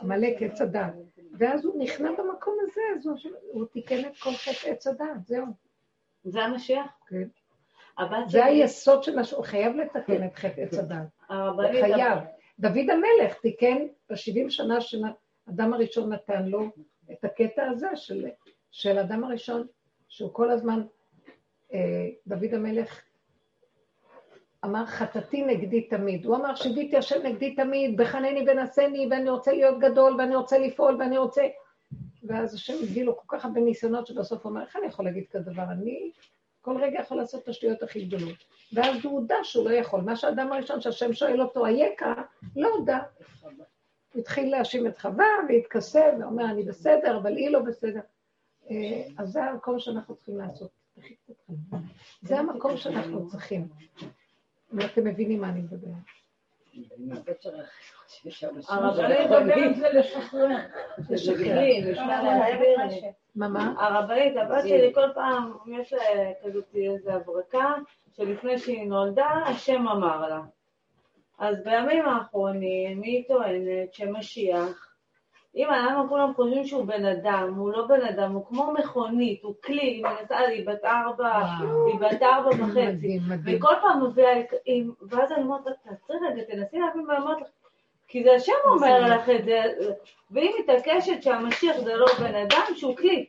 עמלק 0.00 0.42
עץ 0.42 0.60
הדת. 0.60 0.94
ואז 1.38 1.64
הוא 1.64 1.82
נכנע 1.84 2.10
במקום 2.12 2.56
הזה, 2.62 2.80
אז 2.96 3.06
הוא, 3.06 3.16
הוא 3.52 3.66
תיקן 3.66 4.00
את 4.00 4.18
כל 4.18 4.30
חטא 4.30 4.68
עץ 4.68 4.86
הדת, 4.86 5.26
זהו. 5.26 5.46
זה 6.24 6.42
המשיח? 6.42 6.86
כן. 7.06 7.28
הבת 7.98 8.28
זה 8.28 8.38
שלי, 8.38 8.42
היסוד 8.42 9.02
של 9.02 9.16
מה 9.16 9.24
שהוא 9.24 9.44
חייב 9.44 9.76
לתקן 9.76 10.26
את 10.26 10.34
חטא 10.34 10.60
עץ 10.60 10.74
הדת. 10.74 10.96
הרבנית, 11.28 11.84
חייב. 11.84 12.18
דוד 12.58 12.90
המלך 12.90 13.34
תיקן 13.42 13.78
ב-70 14.10 14.50
שנה 14.50 14.80
שאדם 14.80 15.74
הראשון 15.74 16.12
נתן 16.12 16.46
לו 16.46 16.68
את 17.12 17.24
הקטע 17.24 17.62
הזה 17.70 17.88
של, 17.94 18.26
של 18.70 18.98
אדם 18.98 19.24
הראשון, 19.24 19.66
שהוא 20.08 20.34
כל 20.34 20.50
הזמן, 20.50 20.82
אה, 21.74 22.08
דוד 22.26 22.54
המלך 22.54 23.02
אמר 24.64 24.86
חטאתי 24.86 25.42
נגדי 25.42 25.80
תמיד. 25.80 26.26
הוא 26.26 26.36
אמר 26.36 26.54
שיביתי 26.54 26.96
השם 26.96 27.26
נגדי 27.26 27.54
תמיד, 27.54 27.96
בחנני 27.96 28.44
ונשני, 28.48 29.08
ואני 29.10 29.30
רוצה 29.30 29.52
להיות 29.52 29.78
גדול, 29.78 30.16
ואני 30.18 30.36
רוצה 30.36 30.58
לפעול, 30.58 30.96
ואני 30.98 31.18
רוצה... 31.18 31.42
ואז 32.22 32.54
השם 32.54 32.74
הביא 32.82 33.04
לו 33.04 33.16
כל 33.16 33.36
כך 33.36 33.44
הרבה 33.44 33.60
ניסיונות 33.60 34.06
שבסוף 34.06 34.46
הוא 34.46 34.52
אמר, 34.52 34.62
איך 34.62 34.76
אני 34.76 34.86
יכול 34.86 35.04
להגיד 35.04 35.24
כזה 35.30 35.50
דבר? 35.50 35.62
אני 35.62 36.10
כל 36.62 36.76
רגע 36.82 37.00
יכול 37.00 37.16
לעשות 37.16 37.42
את 37.42 37.48
השטויות 37.48 37.82
הכי 37.82 38.04
גדולות. 38.04 38.44
ואז 38.72 39.04
הוא 39.04 39.12
הודה 39.12 39.36
שהוא 39.42 39.70
לא 39.70 39.74
יכול. 39.74 40.00
מה 40.00 40.16
שהאדם 40.16 40.52
הראשון 40.52 40.80
שהשם 40.80 41.12
שואל 41.12 41.42
אותו, 41.42 41.66
אייכה, 41.66 42.14
לא 42.56 42.68
הודה. 42.68 42.98
הוא 44.12 44.20
התחיל 44.20 44.50
להאשים 44.50 44.86
את 44.86 44.98
חווה 44.98 45.26
והתכסה 45.48 46.02
ואומר, 46.20 46.44
אני 46.44 46.62
בסדר, 46.62 47.18
אבל 47.18 47.36
היא 47.36 47.50
לא 47.50 47.60
בסדר. 47.60 48.00
אה, 48.70 49.02
אז 49.18 49.28
זה 49.28 49.44
המקום 49.44 49.78
שאנחנו 49.78 50.14
צריכים 50.14 50.38
לעשות. 50.38 50.70
זה 52.22 52.38
המקום 52.38 52.76
שאנחנו 52.76 53.28
צריכים. 53.28 53.68
אם 54.72 54.80
אתם 54.80 55.04
מבינים 55.04 55.40
מה 55.40 55.48
אני 55.48 55.60
מדברת. 55.60 55.92
הרבנית, 58.68 59.76
זה 59.76 59.88
לשחרר. 59.88 60.56
מה, 63.36 63.48
מה? 63.48 63.74
הרבנית, 63.78 64.36
הבת 64.36 64.62
שלי 64.68 64.94
כל 64.94 65.08
פעם, 65.14 65.52
יש 65.66 65.92
לה 65.92 66.00
כזאת 66.44 66.64
איזו 66.74 67.10
הברקה, 67.10 67.74
שלפני 68.12 68.58
שהיא 68.58 68.88
נולדה, 68.88 69.28
השם 69.46 69.88
אמר 69.88 70.28
לה. 70.28 70.40
אז 71.38 71.64
בימים 71.64 72.08
האחרונים 72.08 73.02
היא 73.02 73.24
טוענת 73.28 73.94
שמשיח, 73.94 74.92
אם 75.56 75.70
אנחנו 75.70 76.08
כולם 76.08 76.34
חושבים 76.34 76.64
שהוא 76.64 76.84
בן 76.84 77.04
אדם, 77.04 77.54
הוא 77.56 77.72
לא 77.72 77.86
בן 77.86 78.00
אדם, 78.00 78.32
הוא 78.32 78.46
כמו 78.46 78.72
מכונית, 78.72 79.42
הוא 79.42 79.54
כלי, 79.64 79.80
היא 79.80 80.04
מנסה, 80.04 80.38
היא 80.38 80.66
בת 80.66 80.84
ארבע. 80.84 81.42
היא 81.86 82.00
בת 82.00 82.22
ארבע 82.22 82.48
וחצי. 82.48 82.86
מדהים, 82.86 83.22
מדהים. 83.28 83.58
וכל 83.58 83.74
פעם 83.82 84.04
מביאה, 84.04 84.42
ואז 85.08 85.32
אני 85.32 85.42
אומרת 85.42 85.60
תעצרי 85.64 86.16
רגע, 86.28 86.42
תנסי 86.42 86.78
להבין 86.78 87.06
מה 87.06 87.16
אמרת 87.16 87.40
לך, 87.40 87.48
כי 88.12 88.24
זה 88.24 88.32
השם 88.32 88.52
אומר 88.66 89.16
לך 89.16 89.28
את 89.30 89.44
זה, 89.44 89.60
והיא 90.30 90.50
מתעקשת 90.60 91.22
שהמשיח 91.22 91.76
זה 91.80 91.94
לא 91.94 92.06
בן 92.20 92.34
אדם, 92.34 92.62
שהוא 92.76 92.96
כלי. 92.96 93.26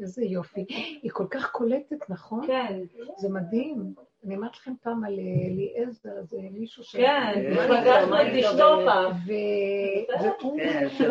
איזה 0.00 0.24
יופי. 0.24 0.66
היא 1.02 1.10
כל 1.12 1.26
כך 1.30 1.50
קולטת, 1.50 2.10
נכון? 2.10 2.46
כן, 2.46 2.80
זה 3.16 3.28
מדהים. 3.28 3.94
אני 4.26 4.36
אמרתי 4.36 4.56
לכם 4.60 4.72
פעם 4.82 5.04
על 5.04 5.12
אה, 5.18 5.46
אליעזר, 5.50 6.22
זה 6.22 6.36
מישהו 6.52 6.84
ש... 6.84 6.96
כן, 6.96 7.32
פגשנו 7.68 8.16
את 8.22 8.26
איתו? 8.26 8.48
אשתו 8.48 8.80
פעם. 8.86 9.12
ו- 9.26 10.12
והוא... 10.40 10.58
כן, 10.58 10.88
של. 10.88 11.10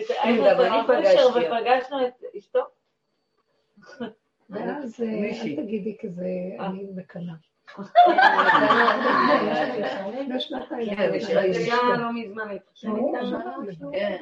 את- 0.00 0.10
הרב 0.24 0.86
פגשתי 0.86 1.22
אושר. 1.22 1.38
ופגשנו 1.38 2.06
את 2.06 2.12
אשתו. 2.38 2.60
ואז 4.50 5.02
אה. 5.02 5.30
אל 5.42 5.56
תגידי 5.56 5.96
כזה, 6.00 6.26
אה. 6.60 6.66
אני 6.66 6.86
מקנאה. 6.96 7.34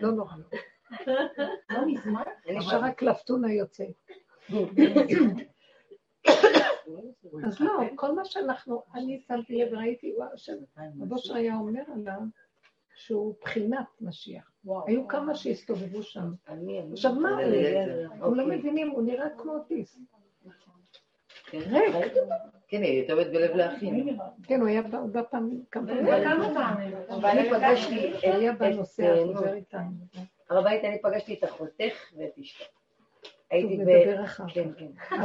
לא 0.03 0.11
נורא. 0.13 0.33
לא 1.71 1.87
מזמן. 1.87 2.23
עכשיו 2.57 2.81
רק 2.83 3.03
לפטונה 3.03 3.53
יוצא. 3.53 3.85
אז 7.47 7.61
לא, 7.61 7.73
כל 7.95 8.15
מה 8.15 8.25
שאנחנו, 8.25 8.83
אני 8.95 9.21
שמתי 9.29 9.57
לב 9.63 9.73
וראיתי, 9.73 10.13
וואו, 10.17 10.29
שהבושר 10.37 11.35
היה 11.35 11.57
אומר 11.57 11.83
עליו 11.95 12.21
שהוא 12.95 13.35
בחינת 13.41 13.87
משיח. 14.01 14.51
היו 14.87 15.09
כמה 15.09 15.35
שהסתובבו 15.35 16.03
שם. 16.03 16.33
עכשיו 16.93 17.15
מה, 17.15 17.39
הם 18.23 18.35
לא 18.35 18.47
מבינים, 18.47 18.91
הוא 18.91 19.03
נראה 19.03 19.27
כמו 19.39 19.53
אוטיסט. 19.55 20.01
כן. 21.51 21.61
כן, 22.69 22.83
היא 22.83 22.99
הייתה 22.99 23.13
עובדת 23.13 23.31
בלב 23.33 23.57
לאחים. 23.57 24.19
כן, 24.43 24.61
הוא 24.61 24.69
היה 24.69 24.83
בא 25.13 25.23
פעמים. 25.31 25.63
כמה 25.71 25.87
פעמים. 26.55 26.93
ואני 27.23 27.51
פגשתי 27.51 28.13
את- 28.15 28.59
בנושא, 28.59 29.15
את- 29.15 29.37
חוזר 29.37 29.53
איתנו. 29.53 29.91
הר 30.51 30.59
הבית, 30.59 30.85
אני 30.85 31.03
פגשתי 31.03 31.35
את 31.35 31.45
אחותך 31.45 32.13
ואת 32.17 32.39
אשתו. 32.41 32.65
הוא 33.51 33.59
הייתי 33.59 33.77
ב... 33.85 33.89
כן, 34.55 34.69
כן. 34.77 34.87
אני 35.17 35.25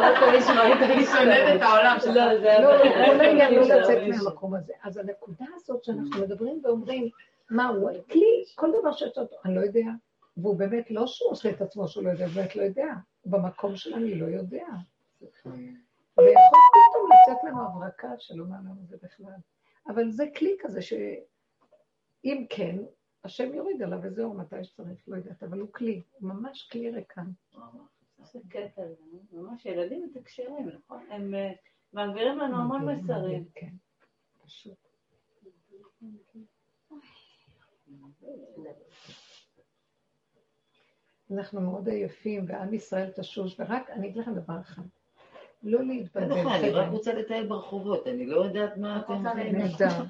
לא 0.00 0.08
רוצה 0.08 0.36
לשמוע 0.36 0.72
את 0.72 0.90
היא 0.90 1.06
שונאת 1.06 1.56
את 1.56 1.62
העולם 1.62 1.96
שלך. 2.00 2.16
לא, 2.16 2.38
זה... 2.40 2.54
לא, 2.60 2.68
כל 3.06 3.20
העניין 3.20 3.54
לא 3.54 3.60
לצאת 3.60 3.96
הרב. 3.98 4.08
מהמקום 4.24 4.54
הזה. 4.54 4.72
אז 4.82 4.96
הנקודה 4.96 5.44
הזאת 5.54 5.84
שאנחנו 5.84 6.20
מדברים 6.22 6.60
ואומרים, 6.64 7.08
מה 7.50 7.66
הוא 7.68 7.90
כלי, 8.10 8.44
כל 8.54 8.70
דבר 8.80 8.92
שיש 8.92 9.18
אותו, 9.18 9.36
אני 9.44 9.54
לא 9.54 9.60
יודע. 9.60 9.86
והוא 10.36 10.56
באמת 10.56 10.90
לא 10.90 11.06
שהוא 11.06 11.30
עושה 11.30 11.50
את 11.50 11.60
עצמו 11.62 11.88
שהוא 11.88 12.04
לא 12.04 12.10
יודע, 12.10 12.24
הוא 12.24 12.34
באמת 12.34 12.56
לא 12.56 12.62
יודע. 12.62 12.86
במקום 13.26 13.76
של 13.76 13.94
אני 13.94 14.14
לא 14.14 14.26
יודע. 14.26 14.66
ויכול 16.18 16.60
פתאום 16.74 17.08
לצאת 17.12 17.44
לנו 17.44 17.62
הברקה 17.62 18.08
שלא 18.18 18.44
לנו 18.44 18.86
זה 18.86 18.96
בכלל. 19.02 19.36
אבל 19.88 20.10
זה 20.10 20.24
כלי 20.36 20.56
כזה 20.60 20.82
שאם 20.82 22.46
כן, 22.50 22.76
השם 23.24 23.54
יוריד 23.54 23.82
עליו 23.82 23.98
וזהו 24.02 24.34
מתי 24.34 24.64
שצריך, 24.64 25.08
לא 25.08 25.16
יודעת, 25.16 25.42
אבל 25.42 25.60
הוא 25.60 25.72
כלי, 25.72 26.02
הוא 26.12 26.28
ממש 26.28 26.68
כלי 26.72 26.90
ריקן. 26.90 27.30
איזה 28.18 28.38
קטע 28.48 28.82
זה, 28.86 29.16
ממש 29.32 29.66
ילדים 29.66 30.02
מתקשרים, 30.02 30.68
נכון? 30.68 31.06
הם 31.10 31.34
אה, 31.34 31.52
מעבירים 31.92 32.38
לנו 32.38 32.56
המון 32.56 32.88
מסרים. 32.88 33.44
כן, 33.54 33.74
פשוט. 34.44 34.78
אנחנו 41.30 41.60
מאוד 41.60 41.88
עייפים, 41.88 42.44
ועם 42.48 42.74
ישראל 42.74 43.10
תשוש, 43.10 43.60
ורק, 43.60 43.90
אני 43.90 44.08
אגיד 44.08 44.16
לכם 44.16 44.34
דבר 44.34 44.60
אחד, 44.60 44.82
לא 45.64 45.84
להתבלבל. 45.84 46.40
בטח, 46.40 46.46
אני. 46.54 46.70
רק 46.70 46.90
רוצה 46.90 47.12
לטייל 47.12 47.46
ברחובות, 47.46 48.06
אני 48.06 48.26
לא 48.26 48.44
יודעת 48.44 48.76
מה 48.76 49.02
אתם... 49.04 49.14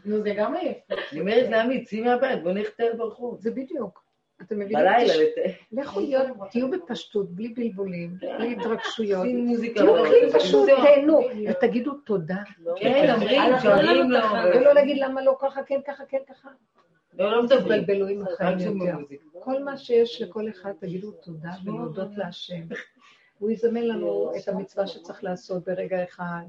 נו, 0.05 0.23
זה 0.23 0.35
גם 0.37 0.55
עייף. 0.55 0.77
אני 1.13 1.21
אומרת 1.21 1.51
לעמי, 1.51 1.85
צאי 1.85 2.01
מהבית, 2.01 2.43
בוא 2.43 2.53
נלך 2.53 2.69
לטייל 2.69 2.93
ברחוב. 2.97 3.41
זה 3.41 3.51
בדיוק. 3.51 4.05
אתם 4.43 4.59
מבינים? 4.59 4.85
בלילה 4.85 5.15
לטייל. 5.17 5.53
לכו 5.73 6.01
להיות, 6.01 6.27
תהיו 6.51 6.71
בפשטות, 6.71 7.31
בלי 7.31 7.49
בלבולים, 7.49 8.17
בלי 8.39 8.53
התרגשויות. 8.53 9.23
שים 9.23 9.47
מוזיקה. 9.47 9.81
תהיו 9.81 10.05
כלי 10.05 10.33
פשוט. 10.33 10.69
תהנו, 10.69 11.21
ותגידו 11.51 11.95
תודה. 11.95 12.43
כן, 12.77 13.15
אומרים, 13.15 13.53
לא 13.53 13.59
שואלים 13.59 14.11
לו. 14.11 14.19
בתחנה. 14.19 14.49
ולא 14.55 14.73
להגיד 14.75 14.99
למה 14.99 15.23
לא 15.23 15.37
ככה, 15.41 15.63
כן 15.63 15.81
ככה, 15.87 16.05
כן 16.09 16.19
ככה. 16.29 16.49
לא, 17.19 17.33
לא 17.33 17.43
מדברים. 17.43 17.83
תתבלבלו 17.83 18.07
עם 18.07 18.23
החיים 18.23 18.59
יותר. 18.59 18.97
כל 19.41 19.63
מה 19.65 19.77
שיש 19.77 20.23
לכל 20.23 20.49
אחד, 20.49 20.73
תגידו 20.81 21.11
תודה 21.11 21.51
ולהודות 21.65 22.09
להשם. 22.17 22.63
הוא 23.39 23.51
יזמן 23.51 23.83
לנו 23.83 24.33
את 24.37 24.49
המצווה 24.49 24.87
שצריך 24.87 25.25
לעשות 25.25 25.65
ברגע 25.65 26.05
אחד, 26.05 26.45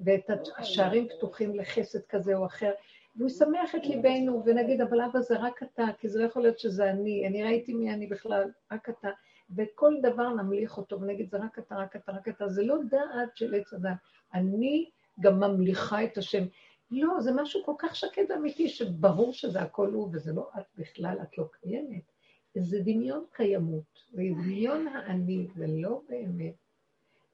ואת 0.00 0.30
השערים 0.58 1.08
פתוחים 1.08 1.56
לחסד 1.56 2.06
כזה 2.08 2.34
או 2.34 2.46
אחר, 2.46 2.70
והוא 3.16 3.28
ישמח 3.28 3.74
את 3.74 3.86
ליבנו, 3.86 4.42
ונגיד, 4.44 4.80
אבל 4.80 5.00
אבא 5.00 5.20
זה 5.20 5.38
רק 5.38 5.62
אתה, 5.62 5.84
כי 5.98 6.08
זה 6.08 6.18
לא 6.18 6.24
יכול 6.24 6.42
להיות 6.42 6.58
שזה 6.58 6.90
אני, 6.90 7.26
אני 7.26 7.42
ראיתי 7.42 7.74
מי 7.74 7.94
אני 7.94 8.06
בכלל, 8.06 8.50
רק 8.72 8.88
אתה. 8.88 9.08
וכל 9.56 9.94
דבר 10.02 10.28
נמליך 10.28 10.78
אותו, 10.78 11.00
ונגיד, 11.00 11.30
זה 11.30 11.36
רק 11.36 11.58
אתה, 11.58 11.76
רק 11.76 11.96
אתה, 11.96 12.12
רק 12.12 12.28
אתה. 12.28 12.48
זה 12.48 12.62
לא 12.64 12.76
דעת 12.90 13.36
של 13.36 13.54
עץ 13.54 13.72
הדת. 13.72 13.90
אני 14.34 14.90
גם 15.20 15.40
ממליכה 15.40 16.04
את 16.04 16.18
השם. 16.18 16.44
לא, 16.90 17.20
זה 17.20 17.32
משהו 17.32 17.64
כל 17.64 17.74
כך 17.78 17.96
שקט 17.96 18.22
ואמיתי, 18.28 18.68
שברור 18.68 19.32
שזה 19.32 19.60
הכל 19.60 19.90
הוא, 19.92 20.08
וזה 20.12 20.32
לא 20.32 20.50
את 20.58 20.64
בכלל, 20.78 21.18
את 21.22 21.38
לא 21.38 21.48
קיימת. 21.60 22.15
זה 22.62 22.78
דמיון 22.80 23.24
קיימות, 23.32 24.04
ודמיון 24.14 24.86
האני, 24.88 25.46
זה 25.54 25.66
לא 25.68 26.00
באמת. 26.08 26.54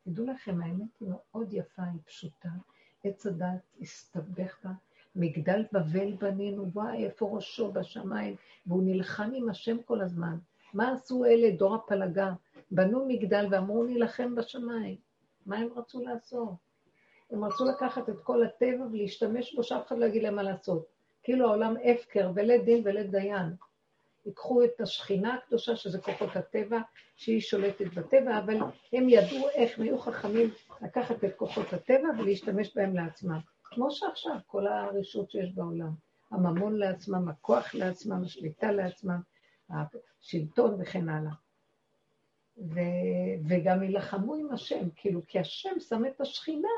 תדעו 0.05 0.27
לכם, 0.27 0.63
האמת 0.63 1.01
היא 1.01 1.09
מאוד 1.09 1.53
יפה, 1.53 1.83
היא 1.83 2.01
פשוטה. 2.05 2.49
עץ 3.05 3.27
הדת 3.27 3.61
הסתבך 3.81 4.59
בה, 4.65 4.71
מגדל 5.17 5.65
בבל 5.73 6.13
בנינו, 6.13 6.67
וואי, 6.73 7.05
איפה 7.05 7.31
ראשו 7.33 7.73
בשמיים, 7.73 8.37
והוא 8.67 8.83
נלחם 8.83 9.31
עם 9.35 9.49
השם 9.49 9.83
כל 9.83 10.01
הזמן. 10.01 10.39
מה 10.75 10.93
עשו 10.93 11.25
אלה, 11.25 11.51
דור 11.57 11.75
הפלגה? 11.75 12.33
בנו 12.71 13.07
מגדל 13.09 13.47
ואמרו 13.51 13.85
נילחם 13.85 14.35
בשמיים. 14.35 14.97
מה 15.47 15.59
הם 15.59 15.69
רצו 15.77 16.01
לעשות? 16.01 16.55
הם 17.31 17.45
רצו 17.45 17.65
לקחת 17.65 18.09
את 18.09 18.21
כל 18.23 18.45
הטבע 18.45 18.85
ולהשתמש 18.93 19.55
בו, 19.55 19.63
שאף 19.63 19.87
אחד 19.87 19.99
לא 19.99 20.07
יגיד 20.07 20.23
להם 20.23 20.37
מה 20.37 20.43
לעשות. 20.43 20.87
כאילו 21.23 21.47
העולם 21.49 21.75
הפקר, 21.85 22.31
ולית 22.35 22.65
דין 22.65 22.83
ולית 22.85 23.11
דיין. 23.11 23.55
ייקחו 24.27 24.65
את 24.65 24.81
השכינה 24.81 25.35
הקדושה, 25.35 25.77
שזה 25.77 25.99
כוחות 25.99 26.37
הטבע, 26.37 26.81
שהיא 27.17 27.41
שולטת 27.41 27.87
בטבע, 27.95 28.39
אבל 28.39 28.57
הם 28.93 29.09
ידעו 29.09 29.49
איך, 29.49 29.79
הם 29.79 29.85
היו 29.85 29.99
חכמים 29.99 30.51
לקחת 30.83 31.25
את 31.25 31.37
כוחות 31.37 31.73
הטבע 31.73 32.09
ולהשתמש 32.19 32.77
בהם 32.77 32.97
לעצמם. 32.97 33.39
כמו 33.65 33.91
שעכשיו, 33.91 34.37
כל 34.47 34.67
הרשות 34.67 35.31
שיש 35.31 35.53
בעולם. 35.55 35.91
הממון 36.31 36.77
לעצמם, 36.77 37.29
הכוח 37.29 37.75
לעצמם, 37.75 38.23
השליטה 38.25 38.73
לעצמם, 38.73 39.21
השלטון 39.71 40.77
וכן 40.81 41.09
הלאה. 41.09 41.33
ו... 42.59 42.81
וגם 43.49 43.83
יילחמו 43.83 44.35
עם 44.35 44.53
השם, 44.53 44.91
כאילו, 44.97 45.21
כי 45.27 45.39
השם 45.39 45.81
שם 45.81 46.07
את 46.07 46.21
השכינה 46.21 46.69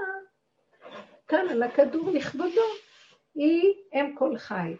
כאן 1.28 1.46
על 1.50 1.62
הכדור 1.62 2.10
לכבודו. 2.10 2.68
היא 3.34 3.74
אם 3.94 4.14
כל 4.18 4.38
חי. 4.38 4.76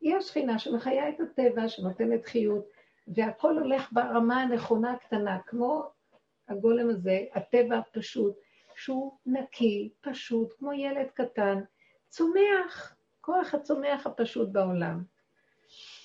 היא 0.00 0.16
השכינה 0.16 0.58
שמחיה 0.58 1.08
את 1.08 1.20
הטבע, 1.20 1.68
שנותנת 1.68 2.26
חיות, 2.26 2.64
והכל 3.08 3.58
הולך 3.58 3.92
ברמה 3.92 4.42
הנכונה 4.42 4.92
הקטנה, 4.92 5.38
כמו 5.46 5.90
הגולם 6.48 6.90
הזה, 6.90 7.24
הטבע 7.34 7.78
הפשוט, 7.78 8.36
שהוא 8.74 9.18
נקי, 9.26 9.90
פשוט, 10.00 10.52
כמו 10.58 10.72
ילד 10.72 11.06
קטן, 11.14 11.60
צומח, 12.08 12.96
כוח 13.20 13.54
הצומח 13.54 14.06
הפשוט 14.06 14.48
בעולם, 14.48 15.02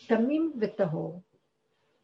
תמים 0.08 0.54
וטהור. 0.62 1.22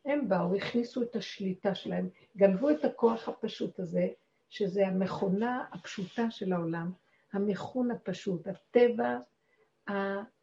הם 0.06 0.30
באו, 0.30 0.56
הכניסו 0.56 1.02
את 1.02 1.16
השליטה 1.16 1.76
שלהם, 1.76 2.10
גנבו 2.38 2.70
את 2.70 2.86
הכוח 2.86 3.30
הפשוט 3.30 3.80
הזה, 3.80 4.08
שזה 4.50 4.88
המכונה 4.88 5.66
הפשוטה 5.72 6.32
של 6.32 6.54
העולם, 6.54 6.92
המכון 7.34 7.92
הפשוט, 7.92 8.48
הטבע 8.48 9.20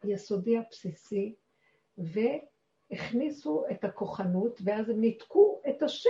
היסודי 0.03 0.57
הבסיסי, 0.57 1.35
והכניסו 1.97 3.63
את 3.71 3.83
הכוחנות, 3.83 4.59
ואז 4.63 4.89
הם 4.89 5.01
ניתקו 5.01 5.61
את 5.69 5.83
השם 5.83 6.09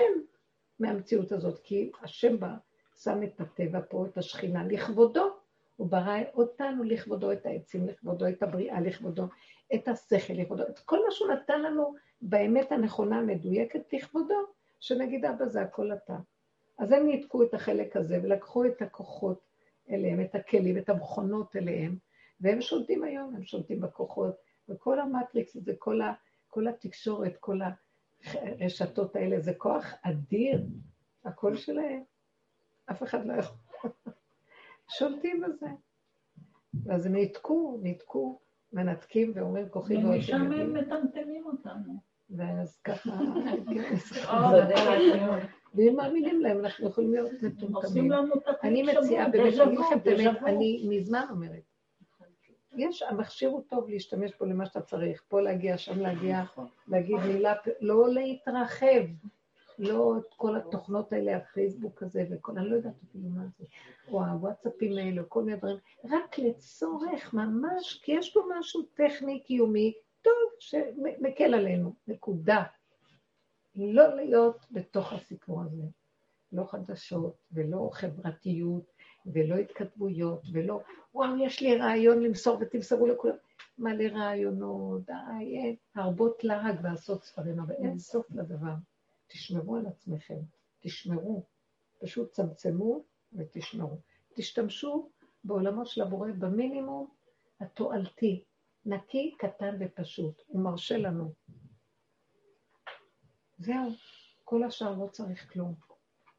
מהמציאות 0.80 1.32
הזאת, 1.32 1.60
כי 1.60 1.92
השם 2.02 2.40
בה 2.40 2.56
שם 2.98 3.24
את 3.24 3.42
הטבע 3.42 3.80
פה, 3.90 4.06
את 4.06 4.18
השכינה, 4.18 4.64
לכבודו. 4.68 5.28
הוא 5.76 5.88
ברא 5.88 6.18
אותנו 6.34 6.84
לכבודו, 6.84 7.32
את 7.32 7.46
העצים 7.46 7.88
לכבודו, 7.88 8.28
את 8.28 8.44
הבריאה 8.44 8.82
לכבודו, 8.82 9.24
את 9.76 9.88
השכל 9.88 10.34
לכבודו, 10.34 10.64
את 10.64 10.80
כל 10.80 11.00
מה 11.06 11.12
שהוא 11.12 11.32
נתן 11.32 11.62
לנו 11.62 11.94
באמת 12.22 12.72
הנכונה 12.72 13.18
המדויקת 13.18 13.94
לכבודו, 13.94 14.36
שנגיד 14.80 15.26
אבא 15.26 15.46
זה 15.46 15.62
הכל 15.62 15.94
אתה. 15.94 16.18
אז 16.78 16.92
הם 16.92 17.06
ניתקו 17.06 17.44
את 17.44 17.54
החלק 17.54 17.96
הזה 17.96 18.20
ולקחו 18.24 18.66
את 18.66 18.82
הכוחות 18.82 19.40
אליהם, 19.90 20.22
את 20.22 20.36
הכלים, 20.36 20.78
את 20.78 20.90
המכונות 20.90 21.56
אליהם, 21.56 21.98
והם 22.42 22.62
שולטים 22.62 23.04
היום, 23.04 23.36
הם 23.36 23.44
שולטים 23.44 23.82
בכוחות, 23.82 24.36
וכל 24.70 25.00
המטריקס 25.00 25.56
הזה, 25.56 25.74
כל, 25.80 26.02
ה, 26.02 26.14
כל 26.48 26.68
התקשורת, 26.68 27.38
כל 27.40 27.60
הרשתות 28.26 29.16
האלה, 29.16 29.40
זה 29.40 29.54
כוח 29.54 29.94
אדיר, 30.02 30.66
הכל 31.26 31.56
שלהם. 31.56 32.04
אף 32.92 33.04
אחד 33.04 33.26
לא 33.26 33.34
יכול. 33.34 33.58
שולטים 34.98 35.42
בזה. 35.42 35.68
ואז 36.86 37.06
הם 37.06 37.16
ניתקו, 37.16 37.80
ניתקו, 37.82 38.40
מנתקים 38.74 39.32
ואומרים 39.36 39.70
כוחי 39.70 39.98
ועוד 39.98 40.16
ומשם 40.16 40.52
הם 40.52 40.74
מטמטמים 40.74 41.46
אותנו. 41.46 41.94
ואז 42.30 42.80
ככה, 42.84 43.10
כן, 43.74 43.96
ואם 45.76 45.96
מאמינים 45.96 46.42
להם, 46.42 46.60
אנחנו 46.60 46.88
יכולים 46.88 47.14
להיות 47.14 47.32
מטומטמים. 47.44 48.12
אני 48.64 48.84
מציעה, 48.84 49.30
באמת. 49.30 50.38
אני 50.46 50.86
מזמן 50.90 51.26
אומרת, 51.30 51.64
יש, 52.76 53.02
המכשיר 53.02 53.50
הוא 53.50 53.64
טוב 53.70 53.90
להשתמש 53.90 54.32
בו 54.40 54.46
למה 54.46 54.66
שאתה 54.66 54.82
צריך, 54.82 55.24
פה 55.28 55.42
להגיע, 55.42 55.78
שם 55.78 56.00
להגיע, 56.00 56.44
להגיד 56.88 57.16
מילה, 57.16 57.54
לא 57.80 58.10
להתרחב, 58.10 59.04
לא 59.80 60.16
את 60.18 60.34
כל 60.38 60.56
התוכנות 60.56 61.14
האלה, 61.14 61.38
הפייסבוק 61.38 62.04
הזה 62.04 62.26
וכל, 62.32 62.58
אני 62.58 62.70
לא 62.70 62.76
יודעת 62.76 62.94
אפילו 63.10 63.30
מה 63.30 63.44
זה, 63.58 63.66
או 64.08 64.26
הוואטסאפים 64.26 64.98
האלה, 64.98 65.24
כל 65.24 65.44
מיני 65.44 65.58
דברים, 65.58 65.78
רק 66.10 66.40
לצורך 66.40 67.34
ממש, 67.34 68.00
כי 68.04 68.12
יש 68.12 68.34
פה 68.34 68.42
משהו 68.60 68.82
טכני, 68.94 69.44
קיומי, 69.44 69.94
טוב, 70.22 70.34
שמקל 70.60 71.54
עלינו, 71.54 71.94
נקודה. 72.08 72.64
לא 73.76 74.16
להיות 74.16 74.66
בתוך 74.72 75.14
הסיפור 75.14 75.62
הזה. 75.62 75.84
לא 76.52 76.64
חדשות, 76.64 77.36
ולא 77.52 77.90
חברתיות, 77.94 78.84
ולא 79.34 79.56
התכתבויות, 79.56 80.42
ולא, 80.54 80.82
וואו, 81.14 81.38
יש 81.46 81.62
לי 81.62 81.78
רעיון 81.78 82.24
למסור 82.24 82.58
ותמסרו 82.62 83.08
לכולם. 83.08 83.36
מלא 83.78 84.04
רעיונות, 84.04 85.06
די, 85.06 85.58
אין, 85.58 85.76
הרבות 85.96 86.44
לעג 86.44 86.80
ועשות 86.84 87.24
ספרים, 87.24 87.60
אבל 87.60 87.74
אין 87.74 88.00
סוף 88.00 88.32
לדבר. 88.32 88.74
תשמרו 89.28 89.76
על 89.76 89.88
עצמכם, 89.88 90.40
תשמרו. 90.80 91.44
פשוט 92.00 92.32
צמצמו 92.32 93.04
ותשמרו. 93.34 94.00
תשתמשו 94.34 95.10
בעולמות 95.44 95.88
של 95.88 96.02
הבורא 96.02 96.30
במינימום 96.40 97.08
התועלתי, 97.60 98.44
נקי, 98.86 99.36
קטן 99.38 99.76
ופשוט. 99.80 100.42
הוא 100.48 100.62
מרשה 100.62 100.98
לנו. 100.98 101.34
זהו, 103.58 103.92
כל 104.44 104.64
השאר 104.64 104.96
לא 105.00 105.08
צריך 105.08 105.54
כלום. 105.54 105.74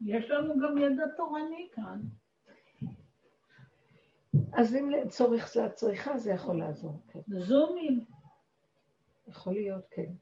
יש 0.01 0.31
לנו 0.31 0.55
גם 0.61 0.79
ידע 0.79 1.05
תורני 1.17 1.69
כאן. 1.73 2.01
אז 4.53 4.77
אם 4.77 4.91
לצורך 4.91 5.49
זה 5.53 5.65
הצריכה, 5.65 6.19
זה 6.19 6.31
יכול 6.31 6.59
לעזור. 6.59 7.01
כן. 7.09 7.21
זומים. 7.29 8.05
יכול 9.29 9.53
להיות, 9.53 9.85
כן. 9.91 10.13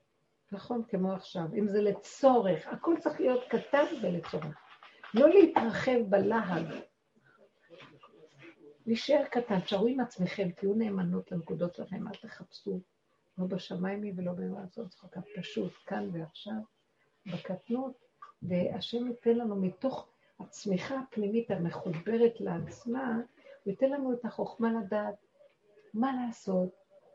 נכון, 0.52 0.82
כמו 0.88 1.12
עכשיו. 1.12 1.44
אם 1.54 1.68
זה 1.68 1.82
לצורך, 1.82 2.66
הכל 2.66 2.94
צריך 2.98 3.20
להיות 3.20 3.44
קטן 3.48 3.84
ולצורך. 4.02 4.56
לא 5.14 5.28
להתרחב 5.28 6.00
בלהג. 6.08 6.66
להישאר 8.86 9.24
קטן, 9.30 9.60
תשארו 9.60 9.86
עם 9.86 10.00
עצמכם, 10.00 10.50
תהיו 10.50 10.74
נאמנות 10.74 11.32
לנקודות 11.32 11.74
שלכם, 11.74 12.08
אל 12.08 12.12
תחפשו, 12.12 12.80
לא 13.38 13.46
בשמיים 13.46 14.02
היא 14.02 14.12
ולא 14.16 14.32
במעצות 14.32 14.88
צחוקה, 14.88 15.20
פשוט, 15.36 15.72
כאן 15.86 16.08
ועכשיו, 16.12 16.54
בקטנות, 17.26 17.92
והשם 18.42 19.06
ייתן 19.06 19.36
לנו 19.36 19.56
מתוך 19.56 20.08
הצמיחה 20.40 20.98
הפנימית 20.98 21.50
המחוברת 21.50 22.40
לעצמה, 22.40 23.20
הוא 23.66 23.70
ייתן 23.70 23.90
לנו 23.90 24.12
את 24.12 24.24
החוכמה 24.24 24.72
לדעת 24.72 25.14
מה 25.94 26.12
לעשות 26.26 26.70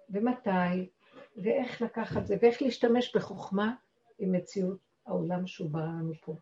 ומתי, 0.10 0.90
ואיך 1.38 1.82
לקחת 1.82 2.26
זה, 2.26 2.36
ואיך 2.42 2.62
להשתמש 2.62 3.16
בחוכמה 3.16 3.76
עם 4.20 4.32
מציאות 4.32 4.78
העולם 5.06 5.48
שהוא 5.48 5.70
ברא 5.70 5.84
לנו 5.84 6.14
פה. 6.22 6.36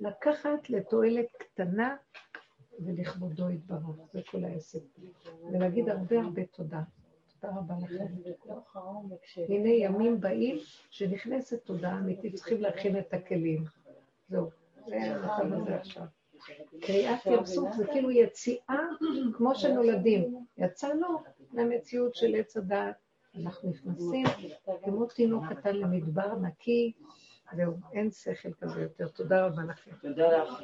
לקחת 0.00 0.70
לתועלת 0.70 1.26
קטנה 1.38 1.96
ולכבודו 2.80 3.50
יתברך, 3.50 3.96
זה 4.12 4.20
כל 4.30 4.44
העסק. 4.44 4.80
ולהגיד 5.52 5.88
הרבה 5.88 6.20
הרבה 6.20 6.46
תודה. 6.46 6.82
תודה 7.40 7.54
רבה 7.56 7.74
לכם. 7.80 8.06
הנה 9.48 9.68
ימים 9.68 10.20
באים 10.20 10.56
שנכנסת 10.90 11.64
תודעה 11.64 11.98
אמיתית, 11.98 12.34
צריכים 12.34 12.60
להכין 12.60 12.98
את 12.98 13.14
הכלים. 13.14 13.64
זהו, 14.28 14.50
זה 14.86 14.96
המצב 14.96 15.52
הזה 15.52 15.76
עכשיו. 15.76 16.06
קריאת 16.80 17.26
ים 17.26 17.46
סוף 17.46 17.74
זה 17.76 17.86
כאילו 17.86 18.10
יציאה 18.10 18.80
כמו 19.32 19.54
שנולדים. 19.54 20.46
יצאנו 20.58 21.06
מהמציאות 21.52 22.14
של 22.14 22.34
עץ 22.34 22.56
הדעת, 22.56 22.94
אנחנו 23.42 23.70
נכנסים 23.70 24.26
כמו 24.84 25.06
תינוק 25.06 25.44
קטן 25.52 25.76
למדבר 25.76 26.34
נקי, 26.34 26.92
זהו, 27.56 27.72
אין 27.92 28.10
שכל 28.10 28.52
כזה 28.52 28.82
יותר. 28.82 29.08
תודה 29.08 29.46
רבה 29.46 29.62
לכם. 29.62 29.90
תודה 30.02 30.42
לך. 30.42 30.62